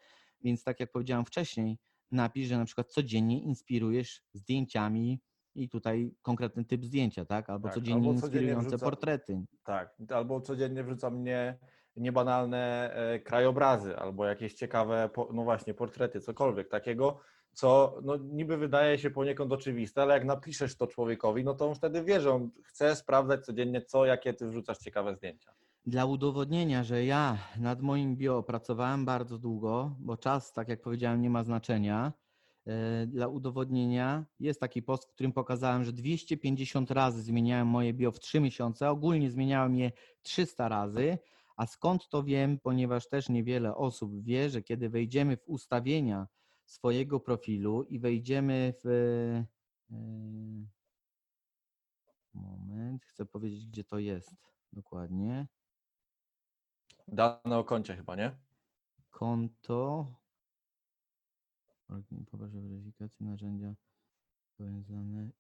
Więc 0.45 0.65
tak 0.65 0.81
jak 0.81 0.93
powiedziałem 0.93 1.25
wcześniej, 1.25 1.79
napisz, 2.11 2.49
że 2.49 2.59
na 2.59 2.65
przykład 2.65 2.87
codziennie 2.93 3.43
inspirujesz 3.43 4.23
zdjęciami 4.33 5.21
i 5.55 5.69
tutaj 5.69 6.15
konkretny 6.23 6.65
typ 6.65 6.85
zdjęcia, 6.85 7.25
tak? 7.25 7.51
Albo 7.51 7.69
Tak, 7.69 7.75
codziennie 7.75 8.09
albo 8.09 8.21
codziennie 8.21 8.47
inspirujące 8.49 8.77
wrzuca- 8.77 8.85
portrety. 8.85 9.45
Tak, 9.65 9.95
albo 10.15 10.41
codziennie 10.41 10.85
wrzuca 10.85 11.11
mnie 11.11 11.59
niebanalne 11.97 12.95
e, 12.95 13.19
krajobrazy, 13.21 13.97
albo 13.97 14.25
jakieś 14.27 14.55
ciekawe, 14.55 15.11
no 15.33 15.45
właśnie, 15.45 15.75
portrety, 15.75 16.21
cokolwiek 16.21 16.69
takiego, 16.69 17.21
co 17.53 17.99
no, 18.03 18.17
niby 18.17 18.57
wydaje 18.57 18.99
się 18.99 19.11
poniekąd 19.11 19.53
oczywiste, 19.53 20.03
ale 20.03 20.15
jak 20.15 20.25
napiszesz 20.25 20.77
to 20.77 20.87
człowiekowi, 20.87 21.45
no 21.45 21.55
to 21.55 21.69
on 21.69 21.75
wtedy 21.75 22.05
wie, 22.05 22.21
że 22.21 22.33
on 22.33 22.51
chce 22.65 22.97
sprawdzać 22.97 23.45
codziennie, 23.45 23.83
co, 23.83 24.07
jakie 24.07 24.35
ty 24.35 24.49
wrzucasz 24.49 24.79
ciekawe 24.79 25.15
zdjęcia. 25.15 25.53
Dla 25.87 26.05
udowodnienia, 26.05 26.85
że 26.85 27.05
ja 27.05 27.39
nad 27.59 27.81
moim 27.81 28.17
bio 28.17 28.43
pracowałem 28.43 29.05
bardzo 29.05 29.39
długo, 29.39 29.97
bo 29.99 30.17
czas, 30.17 30.53
tak 30.53 30.69
jak 30.69 30.81
powiedziałem, 30.83 31.23
nie 31.23 31.31
ma 31.31 31.45
znaczenia. 31.45 32.13
e, 32.67 33.07
Dla 33.07 33.29
udowodnienia 33.29 34.25
jest 34.41 34.61
taki 34.61 34.83
post, 34.83 35.05
w 35.05 35.13
którym 35.15 35.33
pokazałem, 35.33 35.85
że 35.85 35.93
250 35.93 36.91
razy 36.91 37.23
zmieniałem 37.23 37.69
moje 37.69 37.93
bio 37.95 38.13
w 38.13 38.21
3 38.21 38.41
miesiące. 38.41 38.91
Ogólnie 38.91 39.31
zmieniałem 39.31 39.77
je 39.77 39.93
300 40.23 40.69
razy. 40.69 41.19
A 41.57 41.67
skąd 41.67 42.09
to 42.09 42.23
wiem? 42.23 42.59
Ponieważ 42.59 43.09
też 43.09 43.29
niewiele 43.29 43.75
osób 43.75 44.23
wie, 44.23 44.51
że 44.51 44.63
kiedy 44.63 44.89
wejdziemy 44.89 45.37
w 45.37 45.49
ustawienia 45.49 46.27
swojego 46.71 47.21
profilu 47.21 47.83
i 47.83 47.99
wejdziemy 47.99 48.75
w. 48.85 48.87
e, 49.91 50.81
Moment, 52.35 53.05
chcę 53.05 53.27
powiedzieć, 53.27 53.67
gdzie 53.67 53.85
to 53.85 53.99
jest 53.99 54.37
dokładnie. 54.73 55.49
Dane 57.09 57.59
o 57.59 57.65
koncie 57.65 57.97
chyba, 57.97 58.17
nie? 58.17 58.37
konto. 59.11 60.07
Poproszę 62.31 62.61
weryfikację 62.61 63.27
narzędzia 63.27 63.75
powiązane. 64.57 65.31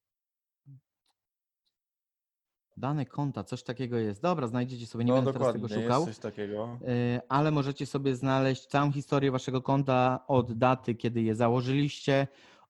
Dane 2.81 3.07
konta, 3.07 3.45
coś 3.45 3.63
takiego 3.63 3.99
jest. 3.99 4.23
Dobra, 4.23 4.47
znajdziecie 4.47 4.87
sobie, 4.87 5.05
nie 5.05 5.13
no 5.13 5.17
będę 5.17 5.33
teraz 5.33 5.53
tego 5.53 5.69
szukał. 5.69 6.01
jest 6.01 6.05
coś 6.05 6.19
takiego. 6.19 6.79
Y, 6.83 7.21
ale 7.29 7.51
możecie 7.51 7.87
sobie 7.87 8.17
znaleźć 8.17 8.67
całą 8.67 8.93
historię 8.93 9.31
waszego 9.31 9.63
konta 9.63 10.25
od 10.29 10.53
daty, 10.53 10.95
kiedy 10.95 11.23
je 11.23 11.35
założyliście, 11.35 12.27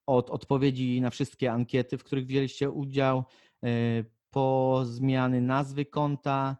od 0.06 0.30
odpowiedzi 0.30 1.00
na 1.00 1.10
wszystkie 1.10 1.52
ankiety, 1.52 1.98
w 1.98 2.04
których 2.04 2.26
wzięliście 2.26 2.70
udział, 2.70 3.24
y, 3.64 4.04
po 4.30 4.80
zmiany 4.84 5.40
nazwy 5.40 5.84
konta, 5.84 6.56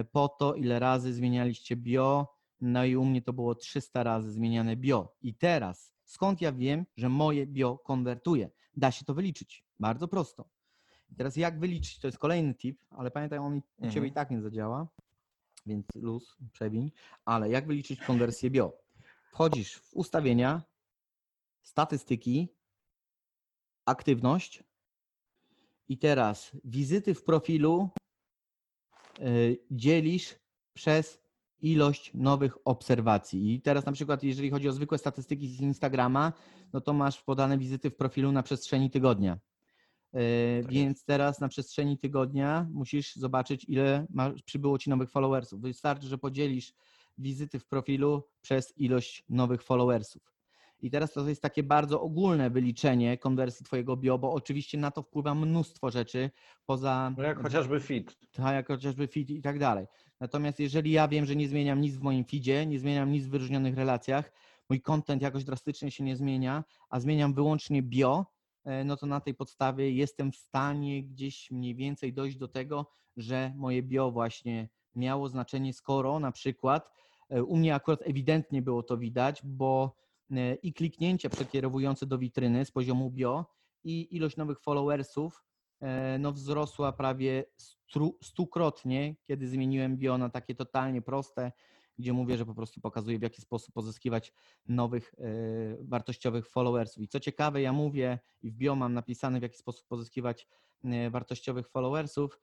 y, 0.00 0.04
po 0.04 0.28
to, 0.28 0.54
ile 0.54 0.78
razy 0.78 1.14
zmienialiście 1.14 1.76
bio. 1.76 2.36
No 2.60 2.84
i 2.84 2.96
u 2.96 3.04
mnie 3.04 3.22
to 3.22 3.32
było 3.32 3.54
300 3.54 4.02
razy 4.02 4.32
zmieniane 4.32 4.76
bio. 4.76 5.16
I 5.22 5.34
teraz, 5.34 5.92
skąd 6.04 6.40
ja 6.40 6.52
wiem, 6.52 6.86
że 6.96 7.08
moje 7.08 7.46
bio 7.46 7.78
konwertuje? 7.78 8.50
Da 8.76 8.90
się 8.90 9.04
to 9.04 9.14
wyliczyć. 9.14 9.64
Bardzo 9.80 10.08
prosto. 10.08 10.55
Teraz 11.18 11.36
jak 11.36 11.60
wyliczyć? 11.60 11.98
To 11.98 12.08
jest 12.08 12.18
kolejny 12.18 12.54
tip, 12.54 12.80
ale 12.90 13.10
pamiętaj, 13.10 13.38
on 13.38 13.56
u 13.56 13.60
ciebie 13.80 13.86
Mhm. 13.86 14.06
i 14.06 14.12
tak 14.12 14.30
nie 14.30 14.42
zadziała, 14.42 14.88
więc 15.66 15.86
luz, 15.94 16.36
przewiń. 16.52 16.92
Ale 17.24 17.50
jak 17.50 17.66
wyliczyć 17.66 18.00
konwersję 18.00 18.50
bio? 18.50 18.72
Wchodzisz 19.30 19.74
w 19.76 19.94
ustawienia, 19.94 20.62
statystyki, 21.62 22.48
aktywność 23.84 24.64
i 25.88 25.98
teraz 25.98 26.50
wizyty 26.64 27.14
w 27.14 27.24
profilu 27.24 27.90
y, 29.20 29.58
dzielisz 29.70 30.34
przez 30.74 31.20
ilość 31.60 32.10
nowych 32.14 32.58
obserwacji. 32.64 33.54
I 33.54 33.60
teraz 33.62 33.86
na 33.86 33.92
przykład, 33.92 34.22
jeżeli 34.22 34.50
chodzi 34.50 34.68
o 34.68 34.72
zwykłe 34.72 34.98
statystyki 34.98 35.48
z 35.48 35.60
Instagrama, 35.60 36.32
no 36.72 36.80
to 36.80 36.92
masz 36.92 37.22
podane 37.22 37.58
wizyty 37.58 37.90
w 37.90 37.96
profilu 37.96 38.32
na 38.32 38.42
przestrzeni 38.42 38.90
tygodnia. 38.90 39.38
Y, 40.16 40.62
Tak 40.62 40.72
Więc 40.72 41.04
teraz 41.04 41.40
na 41.40 41.48
przestrzeni 41.48 41.98
tygodnia 41.98 42.66
musisz 42.72 43.16
zobaczyć, 43.16 43.64
ile 43.68 44.06
przybyło 44.44 44.78
ci 44.78 44.90
nowych 44.90 45.10
followersów. 45.10 45.60
Wystarczy, 45.60 46.06
że 46.06 46.18
podzielisz 46.18 46.74
wizyty 47.18 47.58
w 47.58 47.66
profilu 47.66 48.22
przez 48.40 48.78
ilość 48.78 49.24
nowych 49.28 49.62
followersów. 49.62 50.36
I 50.80 50.90
teraz 50.90 51.12
to 51.12 51.28
jest 51.28 51.42
takie 51.42 51.62
bardzo 51.62 52.00
ogólne 52.00 52.50
wyliczenie 52.50 53.18
konwersji 53.18 53.64
Twojego 53.66 53.96
bio, 53.96 54.18
bo 54.18 54.32
oczywiście 54.32 54.78
na 54.78 54.90
to 54.90 55.02
wpływa 55.02 55.34
mnóstwo 55.34 55.90
rzeczy 55.90 56.30
poza 56.66 57.14
No 57.16 57.22
jak 57.22 57.42
chociażby 57.42 57.80
fit. 57.80 58.16
tak 58.32 58.54
jak 58.54 58.66
chociażby 58.66 59.08
feed 59.08 59.30
i 59.30 59.42
tak 59.42 59.58
dalej. 59.58 59.86
Natomiast 60.20 60.60
jeżeli 60.60 60.90
ja 60.90 61.08
wiem, 61.08 61.26
że 61.26 61.36
nie 61.36 61.48
zmieniam 61.48 61.80
nic 61.80 61.96
w 61.96 62.02
moim 62.02 62.24
feedzie, 62.24 62.66
nie 62.66 62.78
zmieniam 62.78 63.12
nic 63.12 63.26
w 63.26 63.30
wyróżnionych 63.30 63.74
relacjach, 63.74 64.32
mój 64.70 64.80
content 64.80 65.22
jakoś 65.22 65.44
drastycznie 65.44 65.90
się 65.90 66.04
nie 66.04 66.16
zmienia, 66.16 66.64
a 66.90 67.00
zmieniam 67.00 67.34
wyłącznie 67.34 67.82
bio, 67.82 68.18
e, 68.20 68.35
no 68.84 68.96
to 68.96 69.06
na 69.06 69.20
tej 69.20 69.34
podstawie 69.34 69.92
jestem 69.92 70.32
w 70.32 70.36
stanie 70.36 71.02
gdzieś 71.02 71.50
mniej 71.50 71.74
więcej 71.74 72.12
dojść 72.12 72.36
do 72.36 72.48
tego, 72.48 72.86
że 73.16 73.52
moje 73.56 73.82
bio 73.82 74.10
właśnie 74.10 74.68
miało 74.94 75.28
znaczenie, 75.28 75.72
skoro 75.72 76.20
na 76.20 76.32
przykład 76.32 76.90
e, 77.28 77.44
u 77.44 77.56
mnie 77.56 77.74
akurat 77.74 78.00
ewidentnie 78.02 78.62
było 78.62 78.82
to 78.82 78.98
widać, 78.98 79.42
bo 79.44 79.96
e, 80.30 80.54
i 80.54 80.72
kliknięcia 80.72 81.28
przekierowujące 81.28 82.06
do 82.06 82.18
witryny 82.18 82.64
z 82.64 82.70
poziomu 82.70 83.10
bio 83.10 83.46
i 83.84 84.16
ilość 84.16 84.36
nowych 84.36 84.60
followersów 84.60 85.44
e, 85.80 86.18
no 86.18 86.32
wzrosła 86.32 86.92
prawie 86.92 87.44
stru, 87.56 88.18
stukrotnie, 88.22 89.16
kiedy 89.24 89.48
zmieniłem 89.48 89.96
bio 89.96 90.18
na 90.18 90.30
takie 90.30 90.54
totalnie 90.54 91.02
proste, 91.02 91.52
gdzie 91.98 92.12
mówię, 92.12 92.36
że 92.36 92.46
po 92.46 92.54
prostu 92.54 92.80
pokazuję, 92.80 93.18
w 93.18 93.22
jaki 93.22 93.42
sposób 93.42 93.74
pozyskiwać 93.74 94.32
nowych 94.68 95.14
e, 95.18 95.24
wartościowych 95.80 96.48
followersów. 96.48 97.02
I 97.02 97.08
co 97.08 97.20
ciekawe, 97.20 97.62
ja 97.62 97.72
mówię 97.72 98.18
i 98.42 98.50
w 98.50 98.54
bio 98.54 98.76
mam 98.76 98.94
napisane, 98.94 99.38
w 99.38 99.42
jaki 99.42 99.58
sposób 99.58 99.86
pozyskiwać 99.86 100.46
e, 100.84 101.10
wartościowych 101.10 101.68
followersów. 101.68 102.40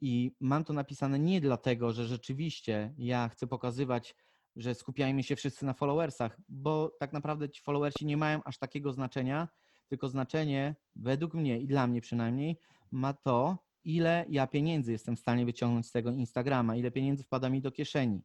I 0.00 0.32
mam 0.40 0.64
to 0.64 0.72
napisane 0.72 1.18
nie 1.18 1.40
dlatego, 1.40 1.92
że 1.92 2.06
rzeczywiście 2.06 2.94
ja 2.98 3.28
chcę 3.28 3.46
pokazywać, 3.46 4.14
że 4.56 4.74
skupiajmy 4.74 5.22
się 5.22 5.36
wszyscy 5.36 5.66
na 5.66 5.72
followersach, 5.72 6.40
bo 6.48 6.96
tak 7.00 7.12
naprawdę 7.12 7.48
ci 7.48 7.62
followersi 7.62 8.06
nie 8.06 8.16
mają 8.16 8.42
aż 8.44 8.58
takiego 8.58 8.92
znaczenia, 8.92 9.48
tylko 9.88 10.08
znaczenie, 10.08 10.76
według 10.96 11.34
mnie 11.34 11.60
i 11.60 11.66
dla 11.66 11.86
mnie 11.86 12.00
przynajmniej, 12.00 12.58
ma 12.90 13.12
to, 13.12 13.58
ile 13.84 14.24
ja 14.28 14.46
pieniędzy 14.46 14.92
jestem 14.92 15.16
w 15.16 15.20
stanie 15.20 15.46
wyciągnąć 15.46 15.86
z 15.86 15.92
tego 15.92 16.10
Instagrama, 16.10 16.76
ile 16.76 16.90
pieniędzy 16.90 17.24
wpada 17.24 17.48
mi 17.48 17.60
do 17.60 17.72
kieszeni. 17.72 18.22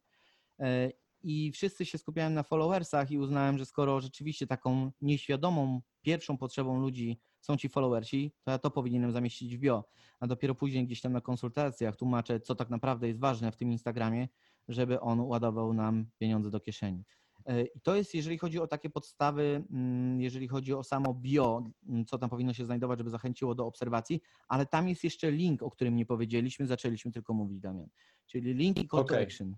E, 0.58 0.90
I 1.22 1.52
wszyscy 1.52 1.84
się 1.84 1.98
skupiałem 1.98 2.34
na 2.34 2.42
followersach 2.42 3.10
i 3.10 3.18
uznałem, 3.18 3.58
że 3.58 3.66
skoro 3.66 4.00
rzeczywiście 4.00 4.46
taką 4.46 4.90
nieświadomą 5.00 5.80
pierwszą 6.02 6.38
potrzebą 6.38 6.80
ludzi 6.80 7.20
są 7.40 7.56
ci 7.56 7.68
followersi, 7.68 8.32
to 8.44 8.50
ja 8.50 8.58
to 8.58 8.70
powinienem 8.70 9.12
zamieścić 9.12 9.56
w 9.56 9.60
bio, 9.60 9.84
a 10.20 10.26
dopiero 10.26 10.54
później 10.54 10.86
gdzieś 10.86 11.00
tam 11.00 11.12
na 11.12 11.20
konsultacjach 11.20 11.96
tłumaczę, 11.96 12.40
co 12.40 12.54
tak 12.54 12.70
naprawdę 12.70 13.08
jest 13.08 13.20
ważne 13.20 13.52
w 13.52 13.56
tym 13.56 13.72
Instagramie, 13.72 14.28
żeby 14.68 15.00
on 15.00 15.20
ładował 15.20 15.72
nam 15.72 16.06
pieniądze 16.18 16.50
do 16.50 16.60
kieszeni. 16.60 17.04
E, 17.46 17.62
I 17.62 17.80
to 17.80 17.96
jest, 17.96 18.14
jeżeli 18.14 18.38
chodzi 18.38 18.60
o 18.60 18.66
takie 18.66 18.90
podstawy, 18.90 19.64
mm, 19.70 20.20
jeżeli 20.20 20.48
chodzi 20.48 20.74
o 20.74 20.82
samo 20.82 21.14
bio, 21.14 21.64
mm, 21.88 22.04
co 22.04 22.18
tam 22.18 22.30
powinno 22.30 22.52
się 22.52 22.64
znajdować, 22.64 22.98
żeby 22.98 23.10
zachęciło 23.10 23.54
do 23.54 23.66
obserwacji, 23.66 24.20
ale 24.48 24.66
tam 24.66 24.88
jest 24.88 25.04
jeszcze 25.04 25.30
link, 25.30 25.62
o 25.62 25.70
którym 25.70 25.96
nie 25.96 26.06
powiedzieliśmy, 26.06 26.66
zaczęliśmy 26.66 27.12
tylko 27.12 27.34
mówić, 27.34 27.60
Damian. 27.60 27.88
Czyli 28.26 28.54
link 28.54 28.78
i 28.78 28.88
call 28.88 29.04
to 29.04 29.14
Okej. 29.14 29.22
action. 29.24 29.56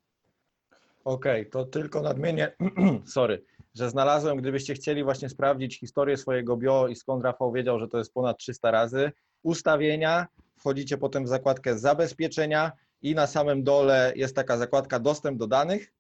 Okej, 1.09 1.51
to 1.51 1.65
tylko 1.65 2.03
nadmienię, 2.03 2.53
sorry, 3.17 3.45
że 3.75 3.91
znalazłem, 3.91 4.37
gdybyście 4.37 4.75
chcieli 4.75 5.05
właśnie 5.05 5.29
sprawdzić 5.29 5.81
historię 5.81 6.17
swojego 6.17 6.57
bio 6.57 6.89
i 6.89 6.97
skąd 6.97 7.25
Rafał 7.25 7.53
wiedział, 7.53 7.79
że 7.79 7.89
to 7.89 7.99
jest 7.99 8.13
ponad 8.13 8.39
300 8.39 8.71
razy, 8.71 9.13
ustawienia, 9.43 10.27
wchodzicie 10.57 10.99
potem 10.99 11.25
w 11.25 11.29
zakładkę 11.29 11.79
zabezpieczenia 11.79 12.73
i 13.03 13.15
na 13.15 13.27
samym 13.27 13.63
dole 13.65 14.13
jest 14.17 14.37
taka 14.37 14.57
zakładka 14.57 15.01
dostęp 15.01 15.39
do 15.39 15.47
danych. 15.47 15.93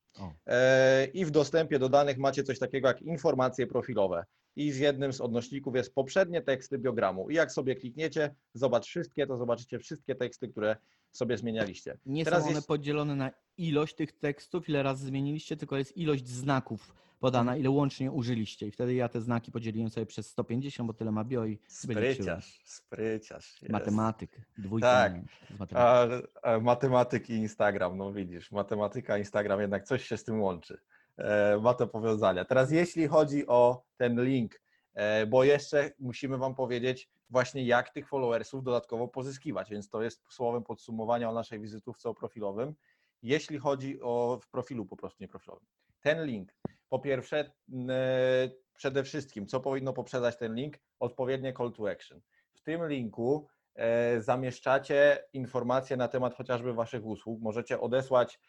E, 0.46 1.04
i 1.04 1.24
w 1.24 1.30
dostępie 1.30 1.78
do 1.78 1.88
danych 1.88 2.18
macie 2.18 2.42
coś 2.42 2.58
takiego 2.58 2.88
jak 2.88 3.02
informacje 3.02 3.66
profilowe. 3.66 4.24
I 4.56 4.72
z 4.72 4.78
jednym 4.78 5.12
z 5.12 5.20
odnośników 5.20 5.76
jest 5.76 5.94
poprzednie 5.94 6.42
teksty 6.42 6.78
biogramu. 6.78 7.30
I 7.30 7.34
jak 7.34 7.52
sobie 7.52 7.74
klikniecie, 7.74 8.34
zobacz 8.54 8.86
wszystkie, 8.86 9.26
to 9.26 9.36
zobaczycie 9.36 9.78
wszystkie 9.78 10.14
teksty, 10.14 10.48
które 10.48 10.76
sobie 11.12 11.38
zmienialiście. 11.38 11.98
Nie 12.06 12.24
Teraz 12.24 12.40
są 12.42 12.46
one 12.48 12.56
jest- 12.56 12.68
podzielone 12.68 13.16
na 13.16 13.30
ilość 13.56 13.94
tych 13.94 14.12
tekstów, 14.12 14.68
ile 14.68 14.82
razy 14.82 15.06
zmieniliście, 15.06 15.56
tylko 15.56 15.76
jest 15.76 15.96
ilość 15.96 16.28
znaków 16.28 16.94
podana, 17.20 17.56
ile 17.56 17.70
łącznie 17.70 18.12
użyliście. 18.12 18.66
I 18.66 18.70
wtedy 18.70 18.94
ja 18.94 19.08
te 19.08 19.20
znaki 19.20 19.52
podzieliłem 19.52 19.90
sobie 19.90 20.06
przez 20.06 20.30
150, 20.30 20.86
bo 20.86 20.94
tyle 20.94 21.12
ma 21.12 21.24
bio 21.24 21.44
i. 21.46 21.58
Spryciarz, 21.68 22.60
spryciarz. 22.64 23.62
jest. 23.62 23.72
Matematyk, 23.72 24.40
dwójka 24.58 24.86
Tak. 24.88 25.12
A, 25.74 26.06
a 26.42 26.60
matematyk 26.60 27.30
i 27.30 27.32
Instagram, 27.34 27.96
no 27.96 28.12
widzisz, 28.12 28.52
matematyka, 28.52 29.18
Instagram, 29.18 29.60
jednak 29.60 29.84
coś 29.84 30.06
się 30.06 30.16
z 30.16 30.24
tym 30.24 30.40
łączy. 30.40 30.78
E, 31.16 31.58
ma 31.62 31.74
to 31.74 31.86
powiązania. 31.86 32.44
Teraz 32.44 32.70
jeśli 32.70 33.06
chodzi 33.06 33.46
o 33.46 33.82
ten 33.96 34.24
link, 34.24 34.60
bo 35.26 35.44
jeszcze 35.44 35.90
musimy 35.98 36.38
Wam 36.38 36.54
powiedzieć 36.54 37.10
właśnie 37.30 37.64
jak 37.64 37.90
tych 37.90 38.08
followersów 38.08 38.64
dodatkowo 38.64 39.08
pozyskiwać, 39.08 39.70
więc 39.70 39.88
to 39.88 40.02
jest 40.02 40.24
słowem 40.32 40.62
podsumowania 40.62 41.30
o 41.30 41.34
naszej 41.34 41.60
wizytówce 41.60 42.08
o 42.08 42.14
profilowym. 42.14 42.74
Jeśli 43.22 43.58
chodzi 43.58 44.00
o 44.02 44.40
w 44.42 44.48
profilu 44.48 44.86
po 44.86 44.96
prostu 44.96 45.16
nie 45.20 45.28
profilowym. 45.28 45.66
Ten 46.00 46.24
link, 46.24 46.54
po 46.88 46.98
pierwsze, 46.98 47.52
e, 47.88 48.50
przede 48.74 49.04
wszystkim, 49.04 49.46
co 49.46 49.60
powinno 49.60 49.92
poprzedzać 49.92 50.36
ten 50.36 50.54
link? 50.54 50.78
Odpowiednie 51.00 51.52
call 51.52 51.72
to 51.72 51.90
action. 51.90 52.20
W 52.52 52.62
tym 52.62 52.88
linku 52.88 53.48
e, 53.74 54.20
zamieszczacie 54.20 55.24
informacje 55.32 55.96
na 55.96 56.08
temat 56.08 56.34
chociażby 56.34 56.72
Waszych 56.72 57.04
usług. 57.04 57.40
Możecie 57.42 57.80
odesłać 57.80 58.34
e, 58.34 58.40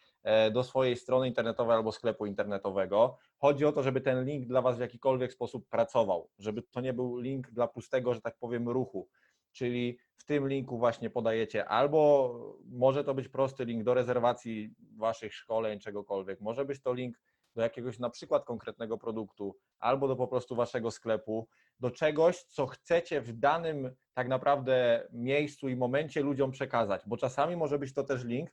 do 0.52 0.64
swojej 0.64 0.98
strony 0.98 1.28
internetowej 1.28 1.76
albo 1.76 1.92
sklepu 1.92 2.26
internetowego. 2.26 3.18
Chodzi 3.38 3.66
o 3.66 3.72
to, 3.72 3.84
żeby 3.84 4.02
ten 4.02 4.26
link 4.26 4.48
dla 4.48 4.62
Was 4.62 4.78
w 4.78 4.82
jakikolwiek 4.82 5.34
sposób 5.34 5.70
pracował, 5.70 6.30
żeby 6.38 6.62
to 6.62 6.82
nie 6.82 6.94
był 6.94 7.18
link 7.18 7.52
dla 7.52 7.68
pustego, 7.68 8.14
że 8.14 8.22
tak 8.22 8.38
powiem, 8.38 8.70
ruchu. 8.70 9.08
Czyli 9.52 9.98
w 10.16 10.26
tym 10.26 10.48
linku 10.48 10.78
właśnie 10.78 11.10
podajecie 11.10 11.66
albo 11.66 12.34
może 12.66 13.04
to 13.04 13.14
być 13.14 13.28
prosty 13.28 13.66
link 13.66 13.84
do 13.84 13.94
rezerwacji 13.94 14.74
Waszych 14.98 15.34
szkoleń, 15.34 15.80
czegokolwiek, 15.80 16.42
może 16.42 16.66
być 16.66 16.82
to 16.82 16.94
link 16.94 17.22
do 17.56 17.62
jakiegoś 17.62 18.00
na 18.00 18.10
przykład 18.10 18.46
konkretnego 18.46 18.98
produktu, 18.98 19.56
albo 19.80 20.08
do 20.08 20.16
po 20.16 20.28
prostu 20.28 20.56
Waszego 20.56 20.92
sklepu, 20.92 21.48
do 21.80 21.92
czegoś, 21.92 22.44
co 22.44 22.68
chcecie 22.68 23.22
w 23.22 23.34
danym 23.34 23.96
tak 24.14 24.28
naprawdę 24.28 25.08
miejscu 25.12 25.70
i 25.70 25.76
momencie 25.76 26.22
ludziom 26.22 26.52
przekazać, 26.52 27.02
bo 27.06 27.18
czasami 27.18 27.56
może 27.56 27.80
być 27.80 27.94
to 27.94 28.04
też 28.04 28.26
link, 28.26 28.50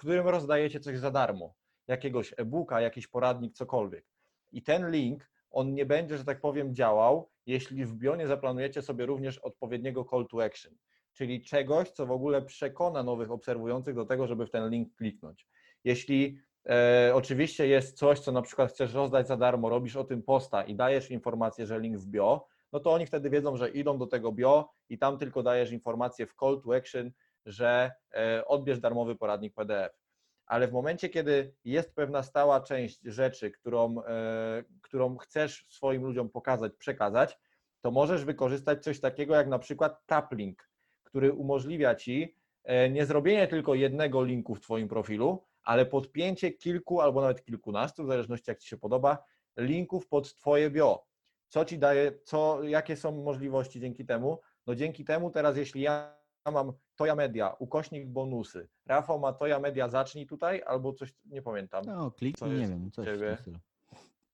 którym 0.00 0.28
rozdajecie 0.28 0.80
coś 0.80 0.98
za 0.98 1.10
darmo, 1.10 1.54
jakiegoś 1.88 2.34
e-booka, 2.36 2.80
jakiś 2.80 3.06
poradnik, 3.06 3.54
cokolwiek. 3.54 4.06
I 4.52 4.62
ten 4.62 4.90
link, 4.90 5.30
on 5.50 5.74
nie 5.74 5.86
będzie, 5.86 6.18
że 6.18 6.24
tak 6.24 6.40
powiem, 6.40 6.74
działał, 6.74 7.30
jeśli 7.46 7.84
w 7.84 7.94
bio 7.94 8.16
nie 8.16 8.26
zaplanujecie 8.26 8.82
sobie 8.82 9.06
również 9.06 9.38
odpowiedniego 9.38 10.04
call 10.10 10.26
to 10.26 10.44
action, 10.44 10.74
czyli 11.12 11.42
czegoś, 11.42 11.90
co 11.90 12.06
w 12.06 12.10
ogóle 12.10 12.42
przekona 12.42 13.02
nowych 13.02 13.30
obserwujących 13.30 13.94
do 13.94 14.06
tego, 14.06 14.26
żeby 14.26 14.46
w 14.46 14.50
ten 14.50 14.70
link 14.70 14.96
kliknąć. 14.96 15.48
Jeśli 15.84 16.38
e, 16.68 17.12
oczywiście 17.14 17.66
jest 17.66 17.98
coś, 17.98 18.20
co 18.20 18.32
na 18.32 18.42
przykład 18.42 18.70
chcesz 18.72 18.94
rozdać 18.94 19.28
za 19.28 19.36
darmo, 19.36 19.68
robisz 19.68 19.96
o 19.96 20.04
tym 20.04 20.22
posta 20.22 20.62
i 20.62 20.74
dajesz 20.74 21.10
informację, 21.10 21.66
że 21.66 21.80
link 21.80 21.98
w 21.98 22.06
bio, 22.06 22.46
no 22.72 22.80
to 22.80 22.92
oni 22.92 23.06
wtedy 23.06 23.30
wiedzą, 23.30 23.56
że 23.56 23.70
idą 23.70 23.98
do 23.98 24.06
tego 24.06 24.32
bio 24.32 24.70
i 24.88 24.98
tam 24.98 25.18
tylko 25.18 25.42
dajesz 25.42 25.72
informację 25.72 26.26
w 26.26 26.34
call 26.34 26.60
to 26.64 26.76
action, 26.76 27.10
że 27.50 27.92
e, 28.14 28.44
odbierz 28.46 28.80
darmowy 28.80 29.16
poradnik 29.16 29.54
PDF. 29.54 30.00
Ale 30.46 30.68
w 30.68 30.72
momencie, 30.72 31.08
kiedy 31.08 31.54
jest 31.64 31.94
pewna 31.94 32.22
stała 32.22 32.60
część 32.60 33.00
rzeczy, 33.04 33.50
którą, 33.50 34.02
e, 34.02 34.64
którą 34.82 35.16
chcesz 35.16 35.66
swoim 35.68 36.02
ludziom 36.02 36.30
pokazać, 36.30 36.72
przekazać, 36.78 37.38
to 37.80 37.90
możesz 37.90 38.24
wykorzystać 38.24 38.84
coś 38.84 39.00
takiego 39.00 39.34
jak 39.34 39.48
na 39.48 39.58
przykład 39.58 40.06
taplink, 40.06 40.70
który 41.02 41.32
umożliwia 41.32 41.94
ci 41.94 42.36
e, 42.64 42.90
nie 42.90 43.06
zrobienie 43.06 43.48
tylko 43.48 43.74
jednego 43.74 44.24
linku 44.24 44.54
w 44.54 44.60
Twoim 44.60 44.88
profilu, 44.88 45.44
ale 45.62 45.86
podpięcie 45.86 46.50
kilku 46.50 47.00
albo 47.00 47.20
nawet 47.20 47.44
kilkunastu, 47.44 48.04
w 48.04 48.08
zależności 48.08 48.50
jak 48.50 48.58
Ci 48.58 48.68
się 48.68 48.76
podoba, 48.76 49.24
linków 49.56 50.08
pod 50.08 50.34
Twoje 50.34 50.70
bio 50.70 51.10
co 51.50 51.64
ci 51.64 51.78
daje, 51.78 52.12
co, 52.24 52.62
jakie 52.62 52.96
są 52.96 53.12
możliwości 53.12 53.80
dzięki 53.80 54.06
temu? 54.06 54.40
No 54.66 54.74
dzięki 54.74 55.04
temu 55.04 55.30
teraz, 55.30 55.56
jeśli 55.56 55.82
ja 55.82 56.19
mam 56.46 56.72
Toja 56.96 57.14
Media, 57.14 57.56
ukośnik 57.58 58.08
bonusy, 58.08 58.68
Rafał 58.86 59.18
ma 59.20 59.32
Toja 59.32 59.58
Media, 59.58 59.88
zacznij 59.88 60.26
tutaj, 60.26 60.62
albo 60.66 60.92
coś, 60.92 61.14
nie 61.24 61.42
pamiętam, 61.42 61.84
No, 61.86 62.10
kliknij, 62.10 62.50
nie 62.50 62.68
wiem, 62.68 62.90
coś 62.90 63.06
ciebie? 63.06 63.38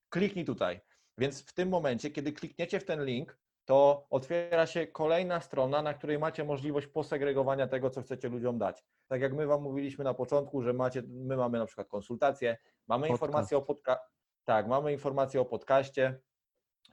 kliknij 0.09 0.44
tutaj. 0.44 0.80
Więc 1.18 1.42
w 1.42 1.52
tym 1.52 1.68
momencie, 1.68 2.11
kiedy 2.11 2.32
klikniecie 2.32 2.80
w 2.80 2.84
ten 2.84 3.04
link, 3.04 3.38
to 3.64 4.07
otwiera 4.11 4.66
się 4.66 4.86
kolejna 4.86 5.40
strona, 5.40 5.82
na 5.82 5.94
której 5.94 6.18
macie 6.18 6.44
możliwość 6.44 6.86
posegregowania 6.86 7.66
tego, 7.66 7.90
co 7.90 8.02
chcecie 8.02 8.28
ludziom 8.28 8.59
dać. 8.59 8.84
Tak 9.07 9.20
jak 9.20 9.32
my 9.34 9.46
Wam 9.46 9.62
mówiliśmy 9.62 10.04
na 10.04 10.14
początku, 10.14 10.62
że 10.62 10.72
macie, 10.72 11.02
my 11.09 11.36
mamy 11.36 11.59
na 11.59 11.66
przykład 11.66 11.88
konsultacje, 11.88 12.57
mamy 12.88 13.09
Podcast. 13.09 13.22
informacje 13.22 13.59
o 13.59 13.61
podca- 13.62 13.98
tak, 14.44 14.66
mamy 14.68 14.92
informacje 14.92 15.40
o 15.40 15.44
podcaście, 15.44 16.20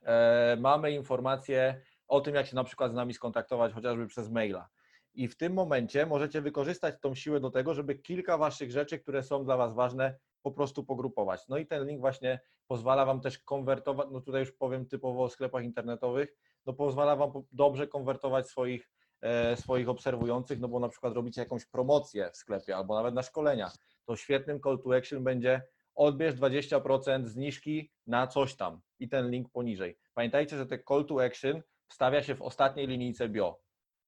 e, 0.03 0.57
mamy 0.59 0.91
informacje 0.91 1.81
o 2.07 2.21
tym, 2.21 2.35
jak 2.35 2.45
się 2.47 2.55
na 2.55 2.63
przykład 2.63 2.91
z 2.91 2.95
nami 2.95 3.13
skontaktować 3.13 3.73
chociażby 3.73 4.07
przez 4.07 4.29
maila. 4.29 4.69
I 5.13 5.27
w 5.27 5.37
tym 5.37 5.53
momencie 5.53 6.05
możecie 6.05 6.41
wykorzystać 6.41 6.95
tą 7.01 7.15
siłę 7.15 7.39
do 7.39 7.49
tego, 7.49 7.73
żeby 7.73 7.95
kilka 7.95 8.37
Waszych 8.37 8.71
rzeczy, 8.71 8.99
które 8.99 9.23
są 9.23 9.45
dla 9.45 9.57
Was 9.57 9.73
ważne, 9.73 10.15
po 10.41 10.51
prostu 10.51 10.83
pogrupować. 10.83 11.47
No 11.49 11.57
i 11.57 11.65
ten 11.65 11.87
link 11.87 12.01
właśnie 12.01 12.39
pozwala 12.67 13.05
Wam 13.05 13.21
też 13.21 13.39
konwertować, 13.39 14.07
no 14.11 14.21
tutaj 14.21 14.41
już 14.41 14.51
powiem 14.51 14.85
typowo 14.85 15.23
o 15.23 15.29
sklepach 15.29 15.63
internetowych, 15.63 16.35
no 16.65 16.73
pozwala 16.73 17.15
Wam 17.15 17.31
dobrze 17.51 17.87
konwertować 17.87 18.47
swoich, 18.47 18.89
e, 19.21 19.57
swoich 19.57 19.89
obserwujących, 19.89 20.59
no 20.59 20.67
bo 20.67 20.79
na 20.79 20.89
przykład 20.89 21.13
robicie 21.13 21.41
jakąś 21.41 21.65
promocję 21.65 22.31
w 22.33 22.37
sklepie 22.37 22.75
albo 22.75 22.95
nawet 22.95 23.15
na 23.15 23.23
szkolenia, 23.23 23.71
to 24.05 24.15
świetnym 24.15 24.59
call 24.61 24.79
to 24.79 24.95
action 24.95 25.23
będzie 25.23 25.61
odbierz 25.95 26.35
20% 26.35 27.27
zniżki 27.27 27.91
na 28.07 28.27
coś 28.27 28.55
tam 28.55 28.81
i 28.99 29.09
ten 29.09 29.29
link 29.29 29.51
poniżej. 29.51 29.97
Pamiętajcie, 30.13 30.57
że 30.57 30.65
te 30.65 30.79
call 30.87 31.05
to 31.05 31.23
action 31.23 31.61
wstawia 31.87 32.23
się 32.23 32.35
w 32.35 32.41
ostatniej 32.41 32.87
linijce 32.87 33.29
bio. 33.29 33.59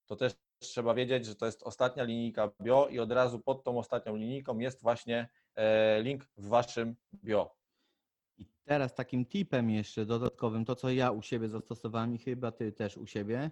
To 0.06 0.16
też 0.16 0.32
trzeba 0.58 0.94
wiedzieć, 0.94 1.26
że 1.26 1.34
to 1.34 1.46
jest 1.46 1.62
ostatnia 1.62 2.04
linijka 2.04 2.50
bio 2.60 2.88
i 2.88 2.98
od 2.98 3.12
razu 3.12 3.40
pod 3.40 3.64
tą 3.64 3.78
ostatnią 3.78 4.16
linijką 4.16 4.58
jest 4.58 4.82
właśnie 4.82 5.28
e, 5.54 6.02
link 6.02 6.24
w 6.36 6.48
Waszym 6.48 6.96
bio. 7.24 7.56
I 8.38 8.46
teraz 8.64 8.94
takim 8.94 9.26
tipem 9.26 9.70
jeszcze 9.70 10.06
dodatkowym, 10.06 10.64
to 10.64 10.74
co 10.74 10.90
ja 10.90 11.10
u 11.10 11.22
siebie 11.22 11.48
zastosowałem 11.48 12.14
i 12.14 12.18
chyba 12.18 12.52
ty 12.52 12.72
też 12.72 12.96
u 12.96 13.06
siebie, 13.06 13.50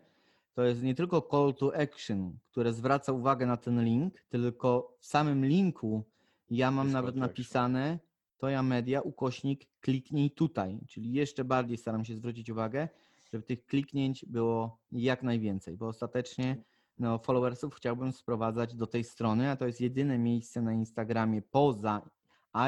to 0.55 0.63
jest 0.63 0.83
nie 0.83 0.95
tylko 0.95 1.29
call 1.31 1.55
to 1.55 1.77
action, 1.77 2.39
które 2.51 2.73
zwraca 2.73 3.13
uwagę 3.13 3.47
na 3.47 3.57
ten 3.57 3.85
link, 3.85 4.25
tylko 4.29 4.97
w 5.01 5.07
samym 5.07 5.47
linku 5.47 6.05
ja 6.51 6.71
mam 6.71 6.87
Jest 6.87 6.95
nawet 6.95 7.17
napisane 7.17 7.99
to 8.37 8.49
ja 8.49 8.63
media 8.63 9.01
ukośnik 9.01 9.67
kliknij 9.81 10.31
tutaj, 10.31 10.81
czyli 10.89 11.13
jeszcze 11.13 11.45
bardziej 11.45 11.79
staram 11.79 12.05
się 12.05 12.17
zwrócić 12.17 12.51
uwagę, 12.51 12.89
żeby 13.33 13.45
tych 13.45 13.67
kliknięć 13.67 14.25
było 14.27 14.79
jak 14.93 15.23
najwięcej, 15.23 15.77
bo 15.77 15.89
ostatecznie 15.89 16.65
no, 16.99 17.19
followersów 17.19 17.75
chciałbym 17.75 18.13
sprowadzać 18.13 18.75
do 18.75 18.87
tej 18.87 19.05
strony, 19.05 19.51
a 19.51 19.57
to 19.57 19.67
jest 19.67 19.81
jedyne 19.81 20.19
miejsce 20.19 20.63
na 20.63 20.73
Instagramie 20.73 21.43
poza 21.43 22.11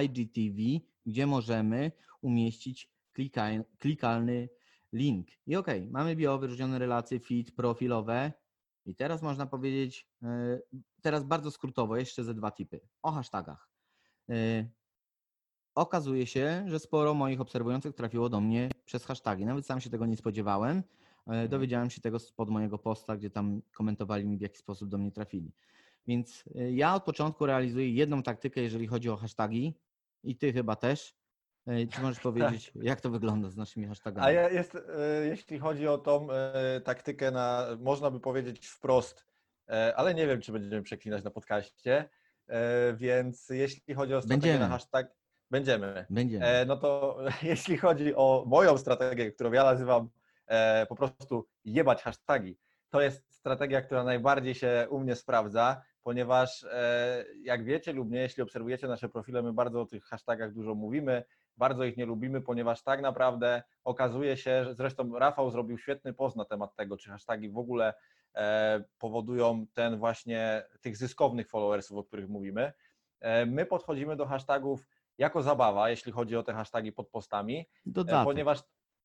IGTV, 0.02 0.86
gdzie 1.06 1.26
możemy 1.26 1.92
umieścić 2.20 2.90
klikalny 3.78 4.48
link. 4.92 5.28
I 5.46 5.56
okej, 5.56 5.88
mamy 5.90 6.16
bio, 6.16 6.38
wyróżnione 6.38 6.78
relacje, 6.78 7.20
feed, 7.20 7.50
profilowe. 7.50 8.32
I 8.86 8.94
teraz 8.94 9.22
można 9.22 9.46
powiedzieć, 9.46 10.08
e, 10.22 10.60
teraz 11.02 11.24
bardzo 11.24 11.50
skrótowo, 11.50 11.96
jeszcze 11.96 12.24
ze 12.24 12.34
dwa 12.34 12.50
typy. 12.50 12.80
O 13.02 13.10
hashtagach. 13.12 13.70
E, 14.30 14.66
Okazuje 15.76 16.26
się, 16.26 16.64
że 16.66 16.78
sporo 16.78 17.14
moich 17.14 17.40
obserwujących 17.40 17.94
trafiło 17.94 18.28
do 18.28 18.40
mnie 18.40 18.70
przez 18.84 19.04
hasztagi. 19.04 19.46
Nawet 19.46 19.66
sam 19.66 19.80
się 19.80 19.90
tego 19.90 20.06
nie 20.06 20.16
spodziewałem. 20.16 20.82
E, 21.26 21.48
Dowiedziałem 21.48 21.90
się 21.90 22.00
tego 22.00 22.18
spod 22.18 22.48
mojego 22.50 22.78
posta, 22.78 23.16
gdzie 23.16 23.30
tam 23.30 23.62
komentowali 23.72 24.26
mi, 24.26 24.38
w 24.38 24.40
jaki 24.40 24.58
sposób 24.58 24.88
do 24.88 24.98
mnie 24.98 25.12
trafili. 25.12 25.52
Więc 26.06 26.44
e, 26.54 26.72
ja 26.72 26.94
od 26.94 27.04
początku 27.04 27.46
realizuję 27.46 27.90
jedną 27.90 28.22
taktykę, 28.22 28.60
jeżeli 28.60 28.86
chodzi 28.86 29.10
o 29.10 29.16
hasztagi 29.16 29.74
i 30.24 30.36
ty 30.36 30.52
chyba 30.52 30.76
też. 30.76 31.14
E, 31.66 31.86
Czy 31.86 32.00
możesz 32.02 32.20
powiedzieć, 32.30 32.72
jak 32.74 33.00
to 33.00 33.10
wygląda 33.10 33.50
z 33.50 33.56
naszymi 33.56 33.86
hashtagami? 33.86 34.26
A 34.26 34.30
ja 34.30 34.50
jest, 34.50 34.74
e, 34.74 35.26
jeśli 35.26 35.58
chodzi 35.58 35.88
o 35.88 35.98
tą 35.98 36.28
taktykę 36.84 37.30
na, 37.30 37.66
można 37.78 38.10
by 38.10 38.20
powiedzieć 38.20 38.66
wprost, 38.66 39.26
e, 39.68 39.96
ale 39.96 40.14
nie 40.14 40.26
wiem, 40.26 40.40
czy 40.40 40.52
będziemy 40.52 40.82
przeklinać 40.82 41.24
na 41.24 41.30
podcaście, 41.30 42.08
e, 42.48 42.94
więc 42.96 43.48
jeśli 43.48 43.94
chodzi 43.94 44.14
o 44.14 44.22
strategię 44.22 44.40
Będziemy. 44.42 44.58
na 44.58 44.68
hashtag, 44.68 45.14
będziemy. 45.50 46.06
Będziemy. 46.10 46.46
E, 46.46 46.64
No 46.66 46.76
to 46.76 47.18
jeśli 47.42 47.76
chodzi 47.78 48.14
o 48.14 48.44
moją 48.46 48.78
strategię, 48.78 49.32
którą 49.32 49.52
ja 49.52 49.64
nazywam 49.64 50.08
po 50.88 50.94
prostu 50.94 51.46
jebać 51.64 52.02
hashtagi, 52.02 52.58
to 52.90 53.00
jest 53.00 53.34
strategia, 53.34 53.82
która 53.82 54.04
najbardziej 54.04 54.54
się 54.54 54.86
u 54.90 55.00
mnie 55.00 55.16
sprawdza, 55.16 55.82
ponieważ 56.02 56.64
e, 56.64 57.24
jak 57.42 57.64
wiecie 57.64 57.92
lub 57.92 58.10
nie, 58.10 58.18
jeśli 58.20 58.42
obserwujecie 58.42 58.88
nasze 58.88 59.08
profile, 59.08 59.42
my 59.42 59.52
bardzo 59.52 59.80
o 59.80 59.86
tych 59.86 60.04
hashtagach 60.04 60.52
dużo 60.52 60.74
mówimy, 60.74 61.24
bardzo 61.56 61.84
ich 61.84 61.96
nie 61.96 62.06
lubimy, 62.06 62.40
ponieważ 62.40 62.82
tak 62.82 63.02
naprawdę 63.02 63.62
okazuje 63.84 64.36
się, 64.36 64.64
że 64.64 64.74
zresztą 64.74 65.18
Rafał 65.18 65.50
zrobił 65.50 65.78
świetny 65.78 66.12
post 66.12 66.36
na 66.36 66.44
temat 66.44 66.74
tego, 66.74 66.96
czy 66.96 67.10
hashtagi 67.10 67.50
w 67.50 67.58
ogóle 67.58 67.94
e, 68.34 68.84
powodują 68.98 69.66
ten 69.72 69.98
właśnie 69.98 70.62
tych 70.80 70.96
zyskownych 70.96 71.48
followersów, 71.48 71.98
o 71.98 72.04
których 72.04 72.28
mówimy. 72.28 72.72
E, 73.20 73.46
my 73.46 73.66
podchodzimy 73.66 74.16
do 74.16 74.26
hashtagów 74.26 74.86
jako 75.18 75.42
zabawa, 75.42 75.90
jeśli 75.90 76.12
chodzi 76.12 76.36
o 76.36 76.42
te 76.42 76.52
hashtagi 76.54 76.92
pod 76.92 77.08
postami, 77.08 77.58
e, 77.58 77.64
Dodatek. 77.86 78.24
ponieważ 78.24 78.62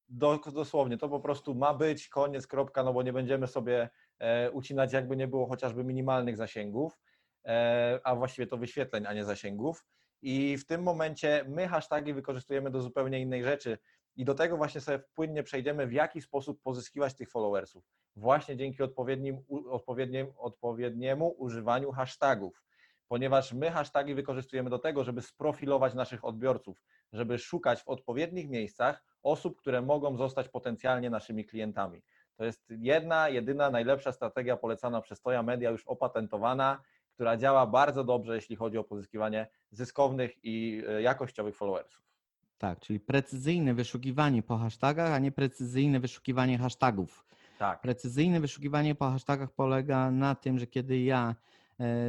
do, 0.10 0.40
dosłownie 0.54 0.98
to 0.98 1.10
po 1.10 1.20
prostu 1.20 1.56
ma 1.56 1.74
być 1.74 2.10
koniec, 2.10 2.48
kropka, 2.48 2.84
no 2.84 2.94
bo 2.94 3.04
nie 3.04 3.14
będziemy 3.14 3.48
sobie 3.48 3.90
e, 4.20 4.52
ucinać 4.52 4.94
jakby 4.94 5.18
nie 5.18 5.28
było 5.28 5.48
chociażby 5.48 5.84
minimalnych 5.84 6.38
zasięgów, 6.38 7.00
e, 7.46 8.00
a 8.04 8.16
właściwie 8.16 8.48
to 8.48 8.58
wyświetleń, 8.58 9.06
a 9.08 9.14
nie 9.14 9.26
zasięgów. 9.26 9.86
I 10.22 10.58
w 10.58 10.66
tym 10.66 10.84
momencie 10.84 11.46
my 11.48 11.68
hashtagi 11.68 12.14
wykorzystujemy 12.14 12.72
do 12.72 12.82
zupełnie 12.82 13.20
innej 13.20 13.44
rzeczy 13.44 13.78
i 14.16 14.26
do 14.26 14.34
tego 14.34 14.58
właśnie 14.58 14.82
sobie 14.82 15.00
płynnie 15.00 15.44
przejdziemy, 15.44 15.88
w 15.88 15.94
jaki 15.94 16.22
sposób 16.22 16.62
pozyskiwać 16.62 17.14
tych 17.14 17.30
followersów. 17.30 17.84
Właśnie 18.16 18.58
dzięki 18.58 18.84
odpowiednim, 18.84 19.44
odpowiednim, 19.70 20.28
odpowiedniemu 20.38 21.36
używaniu 21.38 21.92
hashtagów, 21.92 22.64
ponieważ 23.12 23.54
my 23.54 23.72
hashtagi 23.72 24.16
wykorzystujemy 24.16 24.70
do 24.70 24.80
tego, 24.80 25.04
żeby 25.04 25.22
sprofilować 25.22 25.94
naszych 25.94 26.26
odbiorców, 26.26 26.84
żeby 27.14 27.38
szukać 27.40 27.84
w 27.84 27.88
odpowiednich 27.88 28.50
miejscach 28.50 29.04
osób, 29.24 29.58
które 29.58 29.82
mogą 29.82 30.18
zostać 30.18 30.50
potencjalnie 30.50 31.10
naszymi 31.10 31.46
klientami. 31.46 32.02
To 32.38 32.46
jest 32.46 32.74
jedna, 32.78 33.30
jedyna, 33.30 33.70
najlepsza 33.70 34.12
strategia 34.12 34.58
polecana 34.58 35.02
przez 35.02 35.22
Toja 35.22 35.44
Media, 35.44 35.70
już 35.70 35.88
opatentowana, 35.88 36.82
która 37.14 37.38
działa 37.38 37.68
bardzo 37.68 38.04
dobrze, 38.04 38.36
jeśli 38.36 38.56
chodzi 38.56 38.78
o 38.78 38.84
pozyskiwanie 38.84 39.48
zyskownych 39.72 40.32
i 40.44 40.84
e, 40.88 41.02
jakościowych 41.02 41.56
followersów. 41.56 42.04
Tak, 42.58 42.80
czyli 42.80 43.00
precyzyjne 43.00 43.74
wyszukiwanie 43.74 44.44
po 44.44 44.58
hashtagach, 44.58 45.12
a 45.12 45.20
nie 45.20 45.32
precyzyjne 45.32 46.00
wyszukiwanie 46.00 46.58
hashtagów. 46.58 47.26
Tak. 47.60 47.82
Precyzyjne 47.82 48.40
wyszukiwanie 48.40 48.96
po 48.96 49.10
hashtagach 49.10 49.52
polega 49.52 50.12
na 50.12 50.36
tym, 50.36 50.60
że 50.60 50.68
kiedy 50.68 51.00
ja 51.00 51.36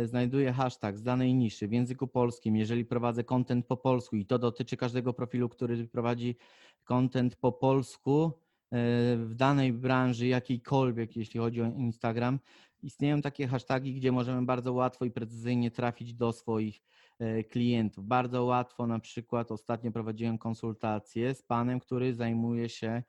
znajduję 0.05 0.53
hashtag 0.53 0.99
z 0.99 1.03
danej 1.03 1.35
niszy 1.35 1.68
w 1.68 1.73
języku 1.73 2.07
polskim, 2.07 2.57
jeżeli 2.57 2.85
prowadzę 2.85 3.25
content 3.25 3.66
po 3.66 3.77
polsku 3.77 4.16
i 4.16 4.27
to 4.27 4.39
dotyczy 4.39 4.77
każdego 4.77 5.12
profilu, 5.12 5.49
który 5.49 5.89
prowadzi 5.89 6.37
content 6.85 7.37
po 7.37 7.53
polsku 7.53 8.25
e, 8.25 8.79
w 9.16 9.35
danej 9.35 9.73
branży 9.73 10.27
jakiejkolwiek, 10.27 11.16
jeśli 11.16 11.41
chodzi 11.41 11.62
o 11.62 11.66
Instagram, 11.66 12.39
istnieją 12.83 13.23
takie 13.23 13.47
hasztagi, 13.47 13.95
gdzie 13.95 14.12
możemy 14.12 14.47
bardzo 14.47 14.73
łatwo 14.73 15.05
i 15.05 15.11
precyzyjnie 15.11 15.70
trafić 15.70 16.14
do 16.14 16.33
swoich 16.33 16.83
e, 17.18 17.45
klientów. 17.45 18.07
Bardzo 18.07 18.45
łatwo, 18.45 18.87
na 18.87 18.99
przykład 18.99 19.53
ostatnio 19.53 19.93
prowadziłem 19.93 20.39
konsultację 20.39 21.35
z 21.35 21.43
panem, 21.43 21.81
który 21.81 22.14
zajmuje 22.14 22.68
się 22.68 23.03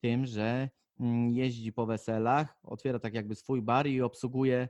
tym, 0.00 0.26
że 0.26 0.68
mm, 1.00 1.30
jeździ 1.30 1.72
po 1.72 1.86
weselach, 1.86 2.58
otwiera 2.62 2.98
tak 2.98 3.14
jakby 3.14 3.34
swój 3.34 3.62
bar 3.62 3.86
i 3.86 4.02
obsługuje 4.02 4.58
e, 4.58 4.68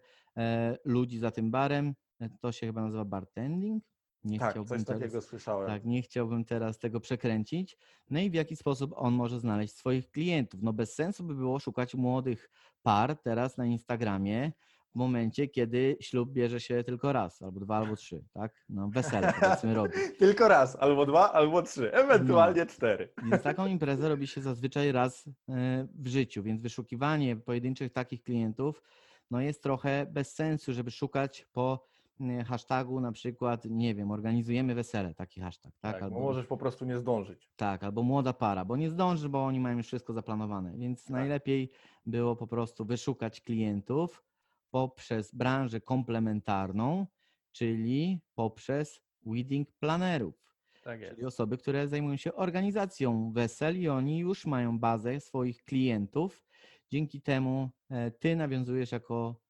ludzi 0.84 1.18
za 1.18 1.30
tym 1.30 1.50
barem. 1.50 1.94
E, 2.20 2.28
To 2.40 2.52
się 2.52 2.66
chyba 2.66 2.82
nazywa 2.82 3.04
bartending. 3.04 3.84
Nie 4.24 4.38
Tak, 4.38 4.50
chciałbym 4.50 4.78
coś 4.78 4.86
teraz- 4.86 5.00
takiego 5.02 5.20
słyszałem. 5.22 5.66
tak, 5.66 5.84
nie 5.84 6.02
chciałbym 6.02 6.44
teraz 6.44 6.78
tego 6.78 7.00
przekręcić. 7.00 7.78
No 8.10 8.20
i 8.20 8.30
w 8.30 8.34
jaki 8.34 8.56
sposób 8.56 8.92
on 8.96 9.14
może 9.14 9.40
znaleźć 9.40 9.74
swoich 9.76 10.10
klientów? 10.10 10.60
No 10.62 10.72
bez 10.72 10.94
sensu 10.94 11.24
by 11.24 11.34
było 11.34 11.58
szukać 11.58 11.94
młodych 11.94 12.50
par 12.82 13.16
teraz 13.16 13.56
na 13.56 13.66
Instagramie 13.66 14.52
w 14.94 14.94
momencie, 14.98 15.48
kiedy 15.48 15.96
ślub 16.00 16.32
bierze 16.32 16.60
się 16.60 16.84
tylko 16.84 17.12
raz, 17.12 17.42
albo 17.42 17.60
dwa, 17.60 17.76
albo 17.76 17.96
trzy, 17.96 18.24
tak? 18.32 18.64
No 18.68 18.88
wesele 18.88 19.32
powiedzmy 19.40 19.74
robi. 19.80 19.92
Tylko 20.18 20.48
raz, 20.48 20.76
albo 20.76 21.06
dwa, 21.06 21.32
albo 21.32 21.62
trzy, 21.62 21.92
ewentualnie 21.92 22.66
cztery. 22.66 23.12
Więc 23.30 23.42
taką 23.42 23.66
imprezę 23.76 24.08
robi 24.08 24.26
się 24.26 24.40
zazwyczaj 24.42 24.92
raz 24.92 25.28
e, 25.48 25.86
w 25.94 26.06
życiu, 26.08 26.42
więc 26.42 26.62
wyszukiwanie 26.62 27.36
pojedynczych 27.36 27.92
takich 27.92 28.22
klientów 28.22 28.82
no 29.30 29.40
jest 29.40 29.62
trochę 29.62 30.06
bez 30.10 30.34
sensu, 30.34 30.72
żeby 30.72 30.90
szukać 30.90 31.46
po 31.52 31.84
e, 32.20 32.44
hashtagu 32.44 33.00
na 33.00 33.12
przykład, 33.12 33.64
nie 33.64 33.94
wiem, 33.94 34.10
organizujemy 34.10 34.74
wesele, 34.74 35.14
taki 35.14 35.40
hashtag, 35.40 35.72
tak? 35.80 35.92
Tak, 35.92 36.00
bo 36.00 36.06
Albo- 36.16 36.20
możesz 36.20 36.46
po 36.46 36.56
prostu 36.56 36.84
nie 36.84 36.98
zdążyć. 36.98 37.50
Tak, 37.56 37.82
albo 37.84 38.02
młoda 38.02 38.32
para, 38.32 38.64
bo 38.64 38.76
nie 38.76 38.90
zdąży, 38.90 39.28
bo 39.28 39.44
oni 39.44 39.60
mają 39.60 39.76
już 39.76 39.86
wszystko 39.86 40.12
zaplanowane. 40.12 40.76
Więc 40.78 41.04
Tak. 41.04 41.10
najlepiej 41.10 41.70
było 42.06 42.36
po 42.36 42.46
prostu 42.46 42.84
wyszukać 42.84 43.40
klientów 43.40 44.24
poprzez 44.70 45.34
branżę 45.34 45.80
komplementarną, 45.80 47.06
czyli 47.52 48.20
poprzez 48.34 49.00
wedding 49.26 49.68
planerów, 49.72 50.54
Tak 50.84 51.00
czyli 51.10 51.24
osoby, 51.24 51.58
które 51.58 51.88
zajmują 51.88 52.16
się 52.16 52.34
organizacją 52.34 53.32
wesel 53.32 53.80
i 53.80 53.88
oni 53.88 54.18
już 54.18 54.46
mają 54.46 54.78
bazę 54.78 55.20
swoich 55.20 55.64
klientów. 55.64 56.44
Dzięki 56.90 57.22
temu 57.22 57.70
e, 57.90 58.10
ty 58.10 58.36
nawiązujesz 58.36 58.92
jako 58.92 59.40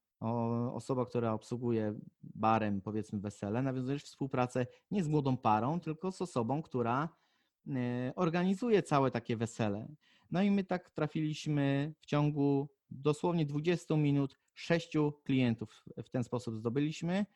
osoba, 0.73 1.07
która 1.07 1.33
obsługuje 1.33 1.95
barem, 2.23 2.81
powiedzmy 2.81 3.21
wesele, 3.21 3.63
nawiązujesz 3.63 4.05
współpracę 4.05 4.67
nie 4.91 5.05
z 5.05 5.09
młodą 5.09 5.37
parą, 5.37 5.81
tylko 5.81 6.13
z 6.13 6.23
osobą, 6.23 6.63
która 6.63 7.09
e, 7.69 8.13
organizuje 8.17 8.83
całe 8.83 9.11
takie 9.11 9.37
wesele. 9.37 9.89
No 10.31 10.43
i 10.43 10.51
my 10.51 10.65
tak 10.65 10.91
trafiliśmy 10.91 11.95
w 12.01 12.07
ciągu 12.07 12.69
dosłownie 12.91 13.47
20 13.47 13.97
minut 13.97 14.39
sześciu 14.55 15.13
klientów 15.25 15.85
w 15.97 16.11
ten 16.11 16.25
sposób 16.25 16.57
zdobyliśmy, 16.57 17.27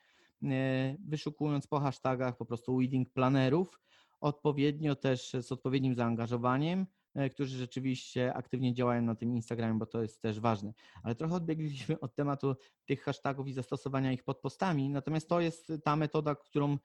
e, 0.43 0.95
wyszukując 1.07 1.67
po 1.67 1.79
hashtagach 1.79 2.37
po 2.37 2.45
prostu 2.45 2.77
wedding 2.77 3.09
planerów, 3.13 3.81
odpowiednio 4.21 4.95
też 4.95 5.35
z 5.41 5.51
odpowiednim 5.51 5.95
zaangażowaniem, 5.95 6.87
którzy 7.31 7.57
rzeczywiście 7.57 8.33
aktywnie 8.33 8.73
działają 8.73 9.01
na 9.01 9.15
tym 9.15 9.35
Instagramie, 9.35 9.79
bo 9.79 9.85
to 9.85 10.01
jest 10.01 10.21
też 10.21 10.39
ważne. 10.39 10.73
Ale 11.03 11.15
trochę 11.15 11.35
odbiegliśmy 11.35 11.99
od 11.99 12.15
tematu 12.15 12.55
tych 12.85 13.03
hashtagów 13.03 13.47
i 13.47 13.53
zastosowania 13.53 14.11
ich 14.11 14.23
pod 14.23 14.39
postami, 14.39 14.89
natomiast 14.89 15.29
to 15.29 15.41
jest 15.41 15.71
ta 15.83 15.95
metoda, 15.95 16.35
którą 16.35 16.77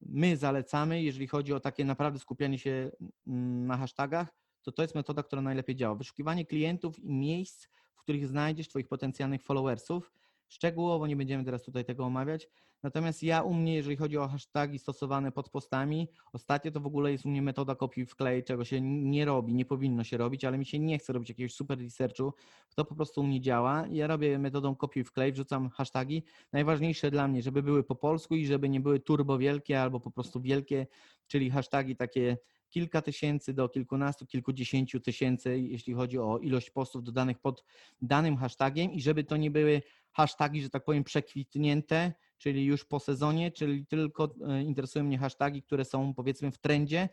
my 0.00 0.36
zalecamy, 0.36 1.02
jeżeli 1.02 1.26
chodzi 1.26 1.52
o 1.52 1.60
takie 1.60 1.84
naprawdę 1.84 2.18
skupianie 2.18 2.58
się 2.58 2.90
mm, 3.26 3.66
na 3.66 3.76
hashtagach, 3.76 4.34
to 4.62 4.72
to 4.72 4.82
jest 4.82 4.94
metoda, 4.94 5.22
która 5.22 5.42
najlepiej 5.42 5.76
działa. 5.76 5.94
Wyszukiwanie 5.94 6.46
klientów 6.46 6.98
i 6.98 7.14
miejsc, 7.14 7.68
w 7.94 8.02
których 8.02 8.26
znajdziesz 8.26 8.68
Twoich 8.68 8.88
potencjalnych 8.88 9.42
followersów. 9.42 10.12
Szczegółowo 10.52 11.06
nie 11.06 11.16
będziemy 11.16 11.44
teraz 11.44 11.62
tutaj 11.62 11.84
tego 11.84 12.04
omawiać. 12.04 12.48
Natomiast 12.82 13.22
ja 13.22 13.42
u 13.42 13.54
mnie, 13.54 13.74
jeżeli 13.74 13.96
chodzi 13.96 14.18
o 14.18 14.28
hashtagi 14.28 14.78
stosowane 14.78 15.32
pod 15.32 15.48
postami, 15.48 16.08
ostatnio 16.32 16.70
to 16.70 16.80
w 16.80 16.86
ogóle 16.86 17.12
jest 17.12 17.26
u 17.26 17.28
mnie 17.28 17.42
metoda 17.42 17.74
kopiuj 17.74 18.06
wklej, 18.06 18.44
czego 18.44 18.64
się 18.64 18.80
nie 18.80 19.24
robi, 19.24 19.54
nie 19.54 19.64
powinno 19.64 20.04
się 20.04 20.16
robić, 20.16 20.44
ale 20.44 20.58
mi 20.58 20.66
się 20.66 20.78
nie 20.78 20.98
chce 20.98 21.12
robić 21.12 21.28
jakiegoś 21.28 21.54
super 21.54 21.78
researchu. 21.78 22.34
To 22.74 22.84
po 22.84 22.94
prostu 22.94 23.20
u 23.20 23.24
mnie 23.24 23.40
działa. 23.40 23.84
Ja 23.90 24.06
robię 24.06 24.38
metodą 24.38 24.76
kopiuj 24.76 25.04
wklej, 25.04 25.32
wrzucam 25.32 25.70
hashtagi. 25.70 26.24
Najważniejsze 26.52 27.10
dla 27.10 27.28
mnie, 27.28 27.42
żeby 27.42 27.62
były 27.62 27.84
po 27.84 27.94
polsku 27.94 28.34
i 28.34 28.46
żeby 28.46 28.68
nie 28.68 28.80
były 28.80 29.00
turbo 29.00 29.38
wielkie 29.38 29.82
albo 29.82 30.00
po 30.00 30.10
prostu 30.10 30.40
wielkie, 30.40 30.86
czyli 31.26 31.50
hashtagi 31.50 31.96
takie 31.96 32.36
kilka 32.72 33.02
tysięcy 33.02 33.54
do 33.54 33.68
kilkunastu, 33.68 34.26
kilkudziesięciu 34.26 35.00
tysięcy, 35.00 35.58
jeśli 35.58 35.94
chodzi 35.94 36.18
o 36.18 36.38
ilość 36.38 36.70
postów 36.70 37.02
dodanych 37.04 37.38
pod 37.38 37.64
danym 38.02 38.36
hashtagiem 38.36 38.92
i 38.92 39.02
żeby 39.02 39.24
to 39.24 39.36
nie 39.36 39.50
były 39.50 39.82
hashtagi, 40.12 40.62
że 40.62 40.70
tak 40.70 40.84
powiem, 40.84 41.04
przekwitnięte, 41.04 42.12
czyli 42.42 42.64
już 42.64 42.84
po 42.84 43.00
sezonie, 43.00 43.50
czyli 43.50 43.86
tylko 43.86 44.34
e, 44.48 44.62
interesują 44.62 45.04
mnie 45.04 45.18
hasztagi, 45.18 45.62
które 45.62 45.84
są 45.84 46.14
powiedzmy 46.14 46.50
w 46.50 46.58
trendzie, 46.58 47.08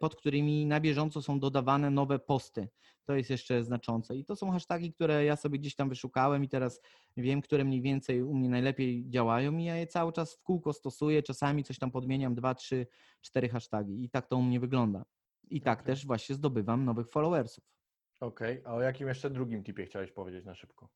pod 0.00 0.16
którymi 0.16 0.66
na 0.66 0.80
bieżąco 0.80 1.22
są 1.22 1.40
dodawane 1.40 1.90
nowe 1.90 2.18
posty. 2.18 2.68
To 3.04 3.14
jest 3.14 3.30
jeszcze 3.30 3.64
znaczące. 3.64 4.16
I 4.16 4.24
to 4.24 4.36
są 4.36 4.50
hasztagi, 4.50 4.92
które 4.92 5.24
ja 5.24 5.36
sobie 5.36 5.58
gdzieś 5.58 5.74
tam 5.74 5.88
wyszukałem 5.88 6.44
i 6.44 6.48
teraz 6.48 6.80
wiem, 7.16 7.42
które 7.42 7.64
mniej 7.64 7.82
więcej 7.82 8.22
u 8.22 8.34
mnie 8.34 8.48
najlepiej 8.48 9.08
działają 9.08 9.56
i 9.56 9.64
ja 9.64 9.76
je 9.76 9.86
cały 9.86 10.12
czas 10.12 10.34
w 10.34 10.42
kółko 10.42 10.72
stosuję. 10.72 11.22
Czasami 11.22 11.64
coś 11.64 11.78
tam 11.78 11.90
podmieniam, 11.90 12.34
dwa, 12.34 12.54
trzy, 12.54 12.86
cztery 13.20 13.48
hasztagi 13.48 14.04
i 14.04 14.10
tak 14.10 14.26
to 14.26 14.36
u 14.36 14.42
mnie 14.42 14.60
wygląda. 14.60 15.04
I 15.50 15.60
tak 15.60 15.80
Okej. 15.80 15.86
też 15.86 16.06
właśnie 16.06 16.34
zdobywam 16.34 16.84
nowych 16.84 17.08
followersów. 17.08 17.64
Okej, 18.20 18.62
a 18.64 18.74
o 18.74 18.80
jakim 18.80 19.08
jeszcze 19.08 19.30
drugim 19.30 19.64
tipie 19.64 19.86
chciałeś 19.86 20.12
powiedzieć 20.12 20.44
na 20.44 20.54
szybko? 20.54 20.88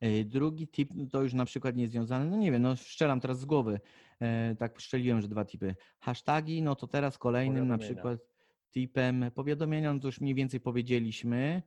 E, 0.00 0.24
Drugi 0.24 0.68
tip 0.68 0.90
no 0.94 1.06
to 1.06 1.22
już 1.22 1.34
na 1.34 1.44
przykład 1.44 1.76
nie 1.76 1.88
związany, 1.88 2.30
no 2.30 2.36
nie 2.36 2.52
wiem, 2.52 2.62
no 2.62 2.76
szczelam 2.76 3.20
teraz 3.20 3.40
z 3.40 3.44
głowy, 3.44 3.80
e, 4.20 4.56
tak 4.58 4.80
szczeliłem, 4.80 5.20
że 5.20 5.28
dwa 5.28 5.44
tipy. 5.44 5.74
Hashtagi, 6.00 6.62
no 6.62 6.74
to 6.74 6.86
teraz 6.86 7.18
kolejnym 7.18 7.68
na 7.68 7.78
przykład 7.78 8.18
tipem 8.70 9.30
powiadomienia, 9.34 9.94
no 9.94 10.00
to 10.00 10.08
już 10.08 10.20
mniej 10.20 10.34
więcej 10.34 10.60
powiedzieliśmy. 10.60 11.62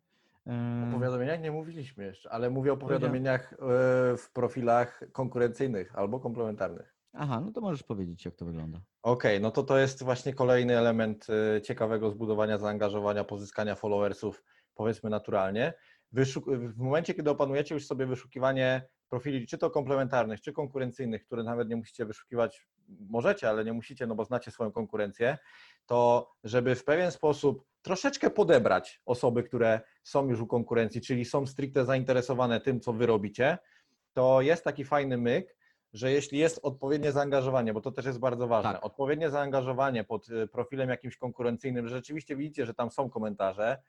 O 0.89 0.93
powiadomieniach 0.93 1.41
nie 1.41 1.51
mówiliśmy 1.51 2.03
jeszcze, 2.03 2.31
ale 2.31 2.49
mówię 2.49 2.73
o 2.73 2.77
powiadomieniach 2.77 3.55
w 4.17 4.31
profilach 4.33 5.01
konkurencyjnych 5.11 5.95
albo 5.95 6.19
komplementarnych. 6.19 6.95
Aha, 7.13 7.41
no 7.45 7.51
to 7.51 7.61
możesz 7.61 7.83
powiedzieć, 7.83 8.25
jak 8.25 8.35
to 8.35 8.45
wygląda. 8.45 8.81
Okej, 9.03 9.41
no 9.41 9.51
to 9.51 9.63
to 9.63 9.77
jest 9.77 10.03
właśnie 10.03 10.33
kolejny 10.33 10.77
element 10.77 11.27
ciekawego 11.63 12.09
zbudowania 12.09 12.57
zaangażowania, 12.57 13.23
pozyskania 13.23 13.75
followersów, 13.75 14.43
powiedzmy 14.75 15.09
naturalnie. 15.09 15.73
W 16.47 16.77
momencie, 16.77 17.13
kiedy 17.13 17.29
opanujecie 17.29 17.75
już 17.75 17.85
sobie 17.85 18.05
wyszukiwanie 18.05 18.87
profili, 19.09 19.47
czy 19.47 19.57
to 19.57 19.69
komplementarnych, 19.69 20.41
czy 20.41 20.53
konkurencyjnych, 20.53 21.25
które 21.25 21.43
nawet 21.43 21.69
nie 21.69 21.75
musicie 21.75 22.05
wyszukiwać, 22.05 22.67
możecie, 23.09 23.49
ale 23.49 23.65
nie 23.65 23.73
musicie, 23.73 24.07
no 24.07 24.15
bo 24.15 24.25
znacie 24.25 24.51
swoją 24.51 24.71
konkurencję, 24.71 25.37
to 25.85 26.31
żeby 26.43 26.75
w 26.75 26.83
pewien 26.83 27.11
sposób 27.11 27.65
troszeczkę 27.81 28.29
podebrać 28.29 29.01
osoby, 29.05 29.43
które 29.43 29.81
są 30.03 30.29
już 30.29 30.41
u 30.41 30.47
konkurencji, 30.47 31.01
czyli 31.01 31.25
są 31.25 31.45
stricte 31.45 31.85
zainteresowane 31.85 32.61
tym, 32.61 32.79
co 32.79 32.93
wy 32.93 33.05
robicie, 33.05 33.57
to 34.13 34.41
jest 34.41 34.63
taki 34.63 34.85
fajny 34.85 35.17
myk, 35.17 35.55
że 35.93 36.11
jeśli 36.11 36.39
jest 36.39 36.59
odpowiednie 36.63 37.11
zaangażowanie, 37.11 37.73
bo 37.73 37.81
to 37.81 37.91
też 37.91 38.05
jest 38.05 38.19
bardzo 38.19 38.47
ważne, 38.47 38.73
Tak. 38.73 38.85
odpowiednie 38.85 39.29
zaangażowanie 39.29 40.03
pod 40.03 40.29
y, 40.29 40.47
profilem 40.47 40.89
jakimś 40.89 41.17
konkurencyjnym, 41.17 41.87
że 41.87 41.95
rzeczywiście 41.95 42.35
widzicie, 42.35 42.65
że 42.65 42.73
tam 42.73 42.91
są 42.91 43.09
komentarze, 43.09 43.81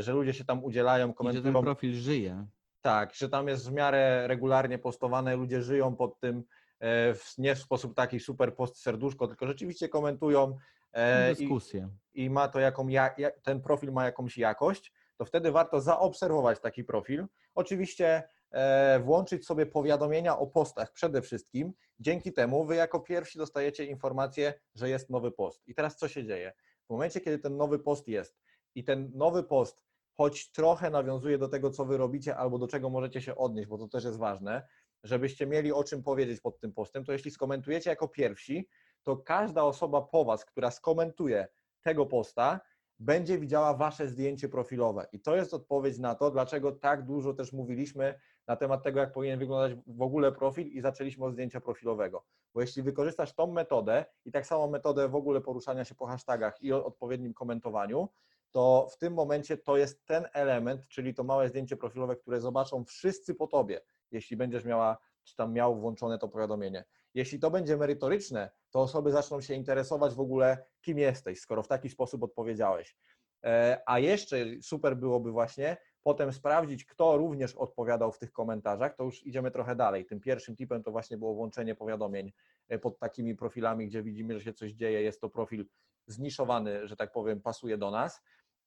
że 0.00 0.12
ludzie 0.12 0.32
się 0.34 0.44
tam 0.44 0.64
udzielają, 0.64 1.06
I 1.06 1.08
że 1.10 1.12
ten 1.14 1.14
komentują, 1.16 1.62
profil 1.62 1.94
żyje. 1.94 2.46
tak, 2.80 3.14
że 3.14 3.28
tam 3.28 3.48
jest 3.48 3.68
w 3.70 3.72
miarę 3.72 4.26
regularnie 4.26 4.78
postowane, 4.78 5.36
ludzie 5.36 5.62
żyją 5.62 5.96
pod 5.96 6.20
tym, 6.20 6.44
e, 6.80 7.14
nie 7.38 7.54
w 7.54 7.58
sposób 7.58 7.94
taki 7.94 8.20
super 8.20 8.54
post 8.56 8.76
serduszko, 8.82 9.26
tylko 9.28 9.46
rzeczywiście 9.46 9.88
komentują 9.88 10.56
e, 10.92 11.32
i, 11.32 11.36
Dyskusje. 11.36 11.88
i 12.14 12.30
ma 12.30 12.48
to 12.48 12.60
jaką, 12.60 12.88
ja, 12.88 13.14
ja- 13.18 13.30
ten 13.42 13.60
profil 13.60 13.92
ma 13.92 14.04
jakąś 14.04 14.38
jakość, 14.38 14.92
to 15.16 15.24
wtedy 15.24 15.52
warto 15.52 15.80
zaobserwować 15.80 16.60
taki 16.60 16.84
profil. 16.84 17.26
Oczywiście 17.54 18.22
e, 18.50 19.00
włączyć 19.00 19.46
sobie 19.46 19.66
powiadomienia 19.66 20.38
o 20.38 20.46
postach 20.46 20.92
przede 20.92 21.22
wszystkim. 21.22 21.72
Dzięki 22.00 22.32
temu 22.32 22.64
wy 22.64 22.74
jako 22.76 23.00
pierwsi 23.00 23.38
dostajecie 23.38 23.84
informację, 23.84 24.54
że 24.74 24.88
jest 24.88 25.10
nowy 25.10 25.30
post. 25.32 25.62
I 25.68 25.74
teraz 25.74 25.96
co 25.96 26.08
się 26.08 26.24
dzieje? 26.24 26.52
W 26.86 26.90
momencie, 26.90 27.20
kiedy 27.20 27.38
ten 27.38 27.56
nowy 27.56 27.78
post 27.78 28.08
jest 28.08 28.36
i 28.74 28.84
ten 28.84 29.10
nowy 29.14 29.42
post 29.42 29.84
choć 30.16 30.50
trochę 30.50 30.90
nawiązuje 30.90 31.38
do 31.38 31.48
tego, 31.48 31.70
co 31.70 31.84
wy 31.84 31.96
robicie, 31.96 32.36
albo 32.36 32.58
do 32.58 32.68
czego 32.68 32.90
możecie 32.90 33.20
się 33.20 33.36
odnieść, 33.36 33.68
bo 33.68 33.78
to 33.78 33.88
też 33.88 34.04
jest 34.04 34.18
ważne, 34.18 34.66
żebyście 35.02 35.46
mieli 35.46 35.72
o 35.72 35.84
czym 35.84 36.02
powiedzieć 36.02 36.40
pod 36.40 36.60
tym 36.60 36.72
postem, 36.72 37.04
to 37.04 37.12
jeśli 37.12 37.30
skomentujecie 37.30 37.90
jako 37.90 38.08
pierwsi, 38.08 38.68
to 39.02 39.16
każda 39.16 39.64
osoba 39.64 40.02
po 40.02 40.24
was, 40.24 40.44
która 40.44 40.70
skomentuje 40.70 41.48
tego 41.82 42.06
posta, 42.06 42.60
będzie 42.98 43.38
widziała 43.38 43.74
wasze 43.74 44.08
zdjęcie 44.08 44.48
profilowe. 44.48 45.06
I 45.12 45.20
to 45.20 45.36
jest 45.36 45.54
odpowiedź 45.54 45.98
na 45.98 46.14
to, 46.14 46.30
dlaczego 46.30 46.72
tak 46.72 47.06
dużo 47.06 47.34
też 47.34 47.52
mówiliśmy 47.52 48.20
na 48.46 48.56
temat 48.56 48.82
tego, 48.82 49.00
jak 49.00 49.12
powinien 49.12 49.38
wyglądać 49.38 49.78
w 49.86 50.02
ogóle 50.02 50.32
profil 50.32 50.66
i 50.66 50.80
zaczęliśmy 50.80 51.24
od 51.24 51.32
zdjęcia 51.32 51.60
profilowego. 51.60 52.24
Bo 52.54 52.60
jeśli 52.60 52.82
wykorzystasz 52.82 53.34
tą 53.34 53.52
metodę 53.52 54.04
i 54.24 54.32
tak 54.32 54.46
samo 54.46 54.68
metodę 54.68 55.08
w 55.08 55.14
ogóle 55.14 55.40
poruszania 55.40 55.84
się 55.84 55.94
po 55.94 56.06
hashtagach 56.06 56.62
i 56.62 56.72
odpowiednim 56.72 57.34
komentowaniu, 57.34 58.08
to 58.54 58.88
w 58.90 58.98
tym 58.98 59.14
momencie 59.14 59.56
to 59.56 59.76
jest 59.76 60.04
ten 60.06 60.24
element, 60.32 60.88
czyli 60.88 61.14
to 61.14 61.24
małe 61.24 61.48
zdjęcie 61.48 61.76
profilowe, 61.76 62.16
które 62.16 62.40
zobaczą 62.40 62.84
wszyscy 62.84 63.34
po 63.34 63.46
tobie, 63.46 63.80
jeśli 64.10 64.36
będziesz 64.36 64.64
miała, 64.64 64.98
czy 65.24 65.36
tam 65.36 65.52
miał 65.52 65.80
włączone 65.80 66.18
to 66.18 66.28
powiadomienie. 66.28 66.84
Jeśli 67.14 67.38
to 67.38 67.50
będzie 67.50 67.76
merytoryczne, 67.76 68.50
to 68.70 68.80
osoby 68.80 69.12
zaczną 69.12 69.40
się 69.40 69.54
interesować 69.54 70.14
w 70.14 70.20
ogóle, 70.20 70.64
kim 70.80 70.98
jesteś, 70.98 71.40
skoro 71.40 71.62
w 71.62 71.68
taki 71.68 71.88
sposób 71.88 72.22
odpowiedziałeś. 72.22 72.96
E, 73.44 73.82
A 73.86 73.98
jeszcze 73.98 74.36
super 74.62 74.96
byłoby 74.96 75.32
właśnie 75.32 75.76
potem 76.02 76.32
sprawdzić, 76.32 76.84
kto 76.84 77.16
również 77.16 77.54
odpowiadał 77.54 78.12
w 78.12 78.18
tych 78.18 78.32
komentarzach, 78.32 78.96
to 78.96 79.04
już 79.04 79.26
idziemy 79.26 79.50
trochę 79.50 79.76
dalej. 79.76 80.06
Tym 80.06 80.20
pierwszym 80.20 80.56
tipem 80.56 80.82
to 80.82 80.90
właśnie 80.90 81.18
było 81.18 81.34
włączenie 81.34 81.74
powiadomień 81.74 82.32
e, 82.68 82.78
pod 82.78 82.98
takimi 82.98 83.34
profilami, 83.34 83.86
gdzie 83.86 84.02
widzimy, 84.02 84.34
że 84.34 84.44
się 84.44 84.52
coś 84.52 84.72
dzieje, 84.72 85.02
jest 85.02 85.20
to 85.20 85.30
profil 85.30 85.66
zniszowany, 86.06 86.88
że 86.88 86.96
tak 86.96 87.12
powiem, 87.12 87.40
pasuje 87.40 87.78
do 87.78 87.90
nas. 87.90 88.20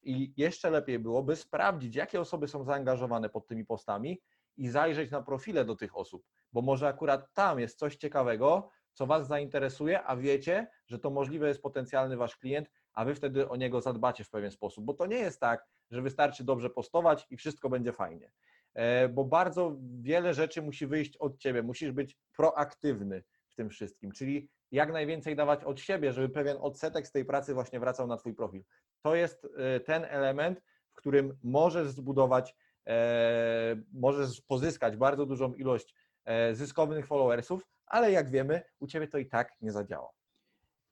I 0.08 0.32
jeszcze 0.36 0.70
lepiej 0.70 0.98
byłoby 0.98 1.36
sprawdzić, 1.36 1.96
jakie 1.96 2.20
osoby 2.20 2.48
są 2.48 2.64
zaangażowane 2.64 3.28
pod 3.28 3.46
tymi 3.46 3.64
postami 3.64 4.20
i 4.56 4.68
zajrzeć 4.68 5.10
na 5.10 5.22
profile 5.22 5.64
do 5.64 5.76
tych 5.76 5.96
osób, 5.96 6.24
bo 6.52 6.62
może 6.62 6.88
akurat 6.88 7.34
tam 7.34 7.60
jest 7.60 7.78
coś 7.78 7.96
ciekawego, 7.96 8.70
co 8.92 9.06
Was 9.06 9.26
zainteresuje, 9.26 10.02
a 10.02 10.16
wiecie, 10.16 10.66
że 10.86 10.98
to 10.98 11.10
możliwe 11.10 11.48
jest 11.48 11.62
potencjalny 11.62 12.16
Wasz 12.16 12.36
klient, 12.36 12.70
a 12.92 13.04
Wy 13.04 13.14
wtedy 13.14 13.48
o 13.48 13.56
niego 13.56 13.80
zadbacie 13.80 14.24
w 14.24 14.30
pewien 14.30 14.50
sposób, 14.50 14.84
bo 14.84 14.94
to 14.94 15.06
nie 15.06 15.18
jest 15.18 15.40
tak, 15.40 15.66
że 15.90 16.02
wystarczy 16.02 16.44
dobrze 16.44 16.70
postować 16.70 17.26
i 17.30 17.36
wszystko 17.36 17.68
będzie 17.68 17.92
fajnie, 17.92 18.30
E, 18.74 19.08
bo 19.08 19.24
bardzo 19.24 19.76
wiele 20.00 20.34
rzeczy 20.34 20.62
musi 20.62 20.86
wyjść 20.86 21.16
od 21.16 21.38
Ciebie, 21.38 21.62
musisz 21.62 21.92
być 21.92 22.16
proaktywny 22.36 23.24
w 23.48 23.54
tym 23.54 23.70
wszystkim, 23.70 24.12
czyli 24.12 24.48
jak 24.70 24.92
najwięcej 24.92 25.36
dawać 25.36 25.64
od 25.64 25.80
siebie, 25.80 26.12
żeby 26.12 26.28
pewien 26.28 26.56
odsetek 26.60 27.06
z 27.06 27.12
tej 27.12 27.24
pracy 27.24 27.54
właśnie 27.54 27.80
wracał 27.80 28.06
na 28.06 28.16
Twój 28.16 28.34
profil. 28.34 28.64
To 29.02 29.14
jest 29.14 29.46
e, 29.56 29.80
ten 29.80 30.04
element, 30.04 30.62
w 30.90 30.94
którym 30.94 31.38
możesz 31.42 31.90
zbudować, 31.90 32.56
e, 32.86 33.76
możesz 33.92 34.40
pozyskać 34.40 34.96
bardzo 34.96 35.26
dużą 35.26 35.54
ilość 35.54 35.94
e, 36.24 36.54
zyskownych 36.54 37.06
followersów, 37.06 37.66
ale 37.86 38.12
jak 38.12 38.30
wiemy, 38.30 38.62
u 38.78 38.86
Ciebie 38.86 39.08
to 39.08 39.18
i 39.18 39.26
tak 39.26 39.52
nie 39.60 39.72
zadziała. 39.72 40.08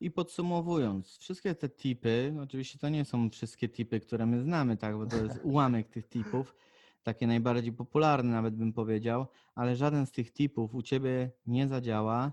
I 0.01 0.11
podsumowując, 0.11 1.19
wszystkie 1.19 1.55
te 1.55 1.69
tipy, 1.69 2.31
no 2.35 2.43
oczywiście 2.43 2.79
to 2.79 2.89
nie 2.89 3.05
są 3.05 3.31
wszystkie 3.31 3.69
tipy, 3.69 4.01
które 4.01 4.27
my 4.27 4.43
znamy, 4.43 4.77
tak, 4.77 4.97
bo 4.97 5.07
to 5.07 5.17
jest 5.17 5.41
ułamek 5.45 5.89
tych 5.89 6.09
tipów, 6.09 6.55
takie 7.03 7.27
najbardziej 7.27 7.73
popularne 7.73 8.31
nawet 8.31 8.55
bym 8.55 8.73
powiedział, 8.73 9.27
ale 9.55 9.77
żaden 9.77 10.07
z 10.07 10.13
tych 10.13 10.33
tipów 10.33 10.75
u 10.75 10.83
Ciebie 10.83 11.31
nie 11.47 11.69
zadziała 11.69 12.33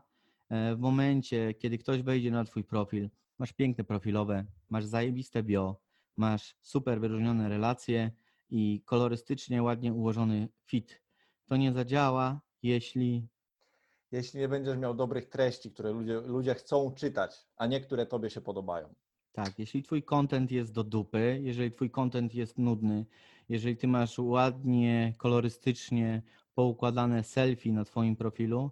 w 0.49 0.79
momencie, 0.79 1.53
kiedy 1.53 1.77
ktoś 1.77 2.01
wejdzie 2.01 2.31
na 2.31 2.43
Twój 2.43 2.63
profil, 2.63 3.09
masz 3.43 3.53
piękne 3.53 3.83
profilowe, 3.83 4.45
masz 4.69 4.85
zajebiste 4.85 5.43
bio, 5.43 5.79
masz 6.17 6.55
super 6.61 6.99
wyróżnione 6.99 7.49
relacje 7.49 8.11
i 8.49 8.81
kolorystycznie 8.85 9.63
ładnie 9.63 9.93
ułożony 9.93 10.49
fit. 10.65 11.01
To 11.47 11.55
nie 11.57 11.73
zadziała, 11.73 12.41
jeśli 12.61 13.27
Jeśli 14.11 14.39
nie 14.39 14.47
będziesz 14.47 14.77
miał 14.77 14.93
dobrych 14.93 15.29
treści, 15.29 15.71
które 15.71 15.91
ludzie, 15.91 16.21
ludzie 16.21 16.55
chcą 16.55 16.91
czytać, 16.91 17.31
a 17.57 17.67
niektóre 17.67 18.05
Tobie 18.05 18.29
się 18.29 18.41
podobają. 18.41 18.95
Tak, 19.31 19.59
jeśli 19.59 19.83
twój 19.83 20.03
content 20.03 20.51
jest 20.51 20.73
do 20.73 20.83
dupy, 20.83 21.39
jeżeli 21.43 21.71
twój 21.71 21.89
content 21.91 22.35
jest 22.35 22.57
nudny, 22.57 23.05
jeżeli 23.49 23.77
ty 23.77 23.87
masz 23.87 24.19
ładnie, 24.19 25.13
kolorystycznie 25.17 26.21
poukładane 26.55 27.23
selfie 27.23 27.73
na 27.73 27.85
twoim 27.85 28.15
profilu, 28.15 28.71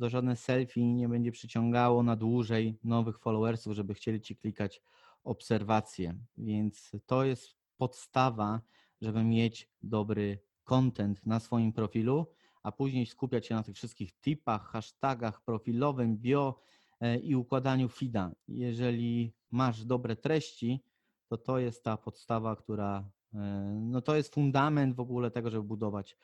to 0.00 0.08
żadne 0.08 0.36
selfie 0.36 0.94
nie 0.94 1.08
będzie 1.08 1.32
przyciągało 1.32 2.02
na 2.02 2.16
dłużej 2.16 2.78
nowych 2.84 3.18
followersów, 3.18 3.72
żeby 3.72 3.94
chcieli 3.94 4.20
ci 4.20 4.36
klikać 4.36 4.82
obserwacje. 5.24 6.18
Więc 6.38 6.92
to 7.06 7.24
jest 7.24 7.56
podstawa, 7.76 8.60
żeby 9.00 9.24
mieć 9.24 9.70
dobry 9.82 10.38
content 10.64 11.26
na 11.26 11.40
swoim 11.40 11.72
profilu, 11.72 12.26
a 12.62 12.72
później 12.72 13.06
skupiać 13.06 13.46
się 13.46 13.54
na 13.54 13.62
tych 13.62 13.76
wszystkich 13.76 14.20
tipach, 14.20 14.70
hashtagach, 14.70 15.44
profilowym, 15.44 16.16
bio, 16.16 16.60
e, 17.00 17.18
i 17.18 17.34
układaniu 17.36 17.88
feeda. 17.88 18.32
Jeżeli 18.48 19.32
masz 19.50 19.84
dobre 19.84 20.16
treści, 20.16 20.82
to 21.28 21.36
to 21.36 21.58
jest 21.58 21.84
ta 21.84 21.96
podstawa, 21.96 22.56
która, 22.56 23.10
e, 23.34 23.38
no 23.82 24.02
to 24.02 24.16
jest 24.16 24.34
fundament 24.34 24.94
w 24.94 25.00
ogóle 25.00 25.30
tego, 25.30 25.50
żeby 25.50 25.62
budować 25.62 26.16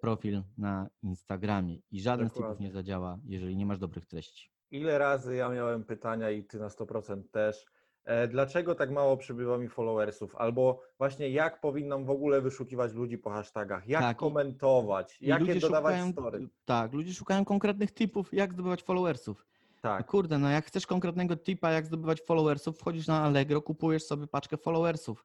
profil 0.00 0.42
na 0.58 0.88
Instagramie. 1.02 1.78
I 1.90 2.00
żaden 2.00 2.28
z 2.28 2.32
tipów 2.32 2.42
Dokładnie. 2.42 2.66
nie 2.66 2.72
zadziała, 2.72 3.18
jeżeli 3.24 3.56
nie 3.56 3.66
masz 3.66 3.78
dobrych 3.78 4.06
treści. 4.06 4.50
Ile 4.70 4.98
razy 4.98 5.36
ja 5.36 5.48
miałem 5.48 5.84
pytania 5.84 6.30
i 6.30 6.44
Ty 6.44 6.58
na 6.58 6.68
100% 6.68 7.22
też, 7.30 7.66
e, 8.04 8.28
dlaczego 8.28 8.74
tak 8.74 8.90
mało 8.90 9.16
przybywa 9.16 9.58
mi 9.58 9.68
followersów, 9.68 10.36
albo 10.36 10.80
właśnie 10.98 11.28
jak 11.30 11.60
powinnam 11.60 12.04
w 12.04 12.10
ogóle 12.10 12.40
wyszukiwać 12.40 12.92
ludzi 12.92 13.18
po 13.18 13.30
hashtagach, 13.30 13.88
jak 13.88 14.00
Tak, 14.02 14.16
komentować, 14.16 15.18
I 15.20 15.26
jakie 15.26 15.54
dodawać 15.54 15.94
szukają, 15.94 16.12
story. 16.12 16.48
Tak, 16.64 16.92
ludzie 16.92 17.14
szukają 17.14 17.44
konkretnych 17.44 17.94
tipów, 17.94 18.32
jak 18.34 18.52
zdobywać 18.52 18.82
followersów. 18.82 19.46
No 19.84 19.90
Tak, 19.90 20.06
kurde, 20.06 20.38
no 20.38 20.48
jak 20.50 20.64
chcesz 20.66 20.86
konkretnego 20.86 21.36
tipa, 21.36 21.70
jak 21.70 21.86
zdobywać 21.86 22.20
followersów, 22.20 22.78
wchodzisz 22.78 23.06
na 23.06 23.22
Allegro, 23.22 23.62
kupujesz 23.62 24.04
sobie 24.04 24.26
paczkę 24.26 24.56
followersów, 24.56 25.24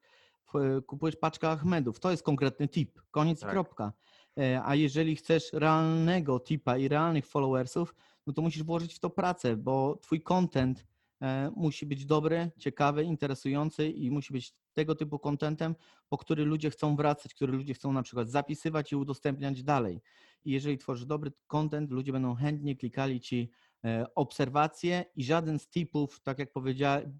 kupujesz 0.88 1.16
paczkę 1.16 1.50
Ahmedów. 1.50 2.00
To 2.00 2.12
jest 2.12 2.24
konkretny 2.24 2.68
tip. 2.68 3.02
Koniec 3.12 3.40
Tak. 3.40 3.52
kropka. 3.52 3.92
E, 4.38 4.62
A 4.64 4.76
jeżeli 4.76 5.16
chcesz 5.16 5.54
realnego 5.54 6.40
tipa 6.40 6.78
i 6.78 6.88
realnych 6.88 7.26
followersów, 7.26 7.96
no 8.28 8.34
to 8.34 8.42
musisz 8.42 8.64
włożyć 8.64 8.94
w 8.94 9.00
to 9.00 9.10
pracę, 9.10 9.58
bo 9.58 10.00
twój 10.02 10.22
content 10.22 10.86
e, 11.22 11.52
musi 11.56 11.86
być 11.86 12.06
dobry, 12.06 12.52
ciekawy, 12.58 13.04
interesujący 13.04 13.90
i 13.90 14.12
musi 14.12 14.34
być 14.34 14.54
tego 14.74 14.96
typu 14.96 15.20
contentem, 15.20 15.76
po 16.10 16.18
który 16.18 16.46
ludzie 16.46 16.70
chcą 16.70 16.96
wracać, 16.96 17.34
który 17.34 17.54
ludzie 17.54 17.74
chcą 17.74 17.94
na 17.94 18.02
przykład 18.02 18.30
zapisywać 18.30 18.92
i 18.92 18.96
udostępniać 18.96 19.64
dalej. 19.64 20.02
I 20.46 20.52
jeżeli 20.52 20.78
tworzysz 20.78 21.06
dobry 21.06 21.32
content, 21.48 21.92
ludzie 21.92 22.12
będą 22.12 22.36
chętnie 22.36 22.76
klikali 22.76 23.20
ci 23.20 23.50
e, 23.86 24.06
obserwacje 24.16 25.06
i 25.16 25.24
żaden 25.24 25.60
z 25.60 25.70
tipów, 25.70 26.20
tak 26.20 26.40
jak 26.40 26.50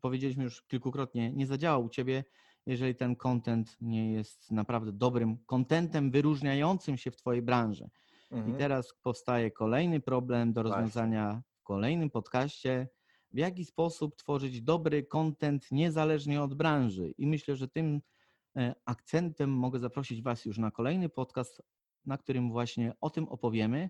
powiedzieliśmy 0.02 0.44
już 0.44 0.62
kilkukrotnie, 0.62 1.32
nie 1.32 1.48
zadziała 1.48 1.78
u 1.78 1.90
ciebie, 1.90 2.24
jeżeli 2.68 2.96
ten 2.96 3.16
content 3.16 3.78
nie 3.82 4.12
jest 4.12 4.52
naprawdę 4.52 4.92
dobrym 4.92 5.38
contentem 5.46 6.12
wyróżniającym 6.12 6.98
się 6.98 7.12
w 7.12 7.16
twojej 7.16 7.42
branży. 7.42 7.90
I 8.32 8.36
mhm. 8.36 8.58
teraz 8.58 8.94
powstaje 9.02 9.52
kolejny 9.52 10.00
problem 10.00 10.54
do 10.54 10.64
rozwiązania 10.64 11.42
w 11.54 11.64
kolejnym 11.64 12.10
podcaście. 12.10 12.88
W 13.34 13.38
jaki 13.38 13.66
sposób 13.66 14.16
tworzyć 14.16 14.62
dobry 14.62 15.04
content 15.04 15.72
niezależnie 15.72 16.42
od 16.42 16.54
branży? 16.54 17.14
I 17.18 17.28
myślę, 17.28 17.56
że 17.56 17.68
tym 17.68 18.02
e, 18.56 18.76
akcentem 18.86 19.50
mogę 19.50 19.80
zaprosić 19.80 20.22
Was 20.22 20.46
już 20.46 20.58
na 20.58 20.72
kolejny 20.72 21.10
podcast, 21.10 21.62
na 22.06 22.18
którym 22.18 22.52
właśnie 22.52 22.94
o 23.02 23.10
tym 23.10 23.28
opowiemy. 23.28 23.90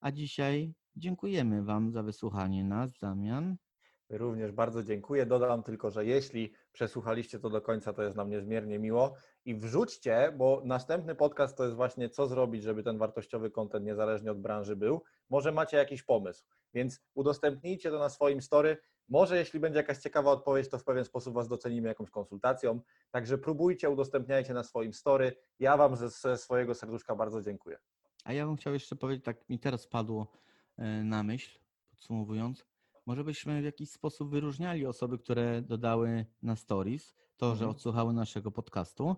A 0.00 0.12
dzisiaj 0.12 0.74
dziękujemy 0.96 1.64
Wam 1.64 1.90
za 1.90 2.02
wysłuchanie 2.02 2.64
nas, 2.64 2.98
Damian. 2.98 3.56
Również 4.10 4.52
bardzo 4.52 4.82
dziękuję. 4.82 5.26
Dodam 5.26 5.62
tylko, 5.62 5.90
że 5.90 6.04
jeśli 6.06 6.52
przesłuchaliście 6.72 7.38
to 7.38 7.50
do 7.50 7.60
końca, 7.60 7.92
to 7.92 8.02
jest 8.02 8.16
nam 8.16 8.30
niezmiernie 8.30 8.78
miło. 8.78 9.14
I 9.44 9.54
wrzućcie, 9.54 10.32
bo 10.36 10.62
następny 10.64 11.14
podcast 11.14 11.56
to 11.56 11.64
jest 11.64 11.76
właśnie 11.76 12.08
co 12.10 12.26
zrobić, 12.26 12.62
żeby 12.62 12.82
ten 12.82 12.98
wartościowy 12.98 13.50
kontent 13.50 13.86
niezależnie 13.86 14.30
od 14.30 14.40
branży 14.40 14.76
był. 14.76 15.02
Może 15.30 15.52
macie 15.52 15.76
jakiś 15.76 16.02
pomysł, 16.02 16.44
więc 16.74 17.00
udostępnijcie 17.14 17.90
to 17.90 17.98
na 17.98 18.08
swoim 18.08 18.42
story. 18.42 18.76
Może 19.08 19.36
jeśli 19.36 19.60
będzie 19.60 19.76
jakaś 19.76 19.98
ciekawa 19.98 20.30
odpowiedź, 20.30 20.68
to 20.68 20.78
w 20.78 20.84
pewien 20.84 21.04
sposób 21.04 21.34
Was 21.34 21.48
docenimy 21.48 21.88
jakąś 21.88 22.10
konsultacją. 22.10 22.80
Także 23.10 23.38
próbujcie, 23.38 23.90
udostępniajcie 23.90 24.54
na 24.54 24.64
swoim 24.64 24.92
story. 24.92 25.36
Ja 25.58 25.76
Wam 25.76 25.96
ze, 25.96 26.10
ze 26.10 26.36
swojego 26.38 26.74
serduszka 26.74 27.14
bardzo 27.14 27.42
dziękuję. 27.42 27.78
A 28.24 28.32
ja 28.32 28.46
bym 28.46 28.56
chciał 28.56 28.72
jeszcze 28.72 28.96
powiedzieć, 28.96 29.24
tak 29.24 29.48
mi 29.48 29.58
teraz 29.58 29.86
padło 29.86 30.26
e, 30.76 31.04
na 31.04 31.22
myśl, 31.22 31.58
podsumowując, 31.90 32.66
może 33.06 33.24
byśmy 33.24 33.60
w 33.62 33.64
jakiś 33.64 33.90
sposób 33.90 34.30
wyróżniali 34.30 34.86
osoby, 34.86 35.18
które 35.18 35.62
dodały 35.62 36.26
na 36.42 36.56
stories 36.56 37.14
to, 37.36 37.46
że 37.46 37.52
Mhm. 37.52 37.70
odsłuchały 37.70 38.12
naszego 38.12 38.50
podcastu 38.50 39.16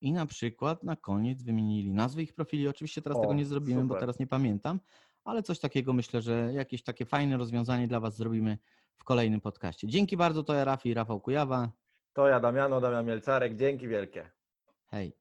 i 0.00 0.12
na 0.12 0.26
przykład 0.26 0.82
na 0.82 0.96
koniec 0.96 1.42
wymienili 1.42 1.92
nazwy 1.92 2.22
ich 2.22 2.34
profili. 2.34 2.68
Oczywiście 2.68 3.02
teraz 3.02 3.18
O, 3.18 3.20
tego 3.20 3.34
nie 3.34 3.44
zrobimy, 3.46 3.80
bo 3.82 3.88
super. 3.88 4.00
teraz 4.00 4.18
nie 4.18 4.26
pamiętam, 4.26 4.80
ale 5.24 5.42
coś 5.42 5.58
takiego 5.58 5.92
myślę, 5.92 6.22
że 6.22 6.52
jakieś 6.52 6.82
takie 6.82 7.04
fajne 7.04 7.36
rozwiązanie 7.36 7.88
dla 7.88 8.00
Was 8.00 8.16
zrobimy 8.16 8.58
w 8.96 9.04
kolejnym 9.04 9.40
podcaście. 9.40 9.88
Dzięki 9.88 10.16
bardzo, 10.16 10.42
to 10.42 10.54
ja 10.54 10.64
Rafi 10.64 10.88
i 10.88 10.94
Rafał 10.94 11.20
Kujawa. 11.20 11.72
To 12.12 12.28
ja 12.28 12.40
Damiano, 12.40 12.80
Damian 12.80 13.06
Mielcarek. 13.06 13.56
Dzięki 13.56 13.88
wielkie. 13.88 14.30
Hej. 14.86 15.12